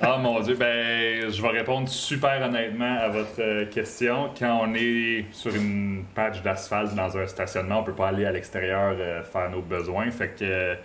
Ah 0.00 0.16
mon 0.16 0.40
Dieu, 0.40 0.54
ben 0.54 1.30
je 1.30 1.42
vais 1.42 1.48
répondre 1.48 1.88
super 1.88 2.40
honnêtement 2.42 2.98
à 3.00 3.08
votre 3.08 3.40
euh, 3.40 3.66
question. 3.66 4.30
Quand 4.38 4.60
on 4.62 4.74
est 4.74 5.26
sur 5.30 5.54
une 5.54 6.04
patch 6.14 6.42
d'asphalte 6.42 6.94
dans 6.94 7.18
un 7.18 7.26
stationnement, 7.26 7.80
on 7.80 7.84
peut 7.84 7.92
pas 7.92 8.08
aller 8.08 8.24
à 8.24 8.32
l'extérieur 8.32 8.94
euh, 8.98 9.22
faire 9.22 9.50
nos 9.50 9.62
besoins. 9.62 10.10
Fait 10.10 10.34
que 10.38 10.76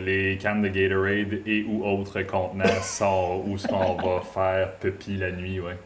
les 0.00 0.36
cannes 0.38 0.62
de 0.62 0.68
Gatorade 0.68 1.40
et 1.46 1.64
ou 1.68 1.84
autres 1.86 2.22
contenants 2.22 2.64
sont 2.82 3.44
où 3.46 3.56
ce 3.58 3.68
qu'on 3.68 3.94
va 3.94 4.22
faire 4.22 4.72
pipi 4.72 5.16
la 5.16 5.30
nuit, 5.30 5.60
ouais. 5.60 5.76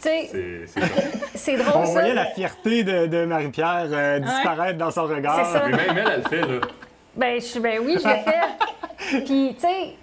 C'est 1.34 1.56
drôle. 1.56 1.82
On 1.82 1.84
voyait 1.84 2.14
la 2.14 2.26
fierté 2.26 2.84
de, 2.84 3.24
Marie-Pierre 3.24 3.88
euh, 3.90 4.18
disparaître 4.20 4.78
dans 4.78 4.90
son 4.90 5.04
regard. 5.04 5.46
Ça. 5.46 5.64
Mais 5.66 5.76
même 5.76 5.98
elle, 5.98 6.12
elle 6.12 6.22
le 6.22 6.28
fait, 6.28 6.40
là. 6.40 6.60
Ben, 7.16 7.40
je, 7.40 7.58
ben 7.60 7.80
oui, 7.84 7.96
je 8.02 8.08
l'ai 8.08 8.22
fait. 8.22 9.20
puis, 9.24 9.54
tu 9.54 9.60
sais, 9.60 9.94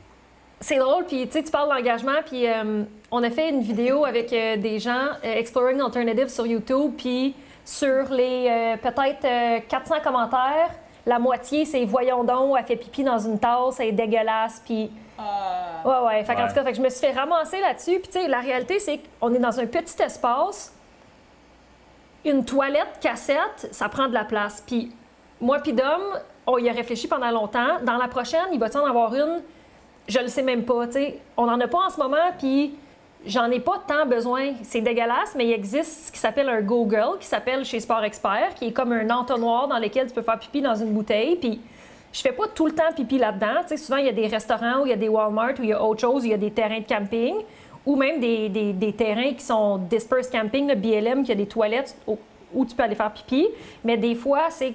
c'est 0.60 0.78
drôle. 0.78 1.06
Puis, 1.06 1.28
tu 1.28 1.34
sais, 1.34 1.44
tu 1.44 1.52
parles 1.52 1.70
d'engagement. 1.70 2.22
Puis, 2.26 2.48
euh, 2.48 2.84
on 3.12 3.24
a 3.24 3.30
fait 3.30 3.50
une 3.50 3.62
vidéo 3.62 4.06
avec 4.06 4.32
euh, 4.32 4.58
des 4.58 4.80
gens, 4.80 5.10
Exploring 5.24 5.82
Alternatives 5.82 6.30
sur 6.30 6.46
YouTube. 6.48 6.94
Puis, 6.98 7.36
sur 7.66 8.10
les 8.12 8.76
peut-être 8.82 9.68
400 9.68 9.96
commentaires, 10.04 10.72
la 11.06 11.20
moitié, 11.20 11.64
c'est 11.66 11.86
voyons 11.86 12.24
donc, 12.24 12.56
elle 12.58 12.66
fait 12.66 12.76
pipi 12.76 13.04
dans 13.04 13.20
une 13.20 13.40
tasse, 13.40 13.80
elle 13.80 13.90
est 13.90 13.92
dégueulasse. 13.92 14.62
Puis, 14.66 14.90
euh, 15.86 16.06
ouais, 16.06 16.08
ouais. 16.08 16.30
En 16.30 16.48
tout 16.48 16.54
cas, 16.54 16.74
je 16.74 16.82
me 16.82 16.90
suis 16.90 17.06
fait 17.06 17.12
ramasser 17.12 17.60
là-dessus. 17.60 18.00
Puis, 18.00 18.12
tu 18.12 18.20
sais, 18.20 18.28
la 18.28 18.40
réalité, 18.40 18.80
c'est 18.80 19.00
qu'on 19.20 19.34
est 19.34 19.40
dans 19.40 19.60
un 19.60 19.66
petit 19.66 20.02
espace. 20.02 20.74
Une 22.24 22.46
toilette 22.46 23.00
cassette, 23.02 23.70
ça 23.72 23.90
prend 23.90 24.08
de 24.08 24.14
la 24.14 24.26
place. 24.26 24.64
Puis, 24.66 24.92
moi, 25.40 25.60
puis 25.60 25.74
Dom, 25.74 26.02
on 26.46 26.58
y 26.58 26.70
a 26.70 26.74
réfléchi 26.74 27.08
pendant 27.08 27.32
longtemps. 27.32 27.80
Dans 27.84 27.98
la 27.98 28.08
prochaine, 28.08 28.48
il 28.52 28.60
va 28.60 28.70
t 28.70 28.78
en 28.78 28.86
avoir 28.86 29.14
une? 29.16 29.42
Je 30.08 30.20
le 30.20 30.28
sais 30.28 30.44
même 30.44 30.64
pas. 30.66 30.88
Tu 30.88 30.94
sais, 30.94 31.20
on 31.38 31.46
n'en 31.46 31.60
a 31.60 31.68
pas 31.68 31.80
en 31.80 31.90
ce 31.90 31.98
moment, 32.00 32.32
puis 32.38 32.76
j'en 33.26 33.50
ai 33.50 33.60
pas 33.60 33.82
tant 33.88 34.06
besoin. 34.06 34.52
C'est 34.64 34.82
dégueulasse, 34.82 35.36
mais 35.36 35.48
il 35.48 35.54
existe 35.54 36.08
ce 36.08 36.12
qui 36.12 36.20
s'appelle 36.20 36.50
un 36.50 36.62
Google, 36.62 37.18
qui 37.20 37.28
s'appelle 37.28 37.66
chez 37.66 37.80
Sport 37.80 38.04
Expert, 38.04 38.54
qui 38.56 38.68
est 38.68 38.72
comme 38.72 38.92
un 38.92 39.10
entonnoir 39.10 39.68
dans 39.68 39.80
lequel 39.80 40.08
tu 40.08 40.14
peux 40.14 40.22
faire 40.22 40.40
pipi 40.40 40.62
dans 40.62 40.76
une 40.76 40.92
bouteille. 40.92 41.36
Puis, 41.38 41.62
je 42.12 42.22
fais 42.22 42.32
pas 42.32 42.48
tout 42.54 42.66
le 42.66 42.74
temps 42.74 42.92
pipi 42.96 43.18
là-dedans. 43.18 43.62
Tu 43.62 43.70
sais, 43.70 43.78
souvent, 43.78 43.98
il 43.98 44.06
y 44.06 44.10
a 44.10 44.14
des 44.14 44.28
restaurants, 44.28 44.82
où 44.82 44.86
il 44.86 44.90
y 44.90 44.94
a 44.94 44.98
des 44.98 45.08
Walmart, 45.08 45.54
où 45.60 45.64
il 45.64 45.70
y 45.70 45.74
a 45.74 45.82
autre 45.82 46.02
chose, 46.02 46.26
il 46.26 46.32
y 46.32 46.34
a 46.34 46.38
des 46.38 46.52
terrains 46.52 46.80
de 46.80 46.88
camping, 46.88 47.36
ou 47.86 47.96
même 47.96 48.20
des, 48.20 48.50
des, 48.50 48.94
terrains 48.94 49.34
qui 49.34 49.44
sont 49.44 49.78
dispersed 49.78 50.32
camping, 50.32 50.68
le 50.68 50.76
BLM, 50.76 51.24
qui 51.24 51.32
a 51.32 51.36
des 51.36 51.48
toilettes 51.48 51.96
où, 52.06 52.66
tu 52.66 52.76
peux 52.76 52.84
aller 52.84 52.96
faire 52.96 53.12
pipi. 53.12 53.48
Mais 53.84 53.98
des 53.98 54.16
fois, 54.16 54.50
c'est 54.50 54.74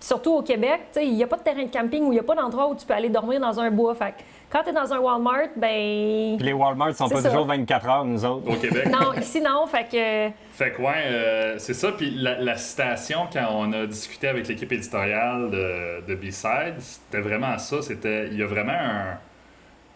surtout 0.00 0.32
au 0.32 0.42
Québec, 0.42 0.80
il 0.96 1.14
n'y 1.14 1.22
a 1.22 1.26
pas 1.28 1.36
de 1.36 1.42
terrain 1.42 1.62
de 1.62 1.70
camping, 1.70 2.02
où 2.02 2.12
il 2.12 2.16
n'y 2.16 2.20
a 2.20 2.24
pas 2.24 2.34
d'endroit 2.34 2.68
où 2.68 2.74
tu 2.74 2.84
peux 2.84 2.94
aller 2.94 3.08
dormir 3.08 3.40
dans 3.40 3.60
un 3.60 3.70
bois. 3.70 3.94
Fait 3.94 4.14
quand 4.52 4.62
tu 4.62 4.68
es 4.68 4.72
dans 4.74 4.92
un 4.92 4.98
Walmart, 4.98 5.48
ben. 5.56 6.36
Puis 6.36 6.46
les 6.46 6.52
Walmart 6.52 6.94
sont 6.94 7.08
pas 7.08 7.22
toujours 7.22 7.46
24 7.46 7.88
heures, 7.88 8.04
nous 8.04 8.22
autres. 8.22 8.50
Au 8.50 8.56
Québec. 8.56 8.86
non, 8.90 9.14
ici, 9.14 9.40
non. 9.40 9.66
Fait 9.66 9.84
que. 9.84 10.34
Fait 10.52 10.72
que, 10.72 10.82
ouais, 10.82 11.04
euh, 11.06 11.54
c'est 11.58 11.72
ça. 11.72 11.92
Puis 11.92 12.10
la, 12.10 12.56
citation, 12.58 13.28
quand 13.32 13.48
on 13.50 13.72
a 13.72 13.86
discuté 13.86 14.28
avec 14.28 14.46
l'équipe 14.46 14.70
éditoriale 14.70 15.50
de, 15.50 16.06
de 16.06 16.14
B-Side, 16.14 16.74
c'était 16.78 17.20
vraiment 17.20 17.56
ça. 17.56 17.80
C'était. 17.80 18.28
Il 18.28 18.36
y 18.36 18.42
a 18.42 18.46
vraiment 18.46 18.72
un. 18.72 19.18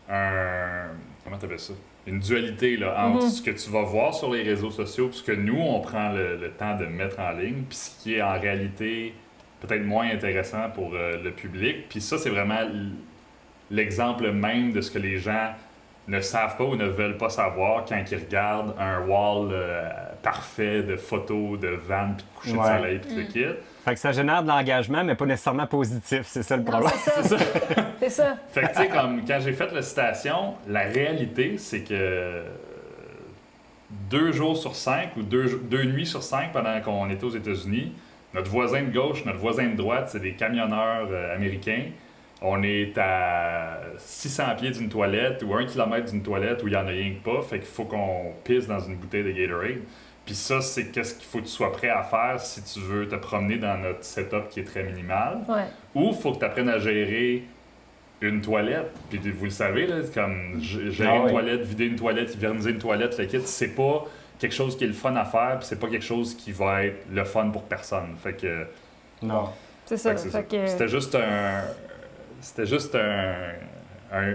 un 0.08 0.86
comment 1.22 1.36
t'appelles 1.36 1.60
ça? 1.60 1.74
Une 2.06 2.20
dualité 2.20 2.76
là, 2.76 2.94
entre 2.98 3.26
mm-hmm. 3.26 3.30
ce 3.30 3.42
que 3.42 3.50
tu 3.50 3.68
vas 3.68 3.82
voir 3.82 4.14
sur 4.14 4.32
les 4.32 4.42
réseaux 4.42 4.70
sociaux, 4.70 5.08
puis 5.08 5.18
ce 5.18 5.22
que 5.24 5.32
nous, 5.32 5.58
on 5.58 5.80
prend 5.80 6.12
le, 6.12 6.50
temps 6.56 6.76
de 6.76 6.86
mettre 6.86 7.18
en 7.18 7.32
ligne, 7.32 7.64
puis 7.68 7.76
ce 7.76 8.02
qui 8.02 8.14
est 8.14 8.22
en 8.22 8.40
réalité 8.40 9.12
peut-être 9.60 9.84
moins 9.84 10.08
intéressant 10.08 10.70
pour 10.72 10.94
euh, 10.94 11.20
le 11.22 11.32
public. 11.32 11.88
Puis 11.88 12.00
ça, 12.00 12.16
c'est 12.16 12.30
vraiment 12.30 12.60
l'exemple 13.70 14.30
même 14.30 14.72
de 14.72 14.80
ce 14.80 14.90
que 14.90 14.98
les 14.98 15.18
gens 15.18 15.52
ne 16.08 16.20
savent 16.20 16.56
pas 16.56 16.64
ou 16.64 16.76
ne 16.76 16.86
veulent 16.86 17.16
pas 17.16 17.30
savoir 17.30 17.84
quand 17.84 18.00
ils 18.10 18.18
regardent 18.18 18.74
un 18.78 19.00
wall 19.06 19.50
euh, 19.50 19.88
parfait 20.22 20.82
de 20.82 20.96
photos 20.96 21.58
de 21.58 21.68
vannes 21.68 22.14
puis 22.16 22.26
de 22.26 22.56
coucher 22.56 22.70
de 22.70 22.76
soleil 22.76 22.98
puis 23.00 23.24
mm. 23.24 23.28
kit. 23.28 23.44
Fait 23.84 23.94
que 23.94 24.00
ça 24.00 24.12
génère 24.12 24.42
de 24.42 24.48
l'engagement, 24.48 25.04
mais 25.04 25.14
pas 25.14 25.26
nécessairement 25.26 25.66
positif, 25.66 26.22
c'est 26.24 26.42
ça 26.42 26.56
le 26.56 26.64
problème. 26.64 26.90
C'est 26.96 27.22
ça. 27.22 27.36
c'est 28.00 28.10
ça. 28.10 28.36
Fait 28.48 28.62
que 28.62 28.66
tu 28.68 28.82
sais, 28.82 28.88
comme 28.88 29.24
quand 29.24 29.38
j'ai 29.40 29.52
fait 29.52 29.72
la 29.72 29.82
citation, 29.82 30.54
la 30.68 30.82
réalité, 30.82 31.58
c'est 31.58 31.82
que 31.82 32.42
deux 34.10 34.32
jours 34.32 34.56
sur 34.56 34.74
cinq 34.74 35.16
ou 35.16 35.22
deux, 35.22 35.60
deux 35.64 35.84
nuits 35.84 36.06
sur 36.06 36.22
cinq 36.22 36.52
pendant 36.52 36.80
qu'on 36.80 37.10
était 37.10 37.24
aux 37.24 37.30
États-Unis, 37.30 37.92
notre 38.34 38.50
voisin 38.50 38.82
de 38.82 38.92
gauche, 38.92 39.24
notre 39.24 39.38
voisin 39.38 39.66
de 39.68 39.76
droite, 39.76 40.08
c'est 40.10 40.20
des 40.20 40.34
camionneurs 40.34 41.08
euh, 41.10 41.34
américains 41.34 41.84
on 42.42 42.62
est 42.62 42.96
à 42.98 43.80
600 43.98 44.44
pieds 44.58 44.70
d'une 44.70 44.88
toilette 44.88 45.42
ou 45.42 45.54
1 45.54 45.64
km 45.66 46.10
d'une 46.10 46.22
toilette 46.22 46.62
où 46.62 46.66
il 46.66 46.70
n'y 46.70 46.76
en 46.76 46.86
a 46.86 46.90
rien 46.90 47.14
que 47.14 47.30
pas. 47.30 47.42
Fait 47.42 47.58
qu'il 47.58 47.68
faut 47.68 47.84
qu'on 47.84 48.32
pisse 48.44 48.66
dans 48.66 48.80
une 48.80 48.96
bouteille 48.96 49.24
de 49.24 49.30
Gatorade. 49.30 49.80
Puis 50.26 50.34
ça, 50.34 50.60
c'est 50.60 50.86
qu'est-ce 50.86 51.14
qu'il 51.14 51.24
faut 51.24 51.38
que 51.38 51.44
tu 51.44 51.50
sois 51.50 51.72
prêt 51.72 51.88
à 51.88 52.02
faire 52.02 52.40
si 52.40 52.62
tu 52.62 52.80
veux 52.80 53.08
te 53.08 53.14
promener 53.14 53.58
dans 53.58 53.78
notre 53.78 54.04
setup 54.04 54.48
qui 54.50 54.60
est 54.60 54.64
très 54.64 54.82
minimal. 54.82 55.38
Ou 55.94 56.08
il 56.08 56.14
faut 56.14 56.32
que 56.32 56.40
tu 56.40 56.44
apprennes 56.44 56.68
à 56.68 56.78
gérer 56.78 57.44
une 58.20 58.40
toilette. 58.40 58.90
Puis 59.08 59.18
vous 59.18 59.44
le 59.44 59.50
savez, 59.50 59.86
là, 59.86 59.96
comme 60.12 60.60
gérer 60.60 61.10
ah 61.10 61.22
une 61.22 61.30
toilette, 61.30 61.62
vider 61.62 61.86
une 61.86 61.96
toilette, 61.96 62.34
hiverniser 62.34 62.70
une 62.70 62.78
toilette, 62.78 63.18
le 63.18 63.26
kit, 63.26 63.40
c'est 63.44 63.74
pas 63.74 64.04
quelque 64.38 64.54
chose 64.54 64.76
qui 64.76 64.84
est 64.84 64.88
le 64.88 64.92
fun 64.92 65.14
à 65.16 65.24
faire, 65.24 65.58
puis 65.58 65.66
c'est 65.66 65.80
pas 65.80 65.88
quelque 65.88 66.04
chose 66.04 66.34
qui 66.34 66.52
va 66.52 66.84
être 66.84 67.06
le 67.10 67.24
fun 67.24 67.48
pour 67.50 67.62
personne. 67.62 68.16
Fait 68.22 68.34
que. 68.34 68.66
Non. 69.22 69.50
C'est 69.84 69.96
ça. 69.96 70.16
C'était 70.16 70.88
juste 70.88 71.14
un, 71.14 71.62
c'était 72.40 72.66
juste 72.66 72.96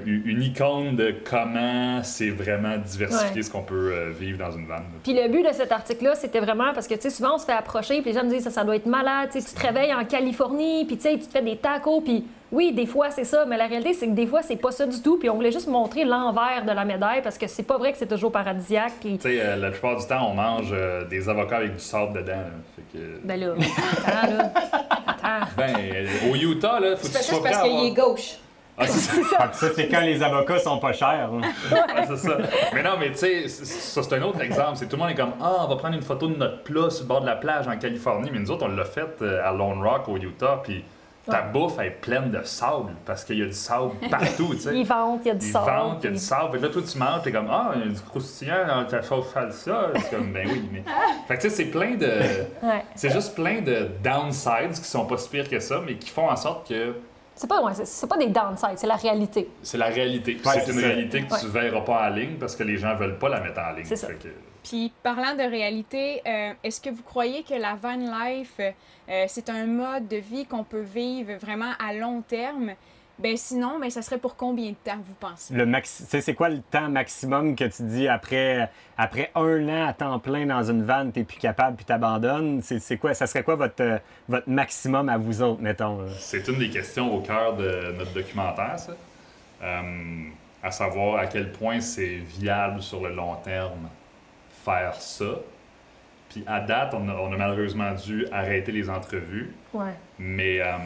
une 0.05 0.41
icône 0.43 0.95
de 0.95 1.15
comment 1.29 2.03
c'est 2.03 2.29
vraiment 2.29 2.77
diversifié 2.77 3.41
ce 3.41 3.49
qu'on 3.49 3.61
peut 3.61 3.93
euh, 3.93 4.11
vivre 4.11 4.37
dans 4.37 4.51
une 4.51 4.67
vanne. 4.67 4.83
Puis 5.03 5.13
le 5.13 5.27
but 5.29 5.43
de 5.43 5.53
cet 5.53 5.71
article-là, 5.71 6.15
c'était 6.15 6.39
vraiment 6.39 6.73
parce 6.73 6.87
que, 6.87 6.95
tu 6.95 7.01
sais, 7.01 7.09
souvent 7.09 7.35
on 7.35 7.37
se 7.37 7.45
fait 7.45 7.53
approcher, 7.53 8.01
puis 8.01 8.11
les 8.11 8.19
gens 8.19 8.25
me 8.25 8.29
disent 8.29 8.43
ça, 8.43 8.51
ça 8.51 8.63
doit 8.63 8.75
être 8.75 8.85
malade, 8.85 9.29
tu 9.31 9.41
te 9.41 9.59
réveilles 9.59 9.93
en 9.93 10.05
Californie, 10.05 10.85
puis 10.85 10.97
tu 10.97 11.03
sais, 11.03 11.13
tu 11.13 11.25
te 11.25 11.31
fais 11.31 11.41
des 11.41 11.57
tacos, 11.57 12.01
puis 12.01 12.25
oui, 12.51 12.73
des 12.73 12.85
fois 12.85 13.11
c'est 13.11 13.23
ça, 13.23 13.45
mais 13.45 13.55
la 13.55 13.65
réalité 13.65 13.93
c'est 13.93 14.07
que 14.07 14.13
des 14.13 14.27
fois 14.27 14.41
c'est 14.41 14.57
pas 14.57 14.71
ça 14.71 14.85
du 14.85 15.01
tout, 15.01 15.17
puis 15.17 15.29
on 15.29 15.35
voulait 15.35 15.53
juste 15.53 15.67
montrer 15.67 16.03
l'envers 16.03 16.65
de 16.65 16.71
la 16.71 16.83
médaille 16.83 17.21
parce 17.21 17.37
que 17.37 17.47
c'est 17.47 17.63
pas 17.63 17.77
vrai 17.77 17.93
que 17.93 17.97
c'est 17.97 18.07
toujours 18.07 18.31
paradisiaque. 18.31 18.93
Tu 19.01 19.17
sais, 19.19 19.39
euh, 19.39 19.55
la 19.55 19.71
plupart 19.71 19.97
du 19.97 20.05
temps, 20.05 20.29
on 20.29 20.33
mange 20.33 20.69
euh, 20.73 21.05
des 21.05 21.29
avocats 21.29 21.57
avec 21.57 21.75
du 21.75 21.79
sable 21.79 22.21
dedans. 22.21 22.43
Fait 22.75 22.97
que... 22.99 23.03
Ben 23.23 23.39
là, 23.39 23.53
attends, 23.97 24.35
là. 24.35 24.51
Ben, 25.55 25.75
au 26.29 26.35
Utah, 26.35 26.79
là, 26.79 26.97
faut 26.97 27.07
que 27.07 27.17
tu 27.17 27.23
sois 27.23 27.41
parce 27.41 27.61
qu'il 27.63 27.85
est 27.85 27.93
gauche. 27.93 28.37
Ah, 28.81 28.87
c'est 28.87 29.23
ça. 29.23 29.51
ça, 29.53 29.67
c'est 29.75 29.87
quand 29.87 30.01
les 30.01 30.21
avocats 30.21 30.59
sont 30.59 30.79
pas 30.79 30.93
chers. 30.93 31.29
Hein. 31.31 31.41
c'est 32.07 32.17
ça. 32.17 32.37
Mais 32.73 32.83
non, 32.83 32.91
mais 32.99 33.11
tu 33.11 33.17
sais, 33.17 33.47
ça, 33.47 34.03
c'est 34.03 34.15
un 34.15 34.21
autre 34.23 34.41
exemple. 34.41 34.75
C'est 34.75 34.87
tout 34.87 34.95
le 34.95 35.01
monde 35.01 35.11
est 35.11 35.15
comme 35.15 35.33
Ah, 35.41 35.57
on 35.65 35.67
va 35.67 35.75
prendre 35.75 35.95
une 35.95 36.01
photo 36.01 36.27
de 36.27 36.35
notre 36.35 36.63
plat 36.63 36.89
sur 36.89 37.03
le 37.03 37.07
bord 37.07 37.21
de 37.21 37.27
la 37.27 37.35
plage 37.35 37.67
en 37.67 37.77
Californie. 37.77 38.29
Mais 38.31 38.39
nous 38.39 38.51
autres, 38.51 38.65
on 38.65 38.75
l'a 38.75 38.85
fait 38.85 39.21
euh, 39.21 39.47
à 39.47 39.51
Lone 39.51 39.81
Rock, 39.81 40.07
au 40.09 40.17
Utah. 40.17 40.61
Puis 40.63 40.83
ta 41.25 41.41
bouffe 41.41 41.79
est 41.79 41.91
pleine 42.01 42.31
de 42.31 42.41
sable 42.43 42.93
parce 43.05 43.23
qu'il 43.23 43.37
y 43.37 43.43
a 43.43 43.45
du 43.45 43.53
sable 43.53 43.91
partout, 44.09 44.53
tu 44.53 44.61
sais. 44.61 44.71
Ils 44.75 44.85
vendent, 44.85 45.19
il 45.23 45.27
y 45.27 45.31
a 45.31 45.35
du 45.35 45.45
sable. 45.45 45.65
Ils 45.67 45.79
vendent, 45.79 45.97
il 46.01 46.05
y 46.05 46.07
a 46.07 46.11
du 46.11 46.17
sable. 46.17 46.57
Et 46.57 46.59
là, 46.61 46.69
toi, 46.69 46.81
tu 46.81 46.97
manges, 46.97 47.21
t'es 47.23 47.31
comme, 47.31 47.47
ah, 47.49 47.71
il 47.75 47.81
y 47.81 47.83
a 47.83 47.87
du 47.87 48.01
croustillant 48.01 48.67
dans 48.67 48.85
ta 48.85 49.01
sauce 49.03 49.31
salsa. 49.31 49.91
C'est 49.95 50.09
comme, 50.09 50.33
ben 50.33 50.47
oui, 50.51 50.69
mais. 50.71 50.83
Fait 51.27 51.37
que 51.37 51.41
tu 51.41 51.49
sais, 51.49 51.55
c'est 51.55 51.65
plein 51.65 51.95
de. 51.95 52.11
C'est 52.95 53.11
juste 53.11 53.35
plein 53.35 53.61
de 53.61 53.89
downsides 54.03 54.73
qui 54.73 54.83
sont 54.83 55.05
pas 55.05 55.17
si 55.17 55.29
pires 55.29 55.49
que 55.49 55.59
ça, 55.59 55.81
mais 55.85 55.95
qui 55.95 56.09
font 56.09 56.29
en 56.29 56.35
sorte 56.35 56.67
que. 56.67 56.95
C'est 57.35 57.47
pas, 57.47 57.61
ouais, 57.63 57.73
c'est 57.73 58.07
pas 58.07 58.17
des 58.17 58.27
downsides, 58.27 58.77
c'est 58.77 58.87
la 58.87 58.95
réalité. 58.95 59.49
C'est 59.63 59.77
la 59.77 59.87
réalité. 59.87 60.37
c'est 60.43 60.71
une 60.71 60.79
réalité 60.79 61.23
que 61.23 61.39
tu 61.39 61.47
verras 61.47 61.81
pas 61.81 62.07
en 62.07 62.09
ligne 62.09 62.37
parce 62.39 62.55
que 62.55 62.63
les 62.63 62.77
gens 62.77 62.95
veulent 62.95 63.17
pas 63.17 63.29
la 63.29 63.39
mettre 63.39 63.59
en 63.59 63.71
ligne. 63.71 63.85
C'est 63.85 63.95
ça. 63.95 64.07
Puis, 64.63 64.91
parlant 65.01 65.33
de 65.33 65.49
réalité, 65.49 66.21
euh, 66.27 66.53
est-ce 66.63 66.79
que 66.79 66.89
vous 66.91 67.01
croyez 67.01 67.43
que 67.43 67.55
la 67.55 67.75
van 67.75 67.95
life, 67.95 68.59
euh, 68.59 69.25
c'est 69.27 69.49
un 69.49 69.65
mode 69.65 70.07
de 70.07 70.17
vie 70.17 70.45
qu'on 70.45 70.63
peut 70.63 70.81
vivre 70.81 71.33
vraiment 71.39 71.71
à 71.79 71.93
long 71.93 72.21
terme? 72.21 72.73
Ben 73.19 73.37
sinon, 73.37 73.79
ben, 73.79 73.89
ça 73.89 74.01
serait 74.01 74.17
pour 74.17 74.35
combien 74.35 74.69
de 74.71 74.75
temps, 74.83 74.97
vous 74.97 75.13
pensez? 75.19 75.53
Le 75.53 75.71
C'est 75.83 76.33
quoi 76.33 76.49
le 76.49 76.61
temps 76.61 76.89
maximum 76.89 77.55
que 77.55 77.65
tu 77.65 77.83
dis 77.83 78.07
après, 78.07 78.69
après 78.97 79.31
un 79.35 79.69
an 79.69 79.87
à 79.87 79.93
temps 79.93 80.17
plein 80.19 80.45
dans 80.45 80.63
une 80.63 80.83
vanne, 80.83 81.11
t'es 81.11 81.23
plus 81.23 81.37
capable 81.37 81.75
puis 81.75 81.85
t'abandonnes? 81.85 82.61
C'est 82.63 82.97
quoi? 82.97 83.13
Ça 83.13 83.27
serait 83.27 83.43
quoi 83.43 83.55
votre, 83.55 83.99
votre 84.27 84.49
maximum 84.49 85.07
à 85.09 85.17
vous 85.17 85.41
autres, 85.41 85.61
mettons? 85.61 86.07
C'est 86.17 86.47
une 86.47 86.57
des 86.57 86.69
questions 86.69 87.13
au 87.13 87.21
cœur 87.21 87.55
de 87.55 87.93
notre 87.97 88.13
documentaire, 88.13 88.79
ça. 88.79 88.93
Euh, 89.61 90.23
à 90.63 90.71
savoir 90.71 91.17
à 91.17 91.27
quel 91.27 91.51
point 91.51 91.79
c'est 91.79 92.15
viable 92.15 92.81
sur 92.81 93.01
le 93.01 93.13
long 93.13 93.35
terme 93.43 93.89
faire 94.63 94.95
ça. 94.95 95.35
Puis 96.31 96.45
à 96.47 96.61
date, 96.61 96.93
on 96.93 97.09
a, 97.09 97.13
on 97.13 97.33
a 97.33 97.37
malheureusement 97.37 97.93
dû 97.93 98.25
arrêter 98.31 98.71
les 98.71 98.89
entrevues. 98.89 99.51
Ouais. 99.73 99.91
Mais 100.17 100.61
euh, 100.61 100.77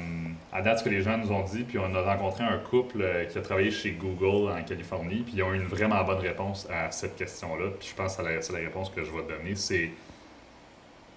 à 0.51 0.63
date, 0.63 0.79
ce 0.79 0.83
que 0.83 0.89
les 0.89 1.03
gens 1.03 1.19
nous 1.19 1.31
ont 1.31 1.43
dit, 1.43 1.63
puis 1.63 1.77
on 1.77 1.93
a 1.93 2.01
rencontré 2.01 2.43
un 2.43 2.57
couple 2.57 3.01
euh, 3.01 3.25
qui 3.25 3.37
a 3.37 3.41
travaillé 3.41 3.69
chez 3.69 3.91
Google 3.91 4.51
en 4.51 4.63
Californie, 4.63 5.21
puis 5.23 5.33
ils 5.35 5.43
ont 5.43 5.53
eu 5.53 5.57
une 5.57 5.67
vraiment 5.67 6.03
bonne 6.03 6.17
réponse 6.17 6.67
à 6.71 6.89
cette 6.89 7.15
question-là. 7.15 7.69
Puis 7.79 7.89
je 7.91 7.95
pense 7.95 8.17
que 8.17 8.23
c'est 8.23 8.33
la, 8.33 8.41
c'est 8.41 8.53
la 8.53 8.59
réponse 8.59 8.89
que 8.89 9.03
je 9.03 9.11
vais 9.11 9.21
te 9.21 9.33
donner. 9.33 9.53
C'est 9.55 9.91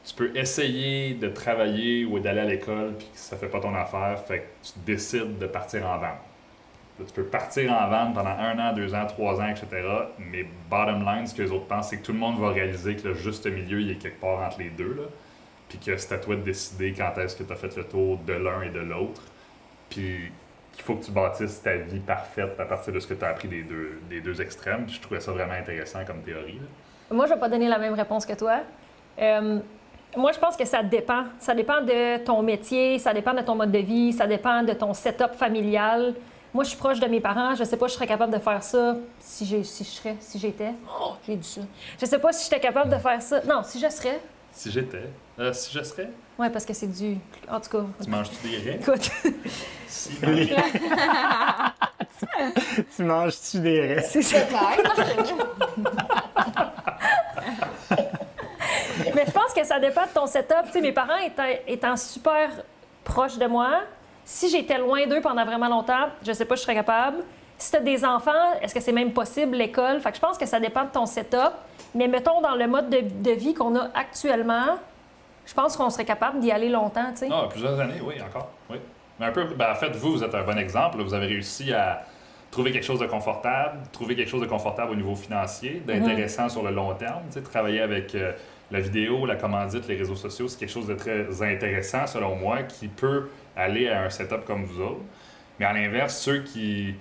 tu 0.04 0.14
peux 0.14 0.36
essayer 0.36 1.14
de 1.14 1.28
travailler 1.28 2.04
ou 2.04 2.18
d'aller 2.18 2.40
à 2.40 2.44
l'école, 2.44 2.94
puis 2.98 3.08
que 3.12 3.18
ça 3.18 3.36
fait 3.36 3.48
pas 3.48 3.60
ton 3.60 3.74
affaire, 3.74 4.18
fait 4.26 4.40
que 4.40 4.68
tu 4.68 4.72
décides 4.86 5.38
de 5.38 5.46
partir 5.46 5.86
en 5.86 5.98
vente. 5.98 6.27
Tu 6.98 7.12
peux 7.12 7.24
partir 7.24 7.72
en 7.72 7.88
vente 7.88 8.14
pendant 8.14 8.30
un 8.30 8.58
an, 8.58 8.72
deux 8.74 8.94
ans, 8.94 9.06
trois 9.06 9.40
ans, 9.40 9.48
etc. 9.48 9.66
Mais 10.18 10.44
bottom 10.68 11.04
line, 11.04 11.26
ce 11.26 11.34
que 11.34 11.42
les 11.42 11.52
autres 11.52 11.66
pensent, 11.66 11.90
c'est 11.90 11.98
que 11.98 12.04
tout 12.04 12.12
le 12.12 12.18
monde 12.18 12.38
va 12.38 12.50
réaliser 12.50 12.96
que 12.96 13.08
le 13.08 13.14
juste 13.14 13.46
milieu, 13.46 13.80
il 13.80 13.90
est 13.92 13.96
quelque 13.96 14.20
part 14.20 14.40
entre 14.40 14.58
les 14.58 14.70
deux. 14.70 15.08
Puis 15.68 15.78
que 15.78 15.96
c'est 15.96 16.14
à 16.14 16.18
toi 16.18 16.34
de 16.34 16.40
décider 16.40 16.92
quand 16.92 17.16
est-ce 17.18 17.36
que 17.36 17.44
tu 17.44 17.52
as 17.52 17.56
fait 17.56 17.76
le 17.76 17.84
tour 17.84 18.18
de 18.26 18.32
l'un 18.32 18.62
et 18.62 18.70
de 18.70 18.80
l'autre. 18.80 19.22
Puis 19.90 20.32
qu'il 20.72 20.82
faut 20.82 20.94
que 20.94 21.04
tu 21.04 21.10
bâtisses 21.10 21.62
ta 21.62 21.76
vie 21.76 22.00
parfaite 22.00 22.58
à 22.58 22.64
partir 22.64 22.92
de 22.92 23.00
ce 23.00 23.06
que 23.06 23.14
tu 23.14 23.24
as 23.24 23.28
appris 23.28 23.48
des 23.48 23.62
deux, 23.62 24.00
des 24.08 24.20
deux 24.20 24.40
extrêmes. 24.40 24.84
Puis 24.86 24.96
je 24.96 25.00
trouvais 25.00 25.20
ça 25.20 25.32
vraiment 25.32 25.54
intéressant 25.54 26.04
comme 26.04 26.22
théorie. 26.22 26.60
Moi, 27.10 27.26
je 27.26 27.34
vais 27.34 27.40
pas 27.40 27.48
donner 27.48 27.68
la 27.68 27.78
même 27.78 27.94
réponse 27.94 28.26
que 28.26 28.34
toi. 28.34 28.60
Euh, 29.20 29.58
moi, 30.16 30.32
je 30.32 30.38
pense 30.38 30.56
que 30.56 30.64
ça 30.64 30.82
dépend. 30.82 31.24
Ça 31.38 31.54
dépend 31.54 31.82
de 31.82 32.18
ton 32.24 32.42
métier, 32.42 32.98
ça 32.98 33.12
dépend 33.12 33.34
de 33.34 33.42
ton 33.42 33.54
mode 33.54 33.72
de 33.72 33.78
vie, 33.78 34.12
ça 34.12 34.26
dépend 34.26 34.62
de 34.62 34.72
ton 34.72 34.94
setup 34.94 35.34
familial. 35.34 36.14
Moi, 36.54 36.64
je 36.64 36.70
suis 36.70 36.78
proche 36.78 36.98
de 36.98 37.06
mes 37.06 37.20
parents. 37.20 37.54
Je 37.54 37.64
sais 37.64 37.76
pas 37.76 37.86
si 37.88 37.92
je 37.92 37.96
serais 37.96 38.06
capable 38.06 38.32
de 38.32 38.38
faire 38.38 38.62
ça 38.62 38.96
si, 39.20 39.44
j'ai, 39.44 39.62
si 39.64 39.84
je 39.84 39.90
serais, 39.90 40.16
si 40.20 40.38
j'étais. 40.38 40.72
Oh, 41.00 41.12
j'ai 41.26 41.36
dit 41.36 41.46
ça. 41.46 41.60
Je 42.00 42.06
sais 42.06 42.18
pas 42.18 42.32
si 42.32 42.44
j'étais 42.44 42.60
capable 42.60 42.90
de 42.90 42.96
faire 42.98 43.20
ça. 43.20 43.40
Non, 43.42 43.62
si 43.62 43.78
je 43.78 43.88
serais. 43.90 44.20
Si 44.52 44.70
j'étais, 44.72 45.04
euh, 45.38 45.52
si 45.52 45.72
je 45.76 45.82
serais, 45.82 46.10
Ouais, 46.38 46.50
parce 46.50 46.64
que 46.64 46.72
c'est 46.72 46.86
du. 46.86 47.16
En 47.50 47.60
tout 47.60 47.68
cas. 47.70 47.84
tu 48.02 48.08
manges-tu 48.10 48.48
des 48.48 48.56
raies? 48.58 48.78
Écoute, 48.80 49.10
Si, 49.88 50.10
tu 52.96 53.02
manges-tu 53.02 53.58
des 53.60 53.94
restes? 53.94 54.10
c'est 54.12 54.22
ça. 54.22 54.38
Mais 59.14 59.24
je 59.26 59.30
pense 59.32 59.52
que 59.54 59.64
ça 59.64 59.78
dépend 59.80 60.02
de 60.04 60.10
ton 60.14 60.26
setup. 60.26 60.64
Tu 60.66 60.72
sais, 60.72 60.80
mes 60.80 60.92
parents 60.92 61.16
étant, 61.18 61.44
étant 61.66 61.96
super 61.96 62.50
proches 63.04 63.38
de 63.38 63.46
moi, 63.46 63.80
si 64.28 64.50
j'étais 64.50 64.76
loin 64.76 65.06
d'eux 65.06 65.22
pendant 65.22 65.42
vraiment 65.46 65.68
longtemps, 65.68 66.08
je 66.24 66.32
sais 66.32 66.44
pas 66.44 66.54
si 66.54 66.60
je 66.60 66.64
serais 66.64 66.74
capable. 66.74 67.16
Si 67.56 67.70
tu 67.70 67.78
as 67.78 67.80
des 67.80 68.04
enfants, 68.04 68.60
est-ce 68.60 68.74
que 68.74 68.80
c'est 68.80 68.92
même 68.92 69.14
possible 69.14 69.56
l'école? 69.56 70.00
Fait 70.00 70.10
que 70.10 70.16
je 70.16 70.20
pense 70.20 70.36
que 70.36 70.44
ça 70.44 70.60
dépend 70.60 70.84
de 70.84 70.90
ton 70.90 71.06
setup. 71.06 71.52
Mais 71.94 72.08
mettons, 72.08 72.42
dans 72.42 72.54
le 72.54 72.66
mode 72.68 72.90
de, 72.90 73.00
de 73.00 73.30
vie 73.30 73.54
qu'on 73.54 73.74
a 73.74 73.88
actuellement, 73.94 74.76
je 75.46 75.54
pense 75.54 75.78
qu'on 75.78 75.88
serait 75.88 76.04
capable 76.04 76.40
d'y 76.40 76.52
aller 76.52 76.68
longtemps, 76.68 77.10
tu 77.12 77.20
sais. 77.20 77.28
Ah, 77.32 77.46
plusieurs 77.48 77.80
années, 77.80 78.02
oui, 78.02 78.16
encore. 78.20 78.50
Oui. 78.68 78.76
Mais 79.18 79.26
un 79.26 79.32
peu, 79.32 79.44
ben, 79.44 79.72
en 79.72 79.74
fait, 79.74 79.96
vous, 79.96 80.12
vous 80.12 80.22
êtes 80.22 80.34
un 80.34 80.42
bon 80.42 80.58
exemple. 80.58 81.02
Vous 81.02 81.14
avez 81.14 81.26
réussi 81.26 81.72
à 81.72 82.02
trouver 82.50 82.70
quelque 82.70 82.84
chose 82.84 83.00
de 83.00 83.06
confortable, 83.06 83.78
trouver 83.92 84.14
quelque 84.14 84.28
chose 84.28 84.42
de 84.42 84.46
confortable 84.46 84.92
au 84.92 84.96
niveau 84.96 85.16
financier, 85.16 85.82
d'intéressant 85.86 86.50
sur 86.50 86.62
le 86.62 86.70
long 86.70 86.92
terme. 86.94 87.22
Tu 87.28 87.38
sais, 87.38 87.42
travailler 87.42 87.80
avec 87.80 88.14
euh, 88.14 88.32
la 88.70 88.80
vidéo, 88.80 89.24
la 89.24 89.36
commandite, 89.36 89.88
les 89.88 89.96
réseaux 89.96 90.16
sociaux, 90.16 90.48
c'est 90.48 90.58
quelque 90.58 90.72
chose 90.72 90.86
de 90.86 90.94
très 90.94 91.42
intéressant, 91.42 92.06
selon 92.06 92.36
moi, 92.36 92.62
qui 92.64 92.88
peut 92.88 93.30
aller 93.58 93.88
à 93.88 94.02
un 94.04 94.10
setup 94.10 94.44
comme 94.46 94.64
vous 94.64 94.80
autres. 94.80 95.00
Mais 95.58 95.66
à 95.66 95.72
l'inverse, 95.72 96.16
ceux 96.16 96.42
qui 96.42 96.94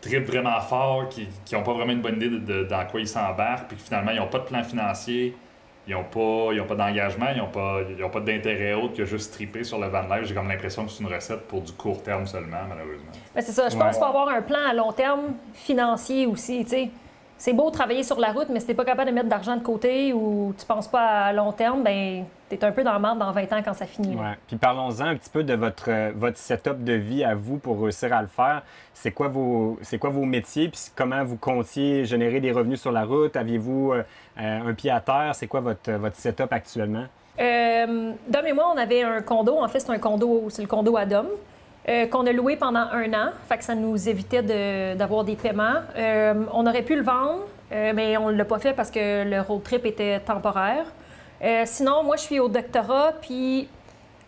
trippent 0.00 0.26
vraiment 0.28 0.60
fort, 0.60 1.08
qui 1.08 1.28
n'ont 1.52 1.62
pas 1.62 1.72
vraiment 1.72 1.92
une 1.92 2.00
bonne 2.02 2.16
idée 2.16 2.28
de, 2.30 2.38
de- 2.38 2.64
dans 2.64 2.86
quoi 2.86 3.00
ils 3.00 3.08
s'embarquent, 3.08 3.68
puis 3.68 3.76
que 3.76 3.82
finalement, 3.82 4.10
ils 4.12 4.18
n'ont 4.18 4.28
pas 4.28 4.38
de 4.38 4.44
plan 4.44 4.62
financier, 4.62 5.34
ils 5.86 5.94
n'ont 5.94 6.04
pas, 6.04 6.52
ils 6.54 6.60
ont 6.60 6.66
pas 6.66 6.74
d'engagement, 6.76 7.26
ils 7.34 7.38
n'ont 7.38 7.48
pas, 7.50 7.80
ils 7.98 8.02
ont 8.04 8.08
pas 8.10 8.20
d'intérêt 8.20 8.72
autre 8.74 8.94
que 8.96 9.04
juste 9.04 9.32
triper 9.34 9.64
sur 9.64 9.78
le 9.78 9.88
van 9.88 10.02
life. 10.02 10.24
J'ai 10.26 10.34
comme 10.34 10.48
l'impression 10.48 10.84
que 10.86 10.90
c'est 10.90 11.02
une 11.02 11.12
recette 11.12 11.46
pour 11.48 11.60
du 11.62 11.72
court 11.72 12.02
terme 12.02 12.26
seulement, 12.26 12.62
malheureusement. 12.68 13.10
Ben, 13.34 13.40
c'est 13.42 13.52
ça. 13.52 13.68
Je 13.68 13.74
pense 13.74 13.82
Ouais. 13.84 13.90
qu'il 13.90 13.98
faut 13.98 14.04
avoir 14.04 14.28
un 14.28 14.40
plan 14.42 14.60
à 14.68 14.72
long 14.72 14.92
terme 14.92 15.34
financier 15.52 16.26
aussi, 16.26 16.64
tu 16.64 16.70
sais. 16.70 16.90
C'est 17.36 17.52
beau 17.52 17.70
travailler 17.70 18.02
sur 18.02 18.18
la 18.20 18.32
route, 18.32 18.48
mais 18.48 18.60
si 18.60 18.66
t'es 18.66 18.74
pas 18.74 18.84
capable 18.84 19.10
de 19.10 19.14
mettre 19.14 19.28
d'argent 19.28 19.56
de 19.56 19.62
côté 19.62 20.12
ou 20.12 20.54
tu 20.58 20.64
penses 20.64 20.88
pas 20.88 21.26
à 21.26 21.32
long 21.32 21.52
terme, 21.52 21.82
ben 21.82 22.24
t'es 22.48 22.62
un 22.64 22.72
peu 22.72 22.84
dans 22.84 22.94
le 22.94 23.00
marde 23.00 23.18
dans 23.18 23.32
20 23.32 23.52
ans 23.52 23.62
quand 23.64 23.74
ça 23.74 23.86
finit. 23.86 24.14
Ouais. 24.14 24.36
Puis 24.46 24.56
parlons-en 24.56 25.04
un 25.04 25.16
petit 25.16 25.30
peu 25.30 25.42
de 25.42 25.54
votre, 25.54 25.90
euh, 25.90 26.12
votre 26.14 26.38
setup 26.38 26.84
de 26.84 26.92
vie 26.92 27.24
à 27.24 27.34
vous 27.34 27.58
pour 27.58 27.80
réussir 27.82 28.12
à 28.12 28.22
le 28.22 28.28
faire. 28.28 28.62
C'est 28.92 29.10
quoi 29.10 29.28
vos, 29.28 29.78
c'est 29.82 29.98
quoi 29.98 30.10
vos 30.10 30.24
métiers? 30.24 30.68
Puis 30.68 30.80
comment 30.94 31.24
vous 31.24 31.36
comptiez 31.36 32.04
générer 32.04 32.40
des 32.40 32.52
revenus 32.52 32.80
sur 32.80 32.92
la 32.92 33.04
route? 33.04 33.36
Aviez-vous 33.36 33.92
euh, 33.92 34.02
euh, 34.40 34.68
un 34.68 34.74
pied 34.74 34.90
à 34.90 35.00
terre? 35.00 35.32
C'est 35.34 35.48
quoi 35.48 35.60
votre, 35.60 35.90
votre 35.92 36.16
setup 36.16 36.52
actuellement? 36.52 37.06
Euh, 37.40 38.12
Dom 38.28 38.46
et 38.46 38.52
moi, 38.52 38.72
on 38.74 38.78
avait 38.78 39.02
un 39.02 39.20
condo. 39.22 39.58
En 39.58 39.68
fait, 39.68 39.80
c'est 39.80 39.90
un 39.90 39.98
condo, 39.98 40.46
c'est 40.50 40.62
le 40.62 40.68
condo 40.68 40.96
à 40.96 41.04
Dom, 41.04 41.26
euh, 41.86 42.06
qu'on 42.06 42.26
a 42.26 42.32
loué 42.32 42.56
pendant 42.56 42.86
un 42.92 43.12
an. 43.12 43.30
Fait 43.46 43.62
ça 43.62 43.74
nous 43.74 44.08
évitait 44.08 44.94
d'avoir 44.96 45.22
des 45.24 45.36
paiements. 45.36 45.82
Euh, 45.96 46.44
on 46.52 46.66
aurait 46.66 46.82
pu 46.82 46.96
le 46.96 47.02
vendre, 47.02 47.40
euh, 47.72 47.92
mais 47.94 48.16
on 48.16 48.30
ne 48.30 48.36
l'a 48.36 48.46
pas 48.46 48.58
fait 48.58 48.72
parce 48.72 48.90
que 48.90 49.28
le 49.28 49.40
road 49.42 49.62
trip 49.62 49.84
était 49.84 50.20
temporaire. 50.20 50.86
Sinon, 51.66 52.02
moi, 52.04 52.16
je 52.16 52.22
suis 52.22 52.40
au 52.40 52.48
doctorat, 52.48 53.12
puis 53.20 53.68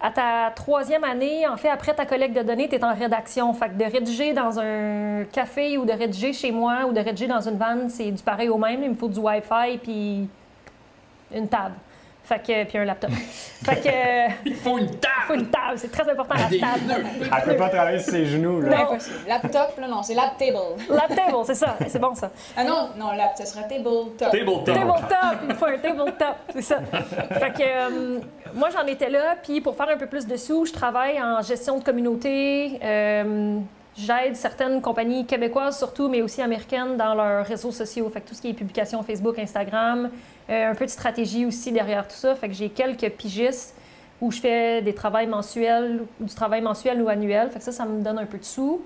à 0.02 0.10
ta 0.10 0.52
troisième 0.54 1.02
année, 1.02 1.48
en 1.48 1.56
fait, 1.56 1.70
après 1.70 1.94
ta 1.94 2.04
collecte 2.04 2.36
de 2.36 2.42
données, 2.42 2.68
tu 2.68 2.74
es 2.74 2.84
en 2.84 2.92
rédaction. 2.94 3.54
Fait 3.54 3.74
de 3.74 3.84
rédiger 3.84 4.34
dans 4.34 4.60
un 4.60 5.24
café 5.32 5.78
ou 5.78 5.86
de 5.86 5.92
rédiger 5.92 6.34
chez 6.34 6.52
moi 6.52 6.84
ou 6.86 6.92
de 6.92 7.00
rédiger 7.00 7.26
dans 7.26 7.40
une 7.40 7.56
vanne, 7.56 7.88
c'est 7.88 8.10
du 8.10 8.22
pareil 8.22 8.50
au 8.50 8.58
même. 8.58 8.82
Il 8.82 8.90
me 8.90 8.94
faut 8.94 9.08
du 9.08 9.18
Wi-Fi 9.18 9.78
puis 9.82 10.28
une 11.34 11.48
table. 11.48 11.74
Fait 12.26 12.40
que, 12.40 12.64
puis 12.64 12.78
un 12.78 12.84
laptop. 12.84 13.10
fait 13.64 13.76
que, 13.76 13.88
euh, 13.88 14.28
Il 14.44 14.54
faut 14.56 14.78
une 14.78 14.88
faut 14.88 14.94
table! 14.94 15.40
une 15.40 15.46
table. 15.46 15.76
C'est 15.76 15.92
très 15.92 16.10
important, 16.10 16.34
la 16.34 16.58
table. 16.58 17.06
Elle 17.36 17.42
peut 17.44 17.56
pas 17.56 17.68
travailler 17.68 18.00
sur 18.00 18.12
ses 18.12 18.26
genoux, 18.26 18.60
là. 18.60 18.68
Non. 18.68 18.82
Impossible. 18.90 19.16
Laptop, 19.28 19.78
là, 19.80 19.88
non, 19.88 20.02
c'est 20.02 20.14
lap 20.14 20.36
table. 20.36 20.58
Lap 20.90 21.08
table, 21.08 21.36
c'est 21.44 21.54
ça. 21.54 21.76
C'est 21.88 21.98
bon, 22.00 22.14
ça. 22.16 22.30
Ah 22.56 22.64
non, 22.64 22.88
non, 22.98 23.12
lap, 23.12 23.32
ce 23.38 23.46
serait 23.46 23.68
table 23.68 23.84
top. 24.18 24.30
Tabletop! 24.32 24.64
Tabletop, 24.64 25.38
il 25.48 25.54
faut 25.54 25.66
un 25.66 25.78
tabletop, 25.78 26.36
c'est 26.52 26.62
ça. 26.62 26.78
Fait 27.38 27.52
que 27.52 27.62
euh, 27.62 28.18
moi, 28.54 28.70
j'en 28.72 28.86
étais 28.86 29.08
là, 29.08 29.36
puis 29.42 29.60
pour 29.60 29.76
faire 29.76 29.88
un 29.88 29.96
peu 29.96 30.06
plus 30.06 30.26
de 30.26 30.36
sous, 30.36 30.66
je 30.66 30.72
travaille 30.72 31.22
en 31.22 31.40
gestion 31.42 31.78
de 31.78 31.84
communauté. 31.84 32.80
euh, 32.82 33.58
J'aide 33.98 34.36
certaines 34.36 34.82
compagnies 34.82 35.24
québécoises 35.24 35.78
surtout, 35.78 36.08
mais 36.10 36.20
aussi 36.20 36.42
américaines 36.42 36.98
dans 36.98 37.14
leurs 37.14 37.46
réseaux 37.46 37.70
sociaux. 37.72 38.10
Fait 38.12 38.20
que 38.20 38.28
tout 38.28 38.34
ce 38.34 38.42
qui 38.42 38.50
est 38.50 38.52
publication 38.52 39.02
Facebook, 39.02 39.38
Instagram, 39.38 40.04
euh, 40.04 40.08
un 40.48 40.74
peu 40.74 40.84
de 40.84 40.90
stratégie 40.90 41.44
aussi 41.44 41.72
derrière 41.72 42.06
tout 42.06 42.16
ça. 42.16 42.34
Fait 42.34 42.48
que 42.48 42.54
j'ai 42.54 42.68
quelques 42.68 43.10
pigistes 43.10 43.76
où 44.20 44.30
je 44.30 44.40
fais 44.40 44.82
des 44.82 44.94
travails 44.94 45.26
mensuels, 45.26 46.02
du 46.20 46.34
travail 46.34 46.62
mensuel 46.62 47.02
ou 47.02 47.08
annuel. 47.08 47.50
Fait 47.50 47.58
que 47.58 47.64
ça, 47.64 47.72
ça 47.72 47.84
me 47.84 48.02
donne 48.02 48.18
un 48.18 48.26
peu 48.26 48.38
de 48.38 48.44
sous. 48.44 48.82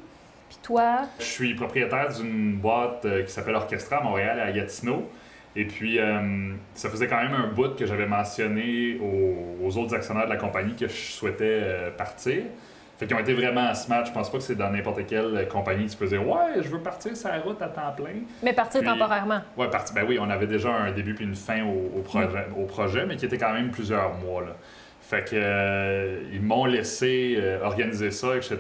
Puis 0.49 0.59
toi, 0.63 1.03
Je 1.21 1.25
suis 1.25 1.55
propriétaire 1.55 2.09
d'une 2.13 2.57
boîte 2.57 3.05
euh, 3.05 3.23
qui 3.23 3.31
s'appelle 3.31 3.55
Orchestra 3.55 3.99
à 3.99 4.03
Montréal, 4.03 4.41
à 4.41 4.51
Gatineau. 4.51 5.09
Et 5.55 5.65
puis, 5.65 5.99
euh, 5.99 6.53
ça 6.75 6.89
faisait 6.89 7.07
quand 7.07 7.23
même 7.23 7.35
un 7.35 7.53
bout 7.53 7.77
que 7.77 7.87
j'avais 7.87 8.07
mentionné 8.07 8.99
aux, 9.01 9.77
autres 9.77 9.95
actionnaires 9.95 10.25
de 10.25 10.31
la 10.31 10.37
compagnie 10.37 10.75
que 10.75 10.89
je 10.89 11.13
souhaitais 11.13 11.61
euh, 11.63 11.91
partir. 11.91 12.43
Fait 13.01 13.07
qu'ils 13.07 13.17
ont 13.17 13.21
été 13.21 13.33
vraiment 13.33 13.73
smart. 13.75 14.05
Je 14.05 14.13
pense 14.13 14.31
pas 14.31 14.37
que 14.37 14.45
c'est 14.45 14.57
dans 14.57 14.69
n'importe 14.69 15.07
quelle 15.07 15.49
compagnie 15.49 15.87
que 15.87 15.91
tu 15.93 15.97
peux 15.97 16.07
dire 16.07 16.21
Ouais, 16.27 16.57
je 16.63 16.69
veux 16.69 16.81
partir 16.81 17.17
sur 17.17 17.31
la 17.31 17.39
route 17.39 17.61
à 17.63 17.69
temps 17.69 17.93
plein. 17.97 18.21
mais 18.43 18.53
partir 18.53 18.83
Puis- 18.83 18.91
temporairement. 18.91 19.41
Ouais, 19.57 19.71
parti. 19.71 19.95
Ben 19.95 20.05
oui, 20.07 20.19
on 20.21 20.29
avait 20.29 20.47
déjà 20.47 20.71
un 20.71 20.93
début 20.93 21.15
puis 21.15 21.25
une 21.25 21.35
fin 21.35 21.65
au, 21.65 21.99
au 21.99 22.03
projet, 22.03 22.29
au 22.55 22.67
projet, 22.67 23.07
mais 23.07 23.17
qui 23.17 23.25
était 23.25 23.39
quand 23.39 23.55
même 23.55 23.71
plusieurs 23.71 24.13
mois. 24.19 24.43
Là. 24.43 24.53
Fait 25.01 25.25
que 25.25 25.31
euh, 25.35 26.21
ils 26.31 26.43
m'ont 26.43 26.67
laissé 26.67 27.37
euh, 27.39 27.65
organiser 27.65 28.11
ça, 28.11 28.37
etc. 28.37 28.59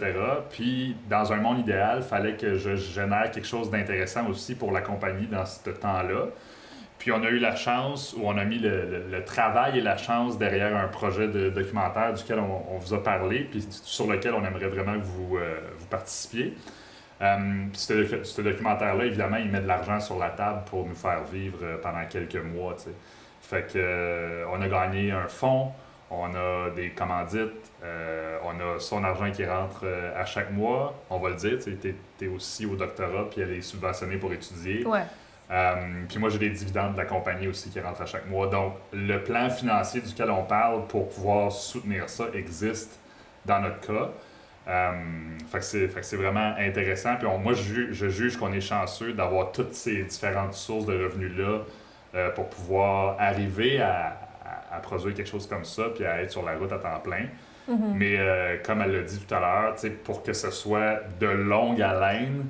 Puis 0.50 0.96
dans 1.11 1.33
un 1.35 1.37
monde 1.37 1.59
idéal, 1.59 2.03
fallait 2.03 2.33
que 2.33 2.55
je 2.55 2.76
génère 2.76 3.31
quelque 3.31 3.46
chose 3.46 3.70
d'intéressant 3.70 4.26
aussi 4.26 4.55
pour 4.55 4.72
la 4.72 4.81
compagnie 4.81 5.26
dans 5.26 5.44
ce 5.44 5.68
temps-là. 5.68 6.29
Puis 7.00 7.10
on 7.12 7.24
a 7.24 7.30
eu 7.30 7.38
la 7.38 7.56
chance, 7.56 8.14
ou 8.16 8.26
on 8.28 8.36
a 8.36 8.44
mis 8.44 8.58
le, 8.58 9.24
travail 9.24 9.78
et 9.78 9.80
la 9.80 9.96
chance 9.96 10.36
derrière 10.36 10.76
un 10.76 10.86
projet 10.86 11.28
de 11.28 11.48
documentaire 11.48 12.12
duquel 12.12 12.38
on, 12.38 12.76
vous 12.76 12.92
a 12.92 13.02
parlé, 13.02 13.40
puis 13.50 13.66
sur 13.70 14.06
lequel 14.06 14.34
on 14.34 14.44
aimerait 14.44 14.68
vraiment 14.68 15.00
que 15.00 15.04
vous, 15.04 15.38
euh, 15.38 15.56
participiez. 15.88 16.54
Euh, 17.22 17.38
ce, 17.72 17.94
docu- 17.94 18.24
ce 18.24 18.42
documentaire-là, 18.42 19.06
évidemment, 19.06 19.38
il 19.38 19.50
met 19.50 19.62
de 19.62 19.66
l'argent 19.66 19.98
sur 19.98 20.18
la 20.18 20.28
table 20.28 20.60
pour 20.66 20.86
nous 20.86 20.94
faire 20.94 21.24
vivre 21.24 21.58
euh, 21.62 21.78
pendant 21.82 22.04
quelques 22.04 22.36
mois. 22.36 22.74
tu 22.74 22.84
sais. 22.84 22.94
Fait 23.40 23.72
que 23.72 24.44
on 24.53 24.61
a 24.61 24.68
gagné 24.68 25.11
un 25.11 25.26
fonds, 25.26 25.72
on 26.11 26.34
a 26.34 26.68
des 26.76 26.90
commandites, 26.90 27.72
on 27.82 28.61
a 28.61 28.78
son 28.78 29.03
argent 29.03 29.30
qui 29.32 29.44
rentre 29.44 29.86
à 30.14 30.24
chaque 30.24 30.53
mois. 30.53 30.94
On 31.09 31.18
va 31.18 31.30
le 31.30 31.34
dire, 31.36 31.59
tu 31.59 31.94
es, 32.20 32.28
aussi 32.28 32.66
au 32.66 32.76
doctorat, 32.76 33.28
puis 33.30 33.40
elle 33.40 33.53
est 33.53 33.62
subventionnée 33.62 34.18
pour 34.18 34.32
étudier. 34.32 34.84
Euh, 35.51 35.74
puis 36.09 36.18
moi, 36.18 36.28
j'ai 36.30 36.38
des 36.38 36.51
dividendes 36.51 36.92
de 36.92 36.98
la 36.98 37.05
compagnie 37.07 37.48
aussi 37.48 37.70
qui 37.70 37.80
rentrent 37.80 38.03
à 38.03 38.07
chaque 38.07 38.28
mois. 38.28 38.46
Donc, 38.46 38.74
le 38.92 39.18
plan 39.22 39.51
financier 39.51 40.01
duquel 40.01 40.30
on 40.30 40.44
parle 40.44 40.86
pour 40.86 41.09
pouvoir 41.09 41.51
soutenir 41.51 42.09
ça 42.09 42.26
existe 42.34 43.01
dans 43.44 43.61
notre 43.61 43.80
cas. 43.80 44.11
Euh, 44.68 44.92
fait 45.51 45.59
que 45.59 46.03
c'est 46.03 46.16
vraiment 46.16 46.55
intéressant. 46.59 47.16
Puis 47.16 47.26
on- 47.26 47.38
moi, 47.38 47.55
je, 47.55 47.62
ju- 47.62 47.88
je 47.92 48.09
juge 48.09 48.36
qu'on 48.36 48.53
est 48.53 48.61
chanceux 48.61 49.12
d'avoir 49.12 49.51
toutes 49.51 49.74
ces 49.74 50.05
différentes 50.05 50.55
sources 50.55 50.86
de 50.86 50.92
revenus-là 51.03 51.61
euh, 52.14 52.30
pour 52.30 52.48
pouvoir 52.48 53.16
arriver 53.18 53.80
à, 53.80 54.18
à, 54.70 54.76
à 54.76 54.78
produire 54.80 55.14
quelque 55.14 55.28
chose 55.30 55.48
comme 55.48 55.64
ça, 55.64 55.84
puis 55.94 56.05
à 56.05 56.22
être 56.22 56.30
sur 56.30 56.44
la 56.44 56.55
route 56.57 56.70
à 56.72 56.78
temps 56.78 57.01
plein. 57.03 57.26
Mais 57.94 58.16
euh, 58.18 58.57
comme 58.64 58.82
elle 58.82 58.92
l'a 58.92 59.03
dit 59.03 59.18
tout 59.24 59.32
à 59.34 59.38
l'heure, 59.40 59.74
pour 60.05 60.22
que 60.24 60.32
ce 60.32 60.51
soit 60.51 61.01
de 61.20 61.26
longue 61.28 61.80
haleine, 61.80 62.46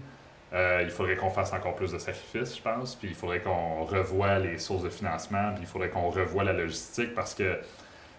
euh, 0.52 0.80
il 0.82 0.90
faudrait 0.90 1.16
qu'on 1.16 1.30
fasse 1.30 1.52
encore 1.52 1.76
plus 1.76 1.92
de 1.92 1.98
sacrifices, 1.98 2.56
je 2.56 2.62
pense. 2.62 2.96
Puis 2.96 3.08
il 3.08 3.14
faudrait 3.14 3.40
qu'on 3.40 3.84
revoie 3.84 4.38
les 4.38 4.58
sources 4.58 4.82
de 4.82 4.90
financement, 4.90 5.52
puis 5.54 5.62
il 5.62 5.66
faudrait 5.66 5.90
qu'on 5.90 6.10
revoie 6.10 6.44
la 6.44 6.52
logistique 6.52 7.14
parce 7.14 7.34
que 7.34 7.58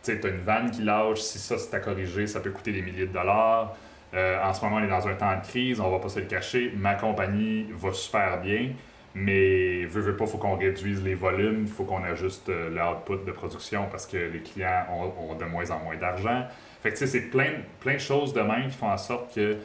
tu 0.03 0.11
as 0.11 0.27
une 0.27 0.41
vanne 0.41 0.71
qui 0.71 0.81
lâche, 0.81 1.19
si 1.19 1.39
ça 1.39 1.57
c'est 1.57 1.75
à 1.75 1.79
corriger, 1.79 2.27
ça 2.27 2.39
peut 2.39 2.51
coûter 2.51 2.71
des 2.71 2.81
milliers 2.81 3.05
de 3.05 3.13
dollars. 3.13 3.75
Euh, 4.13 4.41
en 4.43 4.53
ce 4.53 4.63
moment, 4.63 4.77
on 4.77 4.83
est 4.83 4.89
dans 4.89 5.07
un 5.07 5.13
temps 5.13 5.35
de 5.37 5.45
crise, 5.45 5.79
on 5.79 5.89
va 5.89 5.99
pas 5.99 6.09
se 6.09 6.19
le 6.19 6.25
cacher. 6.25 6.73
Ma 6.75 6.95
compagnie 6.95 7.67
va 7.73 7.93
super 7.93 8.41
bien, 8.41 8.71
mais 9.13 9.85
veut, 9.85 10.01
veut 10.01 10.15
pas, 10.15 10.25
faut 10.25 10.37
qu'on 10.37 10.57
réduise 10.57 11.03
les 11.03 11.15
volumes, 11.15 11.63
il 11.63 11.71
faut 11.71 11.83
qu'on 11.83 12.03
ajuste 12.03 12.49
euh, 12.49 12.69
le 12.69 12.81
output 12.81 13.25
de 13.25 13.31
production 13.31 13.87
parce 13.91 14.05
que 14.05 14.17
les 14.17 14.41
clients 14.41 14.85
ont, 14.89 15.31
ont 15.31 15.35
de 15.35 15.45
moins 15.45 15.69
en 15.71 15.79
moins 15.79 15.97
d'argent. 15.97 16.45
Fait 16.81 16.89
que 16.89 16.95
tu 16.95 17.05
sais, 17.05 17.07
c'est 17.07 17.29
plein, 17.29 17.51
plein 17.79 17.93
de 17.93 17.99
choses 17.99 18.33
de 18.33 18.41
même 18.41 18.67
qui 18.69 18.77
font 18.77 18.89
en 18.89 18.97
sorte 18.97 19.35
que 19.35 19.57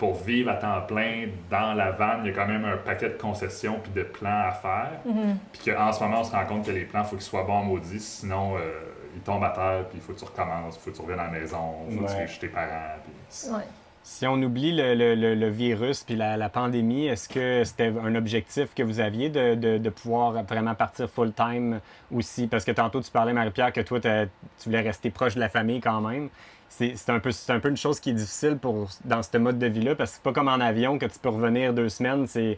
pour 0.00 0.14
vivre 0.14 0.50
à 0.50 0.54
temps 0.54 0.80
plein 0.88 1.26
dans 1.50 1.74
la 1.74 1.90
vanne, 1.90 2.22
il 2.24 2.28
y 2.28 2.30
a 2.30 2.34
quand 2.34 2.46
même 2.48 2.64
un 2.64 2.78
paquet 2.78 3.10
de 3.10 3.18
concessions 3.18 3.78
puis 3.82 3.92
de 3.92 4.02
plans 4.02 4.48
à 4.48 4.52
faire. 4.52 4.90
Puis 5.52 5.70
qu'en 5.70 5.92
ce 5.92 6.02
moment, 6.02 6.22
on 6.22 6.24
se 6.24 6.32
rend 6.32 6.46
compte 6.46 6.64
que 6.64 6.70
les 6.70 6.86
plans, 6.86 7.02
il 7.02 7.06
faut 7.06 7.16
qu'ils 7.16 7.24
soient 7.26 7.44
bons 7.44 7.62
maudits, 7.64 8.00
sinon 8.00 8.56
euh, 8.56 8.60
ils 9.14 9.20
tombent 9.20 9.44
à 9.44 9.50
terre, 9.50 9.84
puis 9.90 9.98
il 9.98 10.00
faut 10.00 10.14
que 10.14 10.18
tu 10.18 10.24
recommences, 10.24 10.76
il 10.76 10.80
faut 10.80 10.90
que 10.90 10.96
tu 10.96 11.02
reviennes 11.02 11.20
à 11.20 11.24
la 11.24 11.30
maison, 11.30 11.58
il 11.90 11.98
faut 11.98 12.04
que 12.06 12.10
tu 12.26 12.32
chez 12.32 12.38
tes 12.40 12.48
parents. 12.48 12.96
puis- 13.04 13.50
Ouais. 13.52 13.62
Si 14.02 14.26
on 14.26 14.42
oublie 14.42 14.74
le, 14.74 14.94
le- 14.94 15.14
le- 15.14 15.34
le 15.34 15.48
virus 15.50 16.02
puis 16.04 16.16
la, 16.16 16.38
la 16.38 16.48
pandémie, 16.48 17.06
est-ce 17.06 17.28
que 17.28 17.62
c'était 17.64 17.92
un 18.02 18.14
objectif 18.14 18.72
que 18.74 18.82
vous 18.82 18.98
aviez 18.98 19.28
de, 19.28 19.54
de- 19.54 19.76
de 19.76 19.90
pouvoir 19.90 20.42
vraiment 20.44 20.74
partir 20.74 21.10
full-time 21.10 21.80
aussi? 22.10 22.46
Parce 22.46 22.64
que 22.64 22.72
tantôt, 22.72 23.02
tu 23.02 23.10
parlais, 23.10 23.34
Marie-Pierre, 23.34 23.74
que 23.74 23.82
toi, 23.82 24.00
tu 24.00 24.08
voulais 24.64 24.80
rester 24.80 25.10
proche 25.10 25.34
de 25.34 25.40
la 25.40 25.50
famille 25.50 25.82
quand 25.82 26.00
même. 26.00 26.30
C'est 26.72 27.10
un, 27.10 27.18
peu- 27.18 27.30
un 27.48 27.58
peu 27.60 27.68
une 27.68 27.76
chose 27.76 27.98
qui 28.00 28.10
est 28.10 28.14
difficile 28.14 28.56
pour, 28.56 28.88
dans 29.04 29.22
ce 29.22 29.36
mode 29.36 29.58
de 29.58 29.66
vie-là, 29.66 29.96
parce 29.96 30.10
que 30.12 30.16
c'est 30.16 30.22
pas 30.22 30.32
comme 30.32 30.48
en 30.48 30.60
avion 30.60 30.98
que 30.98 31.06
tu 31.06 31.18
peux 31.18 31.28
revenir 31.28 31.74
deux 31.74 31.88
semaines. 31.88 32.26
Si 32.28 32.56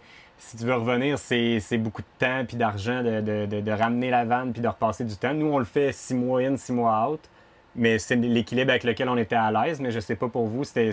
tu 0.57 0.65
veux 0.65 0.75
revenir, 0.75 1.19
c'est 1.19 1.61
beaucoup 1.79 2.03
de 2.03 2.07
temps 2.19 2.45
puis 2.47 2.57
d'argent 2.57 3.03
de, 3.03 3.21
de- 3.47 3.61
de- 3.61 3.73
ramener 3.73 4.11
la 4.11 4.25
vanne 4.25 4.53
puis 4.53 4.61
de 4.61 4.69
repasser 4.69 5.05
du 5.05 5.17
temps. 5.17 5.33
Nous, 5.35 5.47
on 5.47 5.59
le 5.59 5.65
fait 5.65 5.93
six 5.93 6.15
mois 6.15 6.41
in, 6.43 6.57
six 6.57 6.73
mois 6.73 7.09
out. 7.11 7.21
Mais 7.75 7.99
c'est 7.99 8.17
l'équilibre 8.17 8.71
avec 8.71 8.85
lequel 8.85 9.09
on 9.09 9.17
était 9.17 9.35
à 9.35 9.51
l'aise. 9.51 9.81
Mais 9.81 9.91
je 9.91 9.99
sais 9.99 10.15
pas 10.15 10.29
pour 10.29 10.47
vous, 10.47 10.63
c'était- 10.63 10.93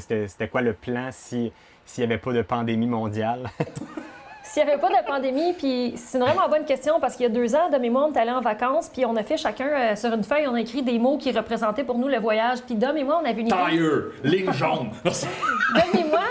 quoi 0.49 0.61
le 0.61 0.73
plan 0.73 1.09
si- 1.11 1.51
s'il 1.85 2.05
n'y 2.07 2.13
avait 2.13 2.21
pas 2.21 2.31
de 2.31 2.41
pandémie 2.41 2.87
mondiale? 2.87 3.49
S'il 4.51 4.65
n'y 4.65 4.71
avait 4.71 4.81
pas 4.81 4.89
de 4.89 5.05
pandémie, 5.05 5.53
puis 5.53 5.93
c'est 5.95 6.17
une 6.17 6.23
vraiment 6.23 6.49
bonne 6.49 6.65
question 6.65 6.99
parce 6.99 7.15
qu'il 7.15 7.23
y 7.23 7.25
a 7.27 7.29
deux 7.29 7.53
ans, 7.55 7.69
de 7.69 7.77
mémoire, 7.77 8.07
on 8.09 8.13
est 8.13 8.17
allé 8.17 8.31
en 8.31 8.41
vacances, 8.41 8.89
puis 8.89 9.05
on 9.05 9.15
a 9.15 9.21
fait 9.21 9.37
chacun 9.37 9.67
euh, 9.67 9.95
sur 9.95 10.11
une 10.11 10.23
feuille, 10.23 10.47
on 10.47 10.55
a 10.55 10.61
écrit 10.61 10.81
des 10.81 10.97
mots 10.97 11.19
qui 11.19 11.31
représentaient 11.31 11.83
pour 11.83 11.99
nous 11.99 12.07
le 12.07 12.17
voyage. 12.17 12.59
Puis 12.65 12.73
Dom 12.73 12.97
et 12.97 13.03
moi, 13.03 13.21
on 13.21 13.25
avait 13.29 13.41
une 13.41 13.47
idée. 13.47 13.55
Tire, 13.69 14.01
ligne 14.23 14.51
jaune. 14.51 14.89
Dom 15.03 15.99
et 15.99 16.03
moi. 16.03 16.23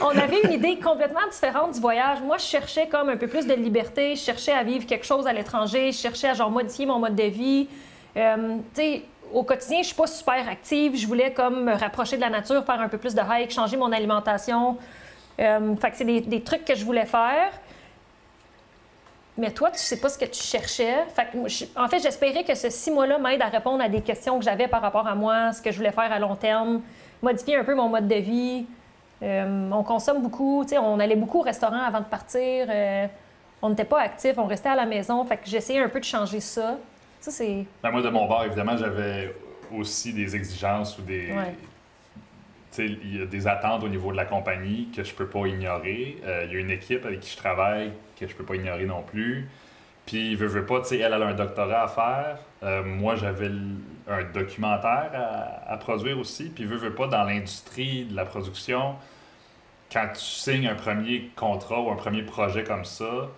On 0.00 0.18
avait 0.18 0.40
une 0.42 0.52
idée 0.52 0.78
complètement 0.78 1.20
différente 1.30 1.74
du 1.74 1.80
voyage. 1.80 2.20
Moi, 2.20 2.38
je 2.38 2.44
cherchais 2.44 2.88
comme 2.88 3.10
un 3.10 3.16
peu 3.16 3.28
plus 3.28 3.46
de 3.46 3.54
liberté. 3.54 4.16
Je 4.16 4.22
cherchais 4.22 4.52
à 4.52 4.64
vivre 4.64 4.86
quelque 4.86 5.06
chose 5.06 5.26
à 5.26 5.32
l'étranger. 5.32 5.92
Je 5.92 5.98
cherchais 5.98 6.30
à 6.30 6.34
genre 6.34 6.50
modifier 6.50 6.86
mon 6.86 6.98
mode 6.98 7.14
de 7.14 7.24
vie. 7.24 7.68
Euh, 8.16 8.56
tu 8.74 8.80
sais, 8.80 9.02
au 9.32 9.42
quotidien, 9.42 9.78
je 9.82 9.86
suis 9.86 9.94
pas 9.94 10.06
super 10.06 10.48
active. 10.48 10.96
Je 10.96 11.06
voulais 11.06 11.32
comme 11.32 11.64
me 11.64 11.74
rapprocher 11.74 12.16
de 12.16 12.22
la 12.22 12.30
nature, 12.30 12.64
faire 12.64 12.80
un 12.80 12.88
peu 12.88 12.98
plus 12.98 13.14
de 13.14 13.20
hike, 13.20 13.52
changer 13.52 13.76
mon 13.76 13.92
alimentation. 13.92 14.78
Euh, 15.40 15.74
fait 15.76 15.90
que 15.90 15.96
c'est 15.96 16.04
des, 16.04 16.20
des 16.20 16.42
trucs 16.42 16.64
que 16.64 16.74
je 16.74 16.84
voulais 16.84 17.06
faire. 17.06 17.50
Mais 19.36 19.50
toi, 19.50 19.70
tu 19.72 19.78
sais 19.78 19.98
pas 19.98 20.08
ce 20.08 20.16
que 20.16 20.26
tu 20.26 20.40
cherchais. 20.40 20.94
Fait 21.14 21.26
que 21.32 21.48
je- 21.48 21.64
en 21.76 21.88
fait, 21.88 21.98
j'espérais 21.98 22.44
que 22.44 22.54
ce 22.54 22.70
six 22.70 22.90
mois-là 22.92 23.18
m'aide 23.18 23.42
à 23.42 23.46
répondre 23.48 23.82
à 23.82 23.88
des 23.88 24.00
questions 24.00 24.38
que 24.38 24.44
j'avais 24.44 24.68
par 24.68 24.80
rapport 24.80 25.08
à 25.08 25.14
moi, 25.16 25.52
ce 25.52 25.60
que 25.60 25.72
je 25.72 25.76
voulais 25.76 25.90
faire 25.90 26.12
à 26.12 26.18
long 26.20 26.36
terme, 26.36 26.82
modifier 27.20 27.56
un 27.56 27.64
peu 27.64 27.74
mon 27.74 27.88
mode 27.88 28.06
de 28.06 28.14
vie. 28.14 28.64
Euh, 29.22 29.70
on 29.72 29.82
consomme 29.82 30.22
beaucoup, 30.22 30.62
tu 30.64 30.70
sais, 30.70 30.78
on 30.78 31.00
allait 31.00 31.16
beaucoup 31.16 31.38
au 31.38 31.42
restaurant 31.42 31.82
avant 31.82 32.00
de 32.00 32.04
partir. 32.04 32.66
euh, 32.68 33.06
on 33.62 33.70
n'était 33.70 33.84
pas 33.84 34.02
actifs, 34.02 34.36
on 34.36 34.44
restait 34.46 34.68
à 34.68 34.74
la 34.76 34.84
maison. 34.86 35.24
Fait 35.24 35.38
que 35.38 35.46
j'essayais 35.46 35.80
un 35.82 35.88
peu 35.88 35.98
de 35.98 36.04
changer 36.04 36.38
ça. 36.40 36.76
Ça, 37.18 37.30
c'est. 37.30 37.64
Ben, 37.82 37.90
moi, 37.90 38.02
de 38.02 38.10
mon 38.10 38.26
bord, 38.26 38.44
évidemment, 38.44 38.76
j'avais 38.76 39.34
aussi 39.74 40.12
des 40.12 40.36
exigences 40.36 40.96
ou 40.98 41.02
des. 41.02 41.32
Ouais. 41.32 41.54
Il 42.78 43.16
y 43.16 43.22
a 43.22 43.26
des 43.26 43.46
attentes 43.46 43.84
au 43.84 43.88
niveau 43.88 44.10
de 44.12 44.16
la 44.16 44.24
compagnie 44.24 44.88
que 44.94 45.04
je 45.04 45.14
peux 45.14 45.26
pas 45.26 45.46
ignorer. 45.46 46.18
Euh, 46.24 46.46
il 46.46 46.52
y 46.52 46.56
a 46.56 46.60
une 46.60 46.70
équipe 46.70 47.04
avec 47.04 47.20
qui 47.20 47.32
je 47.32 47.36
travaille 47.36 47.92
que 48.18 48.26
je 48.26 48.34
peux 48.34 48.44
pas 48.44 48.56
ignorer 48.56 48.86
non 48.86 49.02
plus. 49.02 49.48
Puis, 50.06 50.34
veut, 50.34 50.46
veut 50.46 50.66
pas, 50.66 50.80
tu 50.80 50.88
sais, 50.88 50.98
elle, 50.98 51.12
a 51.14 51.16
un 51.16 51.34
doctorat 51.34 51.84
à 51.84 51.88
faire. 51.88 52.38
Euh, 52.62 52.82
moi, 52.84 53.16
j'avais 53.16 53.50
un 54.08 54.24
documentaire 54.34 55.10
à, 55.14 55.72
à 55.72 55.76
produire 55.78 56.18
aussi. 56.18 56.50
Puis, 56.50 56.64
veut, 56.64 56.76
veut 56.76 56.94
pas, 56.94 57.06
dans 57.06 57.24
l'industrie 57.24 58.04
de 58.04 58.14
la 58.14 58.24
production, 58.24 58.96
quand 59.92 60.08
tu 60.12 60.20
signes 60.20 60.66
un 60.66 60.74
premier 60.74 61.30
contrat 61.36 61.80
ou 61.80 61.90
un 61.90 61.96
premier 61.96 62.22
projet 62.22 62.64
comme 62.64 62.84
ça, 62.84 63.28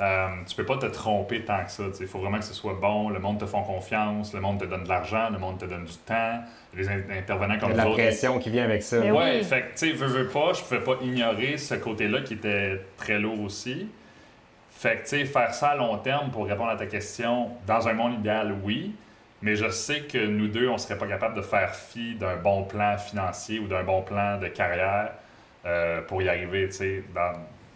euh, 0.00 0.28
tu 0.46 0.56
peux 0.56 0.64
pas 0.64 0.76
te 0.76 0.86
tromper 0.86 1.44
tant 1.44 1.64
que 1.64 1.70
ça. 1.70 1.84
Il 2.00 2.06
faut 2.08 2.18
vraiment 2.18 2.38
que 2.38 2.44
ce 2.44 2.54
soit 2.54 2.74
bon, 2.80 3.10
le 3.10 3.20
monde 3.20 3.38
te 3.38 3.46
font 3.46 3.62
confiance, 3.62 4.34
le 4.34 4.40
monde 4.40 4.58
te 4.60 4.64
donne 4.64 4.84
de 4.84 4.88
l'argent, 4.88 5.28
le 5.30 5.38
monde 5.38 5.58
te 5.58 5.66
donne 5.66 5.84
du 5.84 5.94
temps, 5.98 6.40
les 6.74 6.88
in- 6.88 7.02
intervenants 7.16 7.54
Il 7.54 7.58
y 7.58 7.60
comme 7.60 7.70
a 7.70 7.72
de 7.74 7.78
la 7.78 7.90
pression 7.90 8.38
qui 8.40 8.50
vient 8.50 8.64
avec 8.64 8.82
ça. 8.82 8.98
Mais 9.00 9.10
Ouais, 9.12 9.36
oui. 9.38 9.44
fait 9.44 9.62
que, 9.62 9.78
tu 9.78 9.90
sais, 9.90 9.92
veux, 9.92 10.06
veux 10.08 10.28
pas, 10.28 10.52
je 10.52 10.62
pouvais 10.62 10.80
pas 10.80 10.96
ignorer 11.02 11.56
ce 11.58 11.74
côté-là 11.76 12.22
qui 12.22 12.34
était 12.34 12.80
très 12.96 13.18
lourd 13.20 13.40
aussi. 13.40 13.88
Fait 14.76 14.96
que, 14.96 15.02
tu 15.02 15.08
sais, 15.10 15.24
faire 15.24 15.54
ça 15.54 15.68
à 15.68 15.76
long 15.76 15.96
terme 15.98 16.30
pour 16.30 16.46
répondre 16.46 16.70
à 16.70 16.76
ta 16.76 16.86
question, 16.86 17.50
dans 17.66 17.86
un 17.88 17.92
monde 17.92 18.14
idéal, 18.14 18.54
oui. 18.64 18.94
Mais 19.42 19.56
je 19.56 19.68
sais 19.68 20.00
que 20.02 20.18
nous 20.26 20.48
deux, 20.48 20.68
on 20.68 20.78
serait 20.78 20.98
pas 20.98 21.06
capable 21.06 21.36
de 21.36 21.42
faire 21.42 21.74
fi 21.74 22.14
d'un 22.14 22.36
bon 22.36 22.64
plan 22.64 22.96
financier 22.98 23.58
ou 23.60 23.68
d'un 23.68 23.84
bon 23.84 24.02
plan 24.02 24.38
de 24.38 24.48
carrière 24.48 25.10
euh, 25.66 26.00
pour 26.02 26.20
y 26.22 26.28
arriver, 26.28 26.66
tu 26.68 26.72
sais, 26.72 27.04
dans, 27.14 27.32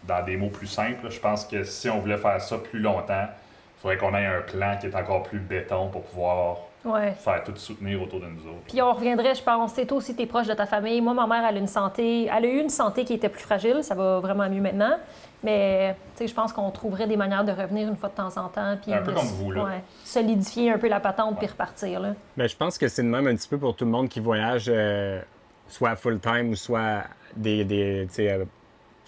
dans 0.07 0.23
des 0.25 0.37
mots 0.37 0.49
plus 0.49 0.67
simples. 0.67 1.09
Je 1.09 1.19
pense 1.19 1.45
que 1.45 1.63
si 1.63 1.89
on 1.89 1.99
voulait 1.99 2.17
faire 2.17 2.41
ça 2.41 2.57
plus 2.57 2.79
longtemps, 2.79 3.25
il 3.27 3.81
faudrait 3.81 3.97
qu'on 3.97 4.13
ait 4.15 4.25
un 4.25 4.41
plan 4.41 4.75
qui 4.79 4.87
est 4.87 4.95
encore 4.95 5.23
plus 5.23 5.39
béton 5.39 5.89
pour 5.89 6.03
pouvoir 6.03 6.57
Ouais. 6.85 7.11
faire 7.11 7.43
tout 7.43 7.53
soutenir 7.57 8.01
autour 8.01 8.21
de 8.21 8.27
nous 8.27 8.39
autres. 8.47 8.63
Puis 8.69 8.81
on 8.81 8.93
reviendrait, 8.93 9.35
je 9.35 9.43
pense, 9.43 9.73
c'est 9.73 9.85
toi 9.85 9.97
aussi, 9.97 10.15
tu 10.15 10.21
es 10.21 10.25
proche 10.25 10.47
de 10.47 10.53
ta 10.53 10.65
famille. 10.65 11.01
Moi, 11.01 11.13
ma 11.13 11.27
mère, 11.27 11.43
elle 11.49 11.57
a 11.57 11.59
une 11.59 11.67
santé, 11.67 12.25
elle 12.33 12.45
a 12.45 12.47
eu 12.47 12.59
une 12.61 12.69
santé 12.69 13.03
qui 13.03 13.13
était 13.15 13.27
plus 13.27 13.41
fragile, 13.41 13.79
ça 13.83 13.95
va 13.95 14.19
vraiment 14.21 14.49
mieux 14.49 14.61
maintenant. 14.61 14.95
Mais, 15.43 15.93
tu 16.15 16.19
sais, 16.19 16.27
je 16.27 16.33
pense 16.33 16.53
qu'on 16.53 16.71
trouverait 16.71 17.05
des 17.07 17.17
manières 17.17 17.43
de 17.43 17.51
revenir 17.51 17.89
une 17.89 17.97
fois 17.97 18.07
de 18.07 18.13
temps 18.15 18.37
en 18.37 18.47
temps. 18.47 18.77
Puis 18.81 18.93
Un 18.93 19.01
peu 19.01 19.11
de 19.11 19.17
comme 19.17 19.25
vous, 19.27 19.51
là. 19.51 19.63
ouais, 19.65 19.83
solidifier 20.05 20.71
un 20.71 20.77
peu 20.77 20.87
la 20.87 21.01
patente 21.01 21.37
puis 21.37 21.47
repartir, 21.47 21.99
là. 21.99 22.13
Ben, 22.37 22.47
je 22.47 22.55
pense 22.55 22.77
que 22.77 22.87
c'est 22.87 23.03
de 23.03 23.07
même 23.09 23.27
un 23.27 23.35
petit 23.35 23.49
peu 23.49 23.57
pour 23.57 23.75
tout 23.75 23.83
le 23.85 23.91
monde 23.91 24.07
qui 24.07 24.21
voyage, 24.21 24.65
euh, 24.69 25.21
soit 25.67 25.97
full-time 25.97 26.49
ou 26.51 26.55
soit 26.55 27.03
des, 27.35 27.65
des, 27.65 28.05
tu 28.07 28.15
sais, 28.15 28.31
euh, 28.31 28.45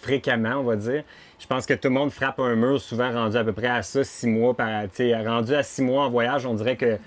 fréquemment, 0.02 0.56
on 0.60 0.64
va 0.64 0.76
dire. 0.76 1.04
Je 1.40 1.48
pense 1.48 1.66
que 1.66 1.74
tout 1.74 1.88
le 1.88 1.94
monde 1.94 2.12
frappe 2.12 2.40
un 2.40 2.56
mur, 2.56 2.80
souvent 2.80 3.12
rendu 3.12 3.38
à 3.38 3.44
peu 3.44 3.54
près 3.54 3.68
à 3.68 3.82
ça, 3.82 4.04
six 4.04 4.28
mois. 4.28 4.54
Par, 4.56 4.84
tu 4.84 4.90
sais, 4.96 5.16
rendu 5.28 5.54
à 5.56 5.64
six 5.64 5.82
mois 5.82 6.06
en 6.06 6.10
voyage, 6.10 6.46
on 6.46 6.54
dirait 6.54 6.76
que 6.76 6.98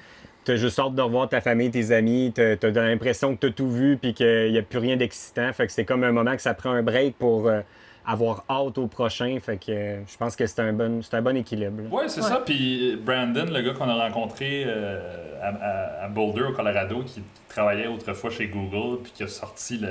tu 0.44 0.52
as 0.52 0.56
juste 0.56 0.78
hâte 0.78 0.94
de 0.94 1.02
revoir 1.02 1.28
ta 1.28 1.40
famille, 1.40 1.70
tes 1.70 1.90
amis, 1.92 2.32
tu 2.34 2.40
as, 2.42 2.70
l'impression 2.70 3.34
que 3.34 3.40
tu 3.40 3.46
as 3.46 3.50
tout 3.50 3.70
vu 3.70 3.96
puis 3.96 4.12
qu'il 4.12 4.52
n'y 4.52 4.58
a 4.58 4.62
plus 4.62 4.78
rien 4.78 4.96
d'excitant. 4.96 5.52
Fait 5.52 5.66
que 5.66 5.72
c'est 5.72 5.84
comme 5.84 6.04
un 6.04 6.12
moment 6.12 6.34
que 6.36 6.42
ça 6.42 6.52
prend 6.54 6.70
un 6.72 6.82
break 6.82 7.16
pour 7.16 7.48
euh, 7.48 7.60
avoir 8.04 8.44
hâte 8.50 8.76
au 8.76 8.86
prochain. 8.86 9.38
Fait 9.40 9.56
que 9.56 9.70
euh, 9.72 10.00
je 10.06 10.16
pense 10.18 10.36
que 10.36 10.46
c'est 10.46 10.60
un 10.60 10.72
bon, 10.72 11.00
c'est 11.02 11.14
un 11.16 11.22
bon 11.22 11.36
équilibre. 11.36 11.82
là. 11.84 11.88
Oui, 11.90 12.04
c'est 12.08 12.20
Ouais. 12.20 12.28
ça. 12.28 12.42
Puis 12.44 12.96
Brandon, 13.02 13.46
le 13.50 13.62
gars 13.62 13.72
qu'on 13.72 13.88
a 13.88 13.94
rencontré 14.08 14.64
euh, 14.66 15.00
à, 15.40 15.48
à- 15.48 16.04
à 16.04 16.08
Boulder, 16.08 16.42
au 16.42 16.52
Colorado, 16.52 17.02
qui 17.06 17.22
travaillait 17.48 17.86
autrefois 17.86 18.30
chez 18.30 18.48
Google, 18.48 19.02
puis 19.02 19.12
qui 19.12 19.22
a 19.22 19.28
sorti 19.28 19.78
le- 19.78 19.88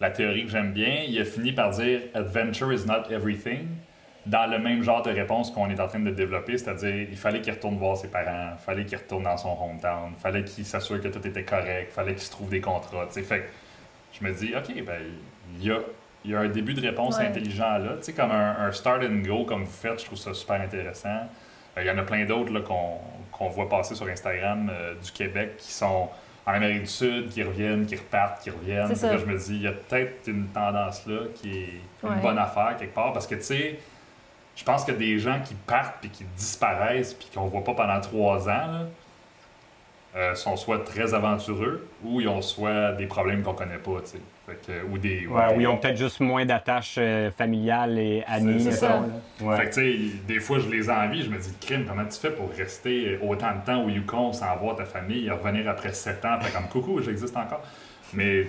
la 0.00 0.10
théorie 0.10 0.44
que 0.44 0.50
j'aime 0.50 0.72
bien, 0.72 1.04
il 1.08 1.18
a 1.20 1.24
fini 1.24 1.52
par 1.52 1.70
dire 1.70 2.00
Adventure 2.14 2.72
is 2.72 2.84
not 2.86 3.10
everything. 3.10 3.66
Dans 4.26 4.46
le 4.50 4.58
même 4.58 4.82
genre 4.82 5.02
de 5.02 5.10
réponse 5.10 5.52
qu'on 5.52 5.70
est 5.70 5.78
en 5.80 5.86
train 5.86 6.00
de 6.00 6.10
développer, 6.10 6.58
c'est-à-dire 6.58 7.06
il 7.10 7.16
fallait 7.16 7.40
qu'il 7.40 7.52
retourne 7.52 7.78
voir 7.78 7.96
ses 7.96 8.08
parents, 8.08 8.54
il 8.58 8.64
fallait 8.64 8.84
qu'il 8.84 8.98
retourne 8.98 9.22
dans 9.22 9.36
son 9.36 9.56
hometown, 9.56 10.12
il 10.16 10.20
fallait 10.20 10.42
qu'il 10.42 10.64
s'assure 10.64 11.00
que 11.00 11.06
tout 11.08 11.24
était 11.26 11.44
correct, 11.44 11.88
il 11.90 11.94
fallait 11.94 12.12
qu'il 12.14 12.22
se 12.24 12.30
trouve 12.32 12.48
des 12.50 12.60
contrats. 12.60 13.06
tu 13.06 13.12
sais. 13.14 13.22
Fait 13.22 13.38
que 13.40 13.44
je 14.20 14.24
me 14.26 14.32
dis, 14.34 14.52
OK, 14.56 14.84
ben, 14.84 15.00
il 15.60 15.64
y 15.66 15.70
a, 15.70 15.78
il 16.24 16.32
y 16.32 16.34
a 16.34 16.40
un 16.40 16.48
début 16.48 16.74
de 16.74 16.80
réponse 16.80 17.18
Ouais. 17.18 17.26
intelligent 17.26 17.78
là. 17.78 17.92
Tu 17.98 18.02
sais, 18.06 18.12
comme 18.14 18.32
un, 18.32 18.56
un 18.66 18.72
start 18.72 19.02
and 19.04 19.22
go 19.24 19.44
comme 19.44 19.62
vous 19.62 19.70
faites, 19.70 20.00
je 20.00 20.06
trouve 20.06 20.18
ça 20.18 20.34
super 20.34 20.60
intéressant. 20.60 21.08
Euh, 21.78 21.82
Il 21.82 21.86
y 21.86 21.90
en 21.90 21.96
a 21.98 22.02
plein 22.02 22.24
d'autres 22.24 22.52
qu'on 22.64 23.48
voit 23.48 23.68
passer 23.68 23.94
sur 23.94 24.08
Instagram 24.08 24.68
euh, 24.72 24.94
du 24.96 25.12
Québec 25.12 25.56
qui 25.58 25.70
sont 25.72 26.08
en 26.46 26.52
Amérique 26.52 26.82
du 26.82 26.86
Sud, 26.88 27.28
qui 27.30 27.42
reviennent, 27.42 27.86
qui 27.86 27.96
repartent, 27.96 28.42
qui 28.42 28.50
reviennent. 28.50 28.94
C'est 28.94 29.08
là, 29.08 29.16
je 29.18 29.24
me 29.26 29.36
dis, 29.36 29.56
il 29.56 29.62
y 29.62 29.66
a 29.66 29.72
peut-être 29.72 30.28
une 30.28 30.46
tendance 30.48 31.04
là 31.06 31.22
qui 31.34 31.50
est 31.58 31.80
une 32.04 32.08
Ouais. 32.10 32.20
bonne 32.22 32.38
affaire 32.38 32.76
quelque 32.78 32.94
part 32.94 33.12
parce 33.12 33.26
que, 33.26 33.34
tu 33.34 33.42
sais, 33.42 33.80
je 34.54 34.62
pense 34.64 34.84
que 34.84 34.92
des 34.92 35.18
gens 35.18 35.40
qui 35.44 35.54
partent 35.54 35.96
puis 36.00 36.08
qui 36.10 36.24
disparaissent 36.36 37.14
puis 37.14 37.28
qu'on 37.34 37.46
voit 37.46 37.64
pas 37.64 37.74
pendant 37.74 38.00
trois 38.00 38.48
ans, 38.48 38.52
là, 38.52 38.80
euh, 40.14 40.34
sont 40.34 40.56
soit 40.56 40.78
très 40.84 41.12
aventureux 41.14 41.88
ou 42.04 42.20
ils 42.20 42.28
ont 42.28 42.40
soit 42.40 42.92
des 42.92 43.06
problèmes 43.06 43.42
qu'on 43.42 43.52
connaît 43.54 43.76
pas, 43.78 44.00
tu 44.02 44.12
sais. 44.12 44.20
Que- 44.46 44.84
ou 44.92 44.96
des. 44.98 45.26
Ouais, 45.26 45.56
ou 45.56 45.60
ils 45.60 45.66
ont 45.66 45.76
peut-être 45.76 45.96
juste 45.96 46.20
moins 46.20 46.46
d'attaches 46.46 46.96
euh, 46.98 47.30
familiales 47.32 47.98
et 47.98 48.22
amies. 48.28 48.62
C'est 48.62 48.70
ça. 48.72 49.02
Ouais. 49.40 49.56
Fait 49.56 49.64
que, 49.68 49.74
tu 49.74 50.08
sais, 50.10 50.16
des 50.28 50.38
fois, 50.40 50.60
je 50.60 50.68
les 50.68 50.88
envie, 50.88 51.24
je 51.24 51.30
me 51.30 51.38
dis, 51.38 51.52
crime, 51.60 51.84
comment 51.88 52.04
tu 52.04 52.18
fais 52.18 52.30
pour 52.30 52.50
rester 52.52 53.18
autant 53.22 53.56
de 53.56 53.64
temps 53.66 53.82
au 53.84 53.88
Yukon 53.88 54.32
sans 54.32 54.54
voir 54.56 54.76
ta 54.76 54.84
famille 54.84 55.26
et 55.26 55.30
revenir 55.32 55.68
après 55.68 55.92
7 55.92 56.24
ans? 56.24 56.38
Fait 56.40 56.52
comme, 56.52 56.68
coucou, 56.68 57.02
j'existe 57.02 57.36
encore? 57.36 57.62
Mais 58.14 58.46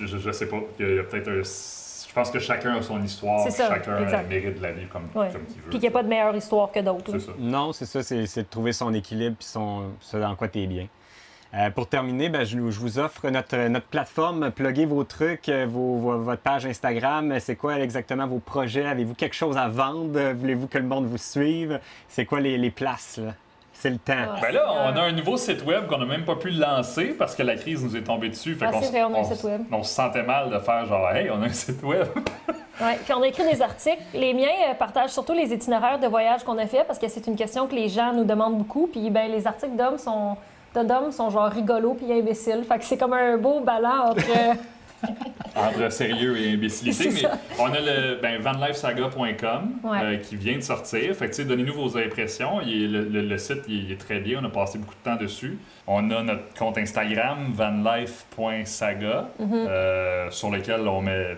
je, 0.00 0.06
je, 0.18 0.32
sais 0.32 0.48
pas, 0.48 0.56
il 0.80 0.96
y 0.96 0.98
a, 0.98 1.02
peut-être 1.04 1.28
un. 1.28 1.42
Je 1.42 2.12
pense 2.12 2.30
que 2.30 2.38
chacun 2.38 2.76
a 2.76 2.82
son 2.82 3.02
histoire, 3.02 3.40
ça, 3.50 3.68
chacun 3.68 4.00
exact. 4.02 4.28
mérite 4.28 4.60
la 4.60 4.70
vie 4.72 4.86
comme, 4.86 5.08
Ouais. 5.14 5.30
comme 5.32 5.44
qu'il 5.46 5.56
veut. 5.62 5.70
Puis 5.70 5.78
qu'il 5.78 5.80
n'y 5.80 5.88
a 5.88 5.90
pas 5.90 6.02
de 6.04 6.08
meilleure 6.08 6.36
histoire 6.36 6.70
que 6.70 6.78
d'autres. 6.78 7.10
C'est 7.12 7.20
ça. 7.26 7.32
Non, 7.38 7.72
c'est 7.72 7.86
ça, 7.86 8.02
c'est 8.04 8.26
c'est 8.26 8.42
de 8.44 8.48
trouver 8.48 8.72
son 8.72 8.94
équilibre 8.94 9.34
puis 9.36 9.46
son, 9.46 9.90
ce 10.00 10.16
dans 10.16 10.34
quoi 10.36 10.46
tu 10.48 10.60
es 10.60 10.66
bien. 10.68 10.86
Euh, 11.56 11.70
pour 11.70 11.86
terminer, 11.86 12.28
ben, 12.30 12.42
je, 12.44 12.58
je 12.70 12.80
vous 12.80 12.98
offre 12.98 13.28
notre, 13.30 13.56
notre 13.68 13.86
plateforme. 13.86 14.50
Pluguez 14.50 14.86
vos 14.86 15.04
trucs, 15.04 15.48
euh, 15.48 15.66
vos, 15.68 15.96
vos- 15.98 16.18
votre 16.18 16.42
page 16.42 16.66
Instagram. 16.66 17.38
C'est 17.38 17.54
quoi 17.54 17.78
exactement 17.78 18.26
vos 18.26 18.40
projets? 18.40 18.86
Avez-vous 18.86 19.14
quelque 19.14 19.36
chose 19.36 19.56
à 19.56 19.68
vendre? 19.68 20.32
Voulez-vous 20.32 20.66
que 20.66 20.78
le 20.78 20.84
monde 20.86 21.06
vous 21.06 21.18
suive? 21.18 21.78
C'est 22.08 22.24
quoi 22.24 22.40
les, 22.40 22.58
les 22.58 22.70
places? 22.70 23.18
là? 23.18 23.32
C'est 23.72 23.90
le 23.90 23.98
temps. 23.98 24.14
Ah. 24.16 24.38
Ben 24.40 24.52
là, 24.52 24.66
on 24.68 24.96
a 24.96 25.02
un 25.02 25.12
nouveau 25.12 25.36
site 25.36 25.64
web 25.64 25.86
qu'on 25.86 25.98
n'a 25.98 26.06
même 26.06 26.24
pas 26.24 26.36
pu 26.36 26.50
lancer 26.50 27.14
parce 27.16 27.36
que 27.36 27.42
la 27.44 27.54
crise 27.56 27.84
nous 27.84 27.96
est 27.96 28.02
tombée 28.02 28.30
dessus. 28.30 28.54
Fait 28.54 28.66
Ah, 28.66 28.72
c'est 28.80 28.90
vrai, 28.90 29.04
on 29.04 29.14
a 29.14 29.18
un 29.20 29.24
site 29.24 29.44
web. 29.44 29.62
On 29.70 29.82
se 29.82 29.94
sentait 29.94 30.22
mal 30.22 30.50
de 30.50 30.58
faire 30.58 30.86
genre, 30.86 31.08
hey, 31.10 31.28
on 31.30 31.40
a 31.42 31.46
un 31.46 31.52
site 31.52 31.82
web. 31.82 32.06
Ouais, 32.80 32.98
puis 33.04 33.14
on 33.14 33.22
a 33.22 33.28
écrit 33.28 33.44
des 33.48 33.62
articles. 33.62 34.02
Les 34.14 34.34
miens 34.34 34.48
euh, 34.68 34.74
partagent 34.74 35.10
surtout 35.12 35.32
les 35.32 35.52
itinéraires 35.54 36.00
de 36.00 36.08
voyage 36.08 36.42
qu'on 36.42 36.58
a 36.58 36.66
fait 36.66 36.82
parce 36.84 36.98
que 36.98 37.06
c'est 37.06 37.24
une 37.28 37.36
question 37.36 37.68
que 37.68 37.74
les 37.76 37.88
gens 37.88 38.12
nous 38.12 38.24
demandent 38.24 38.58
beaucoup. 38.58 38.88
Puis 38.88 39.10
ben, 39.10 39.30
les 39.30 39.46
articles 39.46 39.76
d'hommes 39.76 39.96
sont 39.96 40.36
de 40.74 40.82
Dom 40.82 41.10
sont 41.12 41.30
genre 41.30 41.50
rigolos 41.50 41.94
puis 41.94 42.12
imbéciles. 42.12 42.64
Fait 42.68 42.78
que 42.78 42.84
c'est 42.84 42.96
comme 42.98 43.12
un 43.12 43.36
beau 43.36 43.60
ballon 43.60 44.10
entre. 44.10 44.24
euh, 44.30 44.54
entre 45.56 45.92
sérieux 45.92 46.36
et 46.38 46.52
imbécilité. 46.54 47.10
Mais 47.12 47.20
ça. 47.20 47.38
on 47.60 47.66
a 47.66 47.78
le 47.80 48.18
ben, 48.22 48.40
vanlifesaga.com 48.40 49.70
Ouais. 49.84 49.98
euh, 50.02 50.16
qui 50.16 50.36
vient 50.36 50.56
de 50.56 50.62
sortir. 50.62 51.14
Fait 51.14 51.26
que, 51.26 51.30
tu 51.34 51.42
sais, 51.42 51.44
donnez-nous 51.44 51.74
vos 51.74 51.96
impressions. 51.98 52.60
Il 52.62 52.84
est- 52.84 52.88
le, 52.88 53.04
le- 53.04 53.22
le 53.28 53.38
site 53.38 53.62
il 53.68 53.92
est 53.92 54.00
très 54.00 54.18
bien. 54.20 54.40
On 54.42 54.46
a 54.46 54.50
passé 54.50 54.78
beaucoup 54.78 54.94
de 54.94 55.10
temps 55.10 55.16
dessus. 55.16 55.58
On 55.86 56.10
a 56.10 56.22
notre 56.22 56.54
compte 56.58 56.78
Instagram, 56.78 57.52
vanlife.saga, 57.52 59.28
Mm-hmm. 59.40 59.52
euh, 59.68 60.30
sur 60.30 60.50
lequel 60.50 60.88
on 60.88 61.02
met 61.02 61.36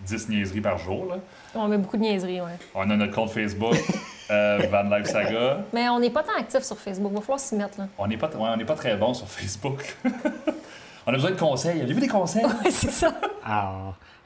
10 0.00 0.28
niaiseries 0.30 0.60
par 0.60 0.78
jour. 0.78 1.06
là. 1.08 1.16
on 1.54 1.68
met 1.68 1.78
beaucoup 1.78 1.96
de 1.96 2.02
niaiseries, 2.02 2.40
ouais. 2.40 2.58
On 2.74 2.90
a 2.90 2.96
notre 2.96 3.14
compte 3.14 3.30
Facebook, 3.30 3.76
euh, 4.30 4.58
vanlifesaga. 4.70 5.58
Mais 5.72 5.88
on 5.88 5.98
n'est 5.98 6.10
pas 6.10 6.22
tant 6.22 6.38
actifs 6.38 6.62
sur 6.62 6.78
Facebook. 6.78 7.10
Il 7.12 7.16
va 7.16 7.20
falloir 7.20 7.40
s'y 7.40 7.54
mettre, 7.56 7.78
là. 7.78 7.86
On 7.98 8.06
n'est 8.06 8.16
pas, 8.16 8.28
ouais, 8.28 8.48
on 8.52 8.56
n'est 8.56 8.64
pas 8.64 8.74
très 8.74 8.96
bon 8.96 9.12
sur 9.14 9.28
Facebook. 9.28 9.96
on 11.06 11.10
a 11.10 11.14
besoin 11.14 11.30
de 11.30 11.36
conseils. 11.36 11.80
Avez-vous 11.82 12.00
des 12.00 12.08
conseils? 12.08 12.44
Ouais, 12.64 12.70
c'est 12.70 12.90
ça. 12.90 13.12
Ah, 13.44 13.72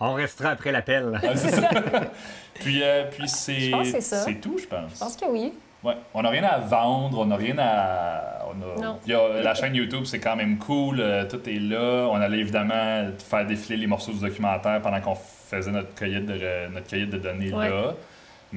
on 0.00 0.12
restera 0.14 0.50
après 0.50 0.72
l'appel. 0.72 1.12
Ah, 1.22 1.28
c'est 1.34 1.50
ça. 1.50 1.68
puis, 2.60 2.82
euh, 2.82 3.04
puis 3.10 3.28
c'est, 3.28 3.54
Je 3.60 3.70
pense 3.70 3.86
que 3.86 3.92
c'est 3.92 4.00
ça. 4.00 4.24
tout, 4.42 4.58
je 4.58 4.66
pense. 4.66 4.92
Je 4.94 4.98
pense 4.98 5.16
que 5.16 5.24
oui. 5.26 5.52
Ouais. 5.84 5.94
On 6.14 6.22
n'a 6.22 6.30
rien 6.30 6.42
à 6.44 6.58
vendre, 6.58 7.18
on 7.20 7.26
n'a 7.26 7.36
rien 7.36 7.56
à. 7.58 8.44
on 8.48 8.80
a- 8.80 8.82
Non. 8.82 8.98
Il 9.06 9.12
y 9.12 9.14
a, 9.14 9.40
la 9.42 9.54
chaîne 9.54 9.74
YouTube, 9.74 10.04
c'est 10.04 10.18
quand 10.18 10.34
même 10.34 10.58
cool, 10.58 11.00
euh, 11.00 11.24
tout 11.28 11.40
est 11.48 11.58
là. 11.60 12.08
On 12.10 12.16
allait 12.16 12.38
évidemment 12.40 13.06
faire 13.18 13.46
défiler 13.46 13.76
les 13.76 13.86
morceaux 13.86 14.10
du 14.12 14.18
documentaire 14.18 14.80
pendant 14.82 15.00
qu'on 15.00 15.14
faisait 15.14 15.70
notre 15.70 15.94
cueillette 15.94 16.26
de, 16.26 16.34
re- 16.34 16.72
notre 16.72 16.88
cueillette 16.88 17.10
de 17.10 17.18
données 17.18 17.52
Ouais. 17.52 17.68
là. 17.70 17.94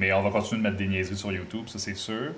Mais 0.00 0.14
on 0.14 0.22
va 0.22 0.30
continuer 0.30 0.62
de 0.62 0.62
mettre 0.66 0.78
des 0.78 0.88
niaiseries 0.88 1.16
sur 1.16 1.30
YouTube, 1.30 1.64
ça 1.68 1.78
c'est 1.78 1.94
sûr. 1.94 2.32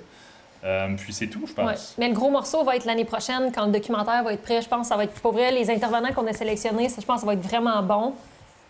Euh, 0.64 0.88
puis 0.96 1.12
c'est 1.12 1.28
tout, 1.28 1.44
je 1.46 1.52
Ouais. 1.60 1.72
pense. 1.72 1.94
Mais 1.96 2.08
le 2.08 2.14
gros 2.14 2.28
morceau 2.28 2.64
va 2.64 2.74
être 2.74 2.84
l'année 2.86 3.04
prochaine, 3.04 3.52
quand 3.54 3.66
le 3.66 3.70
documentaire 3.72 4.24
va 4.24 4.32
être 4.32 4.42
prêt. 4.42 4.60
Je 4.60 4.68
pense 4.68 4.82
que 4.82 4.86
ça 4.88 4.96
va 4.96 5.04
être 5.04 5.14
pour 5.20 5.32
vrai. 5.32 5.52
Les 5.52 5.70
intervenants 5.70 6.12
qu'on 6.12 6.26
a 6.26 6.32
sélectionnés, 6.32 6.88
ça, 6.88 7.00
je 7.00 7.06
pense 7.06 7.16
que 7.16 7.20
ça 7.20 7.26
va 7.26 7.34
être 7.34 7.40
vraiment 7.46 7.80
bon. 7.84 8.14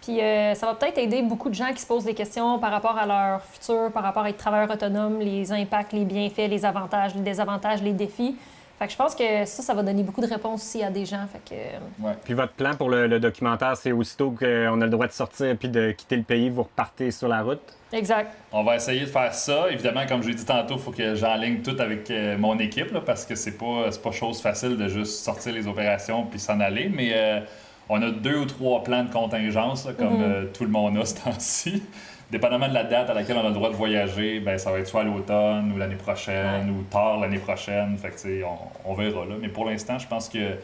Puis 0.02 0.20
euh, 0.20 0.54
ça 0.54 0.66
va 0.66 0.74
peut-être 0.74 0.98
aider 0.98 1.22
beaucoup 1.22 1.48
de 1.48 1.54
gens 1.54 1.72
qui 1.72 1.80
se 1.80 1.86
posent 1.86 2.04
des 2.04 2.12
questions 2.14 2.58
par 2.58 2.70
rapport 2.70 2.98
à 2.98 3.06
leur 3.06 3.42
futur, 3.46 3.90
par 3.92 4.02
rapport 4.02 4.24
à 4.24 4.28
être 4.30 4.36
travailleur 4.36 4.70
autonome, 4.70 5.20
les 5.20 5.52
impacts, 5.52 5.92
les 5.94 6.04
bienfaits, 6.04 6.48
les 6.50 6.64
avantages, 6.66 7.14
les 7.14 7.20
désavantages, 7.22 7.82
les 7.82 7.92
défis. 7.92 8.36
Fait 8.82 8.88
que 8.88 8.92
je 8.94 8.98
pense 8.98 9.14
que 9.14 9.44
ça, 9.44 9.62
ça 9.62 9.74
va 9.74 9.84
donner 9.84 10.02
beaucoup 10.02 10.20
de 10.20 10.26
réponses 10.26 10.60
aussi 10.62 10.82
à 10.82 10.90
des 10.90 11.06
gens. 11.06 11.24
Fait 11.32 11.38
que, 11.48 11.54
euh, 11.54 11.78
Ouais. 12.04 12.14
Puis 12.24 12.34
votre 12.34 12.54
plan 12.54 12.74
pour 12.74 12.90
le, 12.90 13.06
le 13.06 13.20
documentaire, 13.20 13.76
c'est 13.76 13.92
aussitôt 13.92 14.32
qu'on 14.32 14.80
a 14.80 14.84
le 14.84 14.90
droit 14.90 15.06
de 15.06 15.12
sortir 15.12 15.56
puis 15.56 15.68
de 15.68 15.92
quitter 15.92 16.16
le 16.16 16.24
pays, 16.24 16.50
vous 16.50 16.64
repartez 16.64 17.12
sur 17.12 17.28
la 17.28 17.42
route? 17.42 17.60
exact. 17.92 18.34
On 18.50 18.64
va 18.64 18.74
essayer 18.74 19.02
de 19.02 19.06
faire 19.06 19.32
ça. 19.34 19.70
Évidemment, 19.70 20.04
comme 20.08 20.20
je 20.24 20.30
l'ai 20.30 20.34
dit 20.34 20.44
tantôt, 20.44 20.74
il 20.74 20.80
faut 20.80 20.90
que 20.90 21.14
j'enligne 21.14 21.60
tout 21.60 21.76
avec 21.78 22.10
euh, 22.10 22.36
mon 22.36 22.58
équipe 22.58 22.90
là, 22.90 23.00
parce 23.00 23.24
que 23.24 23.36
c'est 23.36 23.56
pas, 23.56 23.92
c'est 23.92 24.02
pas 24.02 24.10
chose 24.10 24.40
facile 24.40 24.76
de 24.76 24.88
juste 24.88 25.22
sortir 25.22 25.52
les 25.52 25.68
opérations 25.68 26.24
puis 26.24 26.40
s'en 26.40 26.58
aller. 26.58 26.90
Mais 26.92 27.12
euh, 27.14 27.40
on 27.88 28.02
a 28.02 28.10
deux 28.10 28.38
ou 28.38 28.46
trois 28.46 28.82
plans 28.82 29.04
de 29.04 29.12
contingence, 29.12 29.86
là, 29.86 29.92
comme 29.92 30.22
euh, 30.22 30.46
tout 30.52 30.64
le 30.64 30.70
monde 30.70 30.96
a 30.98 31.04
ce 31.04 31.14
temps-ci. 31.22 31.84
Dépendamment 32.32 32.66
de 32.68 32.74
la 32.74 32.84
date 32.84 33.10
à 33.10 33.14
laquelle 33.14 33.36
on 33.36 33.44
a 33.44 33.48
le 33.48 33.54
droit 33.54 33.68
de 33.70 33.74
voyager, 33.76 34.40
ben, 34.40 34.56
ça 34.58 34.72
va 34.72 34.78
être 34.78 34.86
soit 34.88 35.02
à 35.02 35.04
l'automne 35.04 35.70
ou 35.72 35.78
l'année 35.78 35.96
prochaine 35.96 36.70
ou 36.70 36.82
tard 36.84 37.20
l'année 37.20 37.38
prochaine. 37.38 37.96
Fait 37.98 38.08
que, 38.08 38.42
on, 38.42 38.90
on 38.90 38.94
verra. 38.94 39.26
Là. 39.26 39.34
Mais 39.40 39.48
pour 39.48 39.66
l'instant, 39.66 39.98
je 39.98 40.06
pense 40.08 40.28
que 40.30 40.56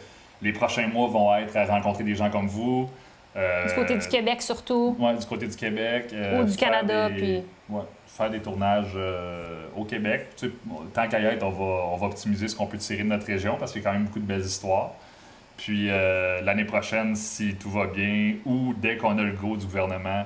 les 0.42 0.52
prochains 0.52 0.86
mois 0.88 1.08
vont 1.08 1.34
être 1.36 1.54
à 1.56 1.66
rencontrer 1.66 2.04
des 2.04 2.14
gens 2.14 2.30
comme 2.30 2.46
vous. 2.48 2.88
euh, 3.36 3.66
Du 3.68 3.74
côté 3.74 3.96
du 3.98 4.08
Québec 4.08 4.40
surtout. 4.40 4.96
Ouais, 4.98 5.14
du 5.14 5.26
côté 5.26 5.46
du 5.46 5.54
Québec. 5.56 6.06
euh, 6.14 6.40
Ou 6.40 6.44
du 6.44 6.56
Canada, 6.56 7.10
des- 7.10 7.14
puis- 7.16 7.42
ouais, 7.68 7.82
faire 8.06 8.30
des 8.30 8.40
tournages 8.40 8.92
euh, 8.96 9.66
au 9.76 9.84
Québec. 9.84 10.28
Tu 10.38 10.46
sais, 10.46 10.52
tant 10.94 11.06
qu'à 11.06 11.20
y 11.20 11.26
être, 11.26 11.42
on 11.44 11.50
va, 11.50 11.64
on 11.92 11.96
va 11.96 12.06
optimiser 12.06 12.48
ce 12.48 12.56
qu'on 12.56 12.66
peut 12.66 12.78
tirer 12.78 13.02
de 13.02 13.08
notre 13.08 13.26
région 13.26 13.56
parce 13.58 13.72
qu'il 13.72 13.82
y 13.82 13.84
a 13.84 13.88
quand 13.90 13.94
même 13.94 14.06
beaucoup 14.06 14.20
de 14.20 14.24
belles 14.26 14.40
histoires. 14.40 14.92
Puis 15.58 15.88
l'année 15.88 16.64
prochaine, 16.64 17.14
si 17.14 17.56
tout 17.56 17.70
va 17.70 17.86
bien, 17.88 18.36
ou 18.46 18.72
dès 18.76 18.96
qu'on 18.96 19.18
a 19.18 19.22
le 19.22 19.32
go 19.32 19.56
du 19.56 19.66
gouvernement, 19.66 20.24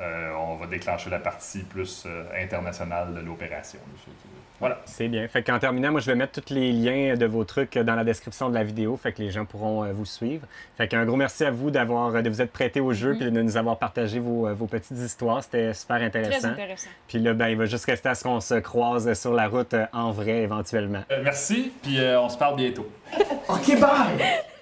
euh, 0.00 0.32
on 0.38 0.54
va 0.54 0.66
déclencher 0.66 1.10
la 1.10 1.18
partie 1.18 1.60
plus 1.64 2.04
euh, 2.06 2.24
internationale 2.40 3.14
de 3.14 3.20
l'opération. 3.20 3.78
là. 3.80 3.98
Fait 4.04 4.10
que, 4.10 4.16
Voilà. 4.60 4.80
C'est 4.84 5.08
bien. 5.08 5.26
Fait 5.28 5.42
qu'en 5.42 5.58
terminant, 5.58 5.90
moi, 5.90 6.00
je 6.00 6.06
vais 6.06 6.14
mettre 6.14 6.40
tous 6.40 6.54
les 6.54 6.72
liens 6.72 7.14
de 7.16 7.26
vos 7.26 7.44
trucs 7.44 7.76
dans 7.78 7.94
la 7.94 8.04
description 8.04 8.48
de 8.48 8.54
la 8.54 8.64
vidéo, 8.64 8.96
fait 8.96 9.12
que 9.12 9.22
les 9.22 9.30
gens 9.30 9.44
pourront 9.44 9.84
euh, 9.84 9.92
vous 9.92 10.04
suivre. 10.04 10.46
Fait 10.76 10.88
qu'un 10.88 11.04
gros 11.04 11.16
merci 11.16 11.44
à 11.44 11.50
vous 11.50 11.70
d'avoir, 11.70 12.22
de 12.22 12.28
vous 12.28 12.40
être 12.42 12.52
prêté 12.52 12.80
au 12.80 12.92
jeu 12.92 13.14
puis 13.18 13.30
de 13.30 13.40
nous 13.42 13.56
avoir 13.56 13.78
partagé 13.78 14.18
vos, 14.20 14.52
vos 14.54 14.66
petites 14.66 14.98
histoires. 14.98 15.42
C'était 15.42 15.74
super 15.74 15.96
Très 15.98 16.06
intéressant. 16.06 16.48
intéressant. 16.48 16.90
Puis 17.08 17.18
là, 17.18 17.34
ben, 17.34 17.48
il 17.48 17.56
va 17.56 17.66
juste 17.66 17.84
rester 17.86 18.08
à 18.08 18.14
ce 18.14 18.24
qu'on 18.24 18.40
se 18.40 18.54
croise 18.54 19.12
sur 19.14 19.32
la 19.32 19.48
route 19.48 19.74
en 19.92 20.10
vrai 20.12 20.38
éventuellement. 20.42 21.02
Euh, 21.10 21.20
merci, 21.22 21.72
puis 21.82 21.98
euh, 21.98 22.20
on 22.20 22.28
se 22.28 22.38
parle 22.38 22.56
bientôt. 22.56 22.88
OK, 23.48 23.80
bye! 23.80 24.57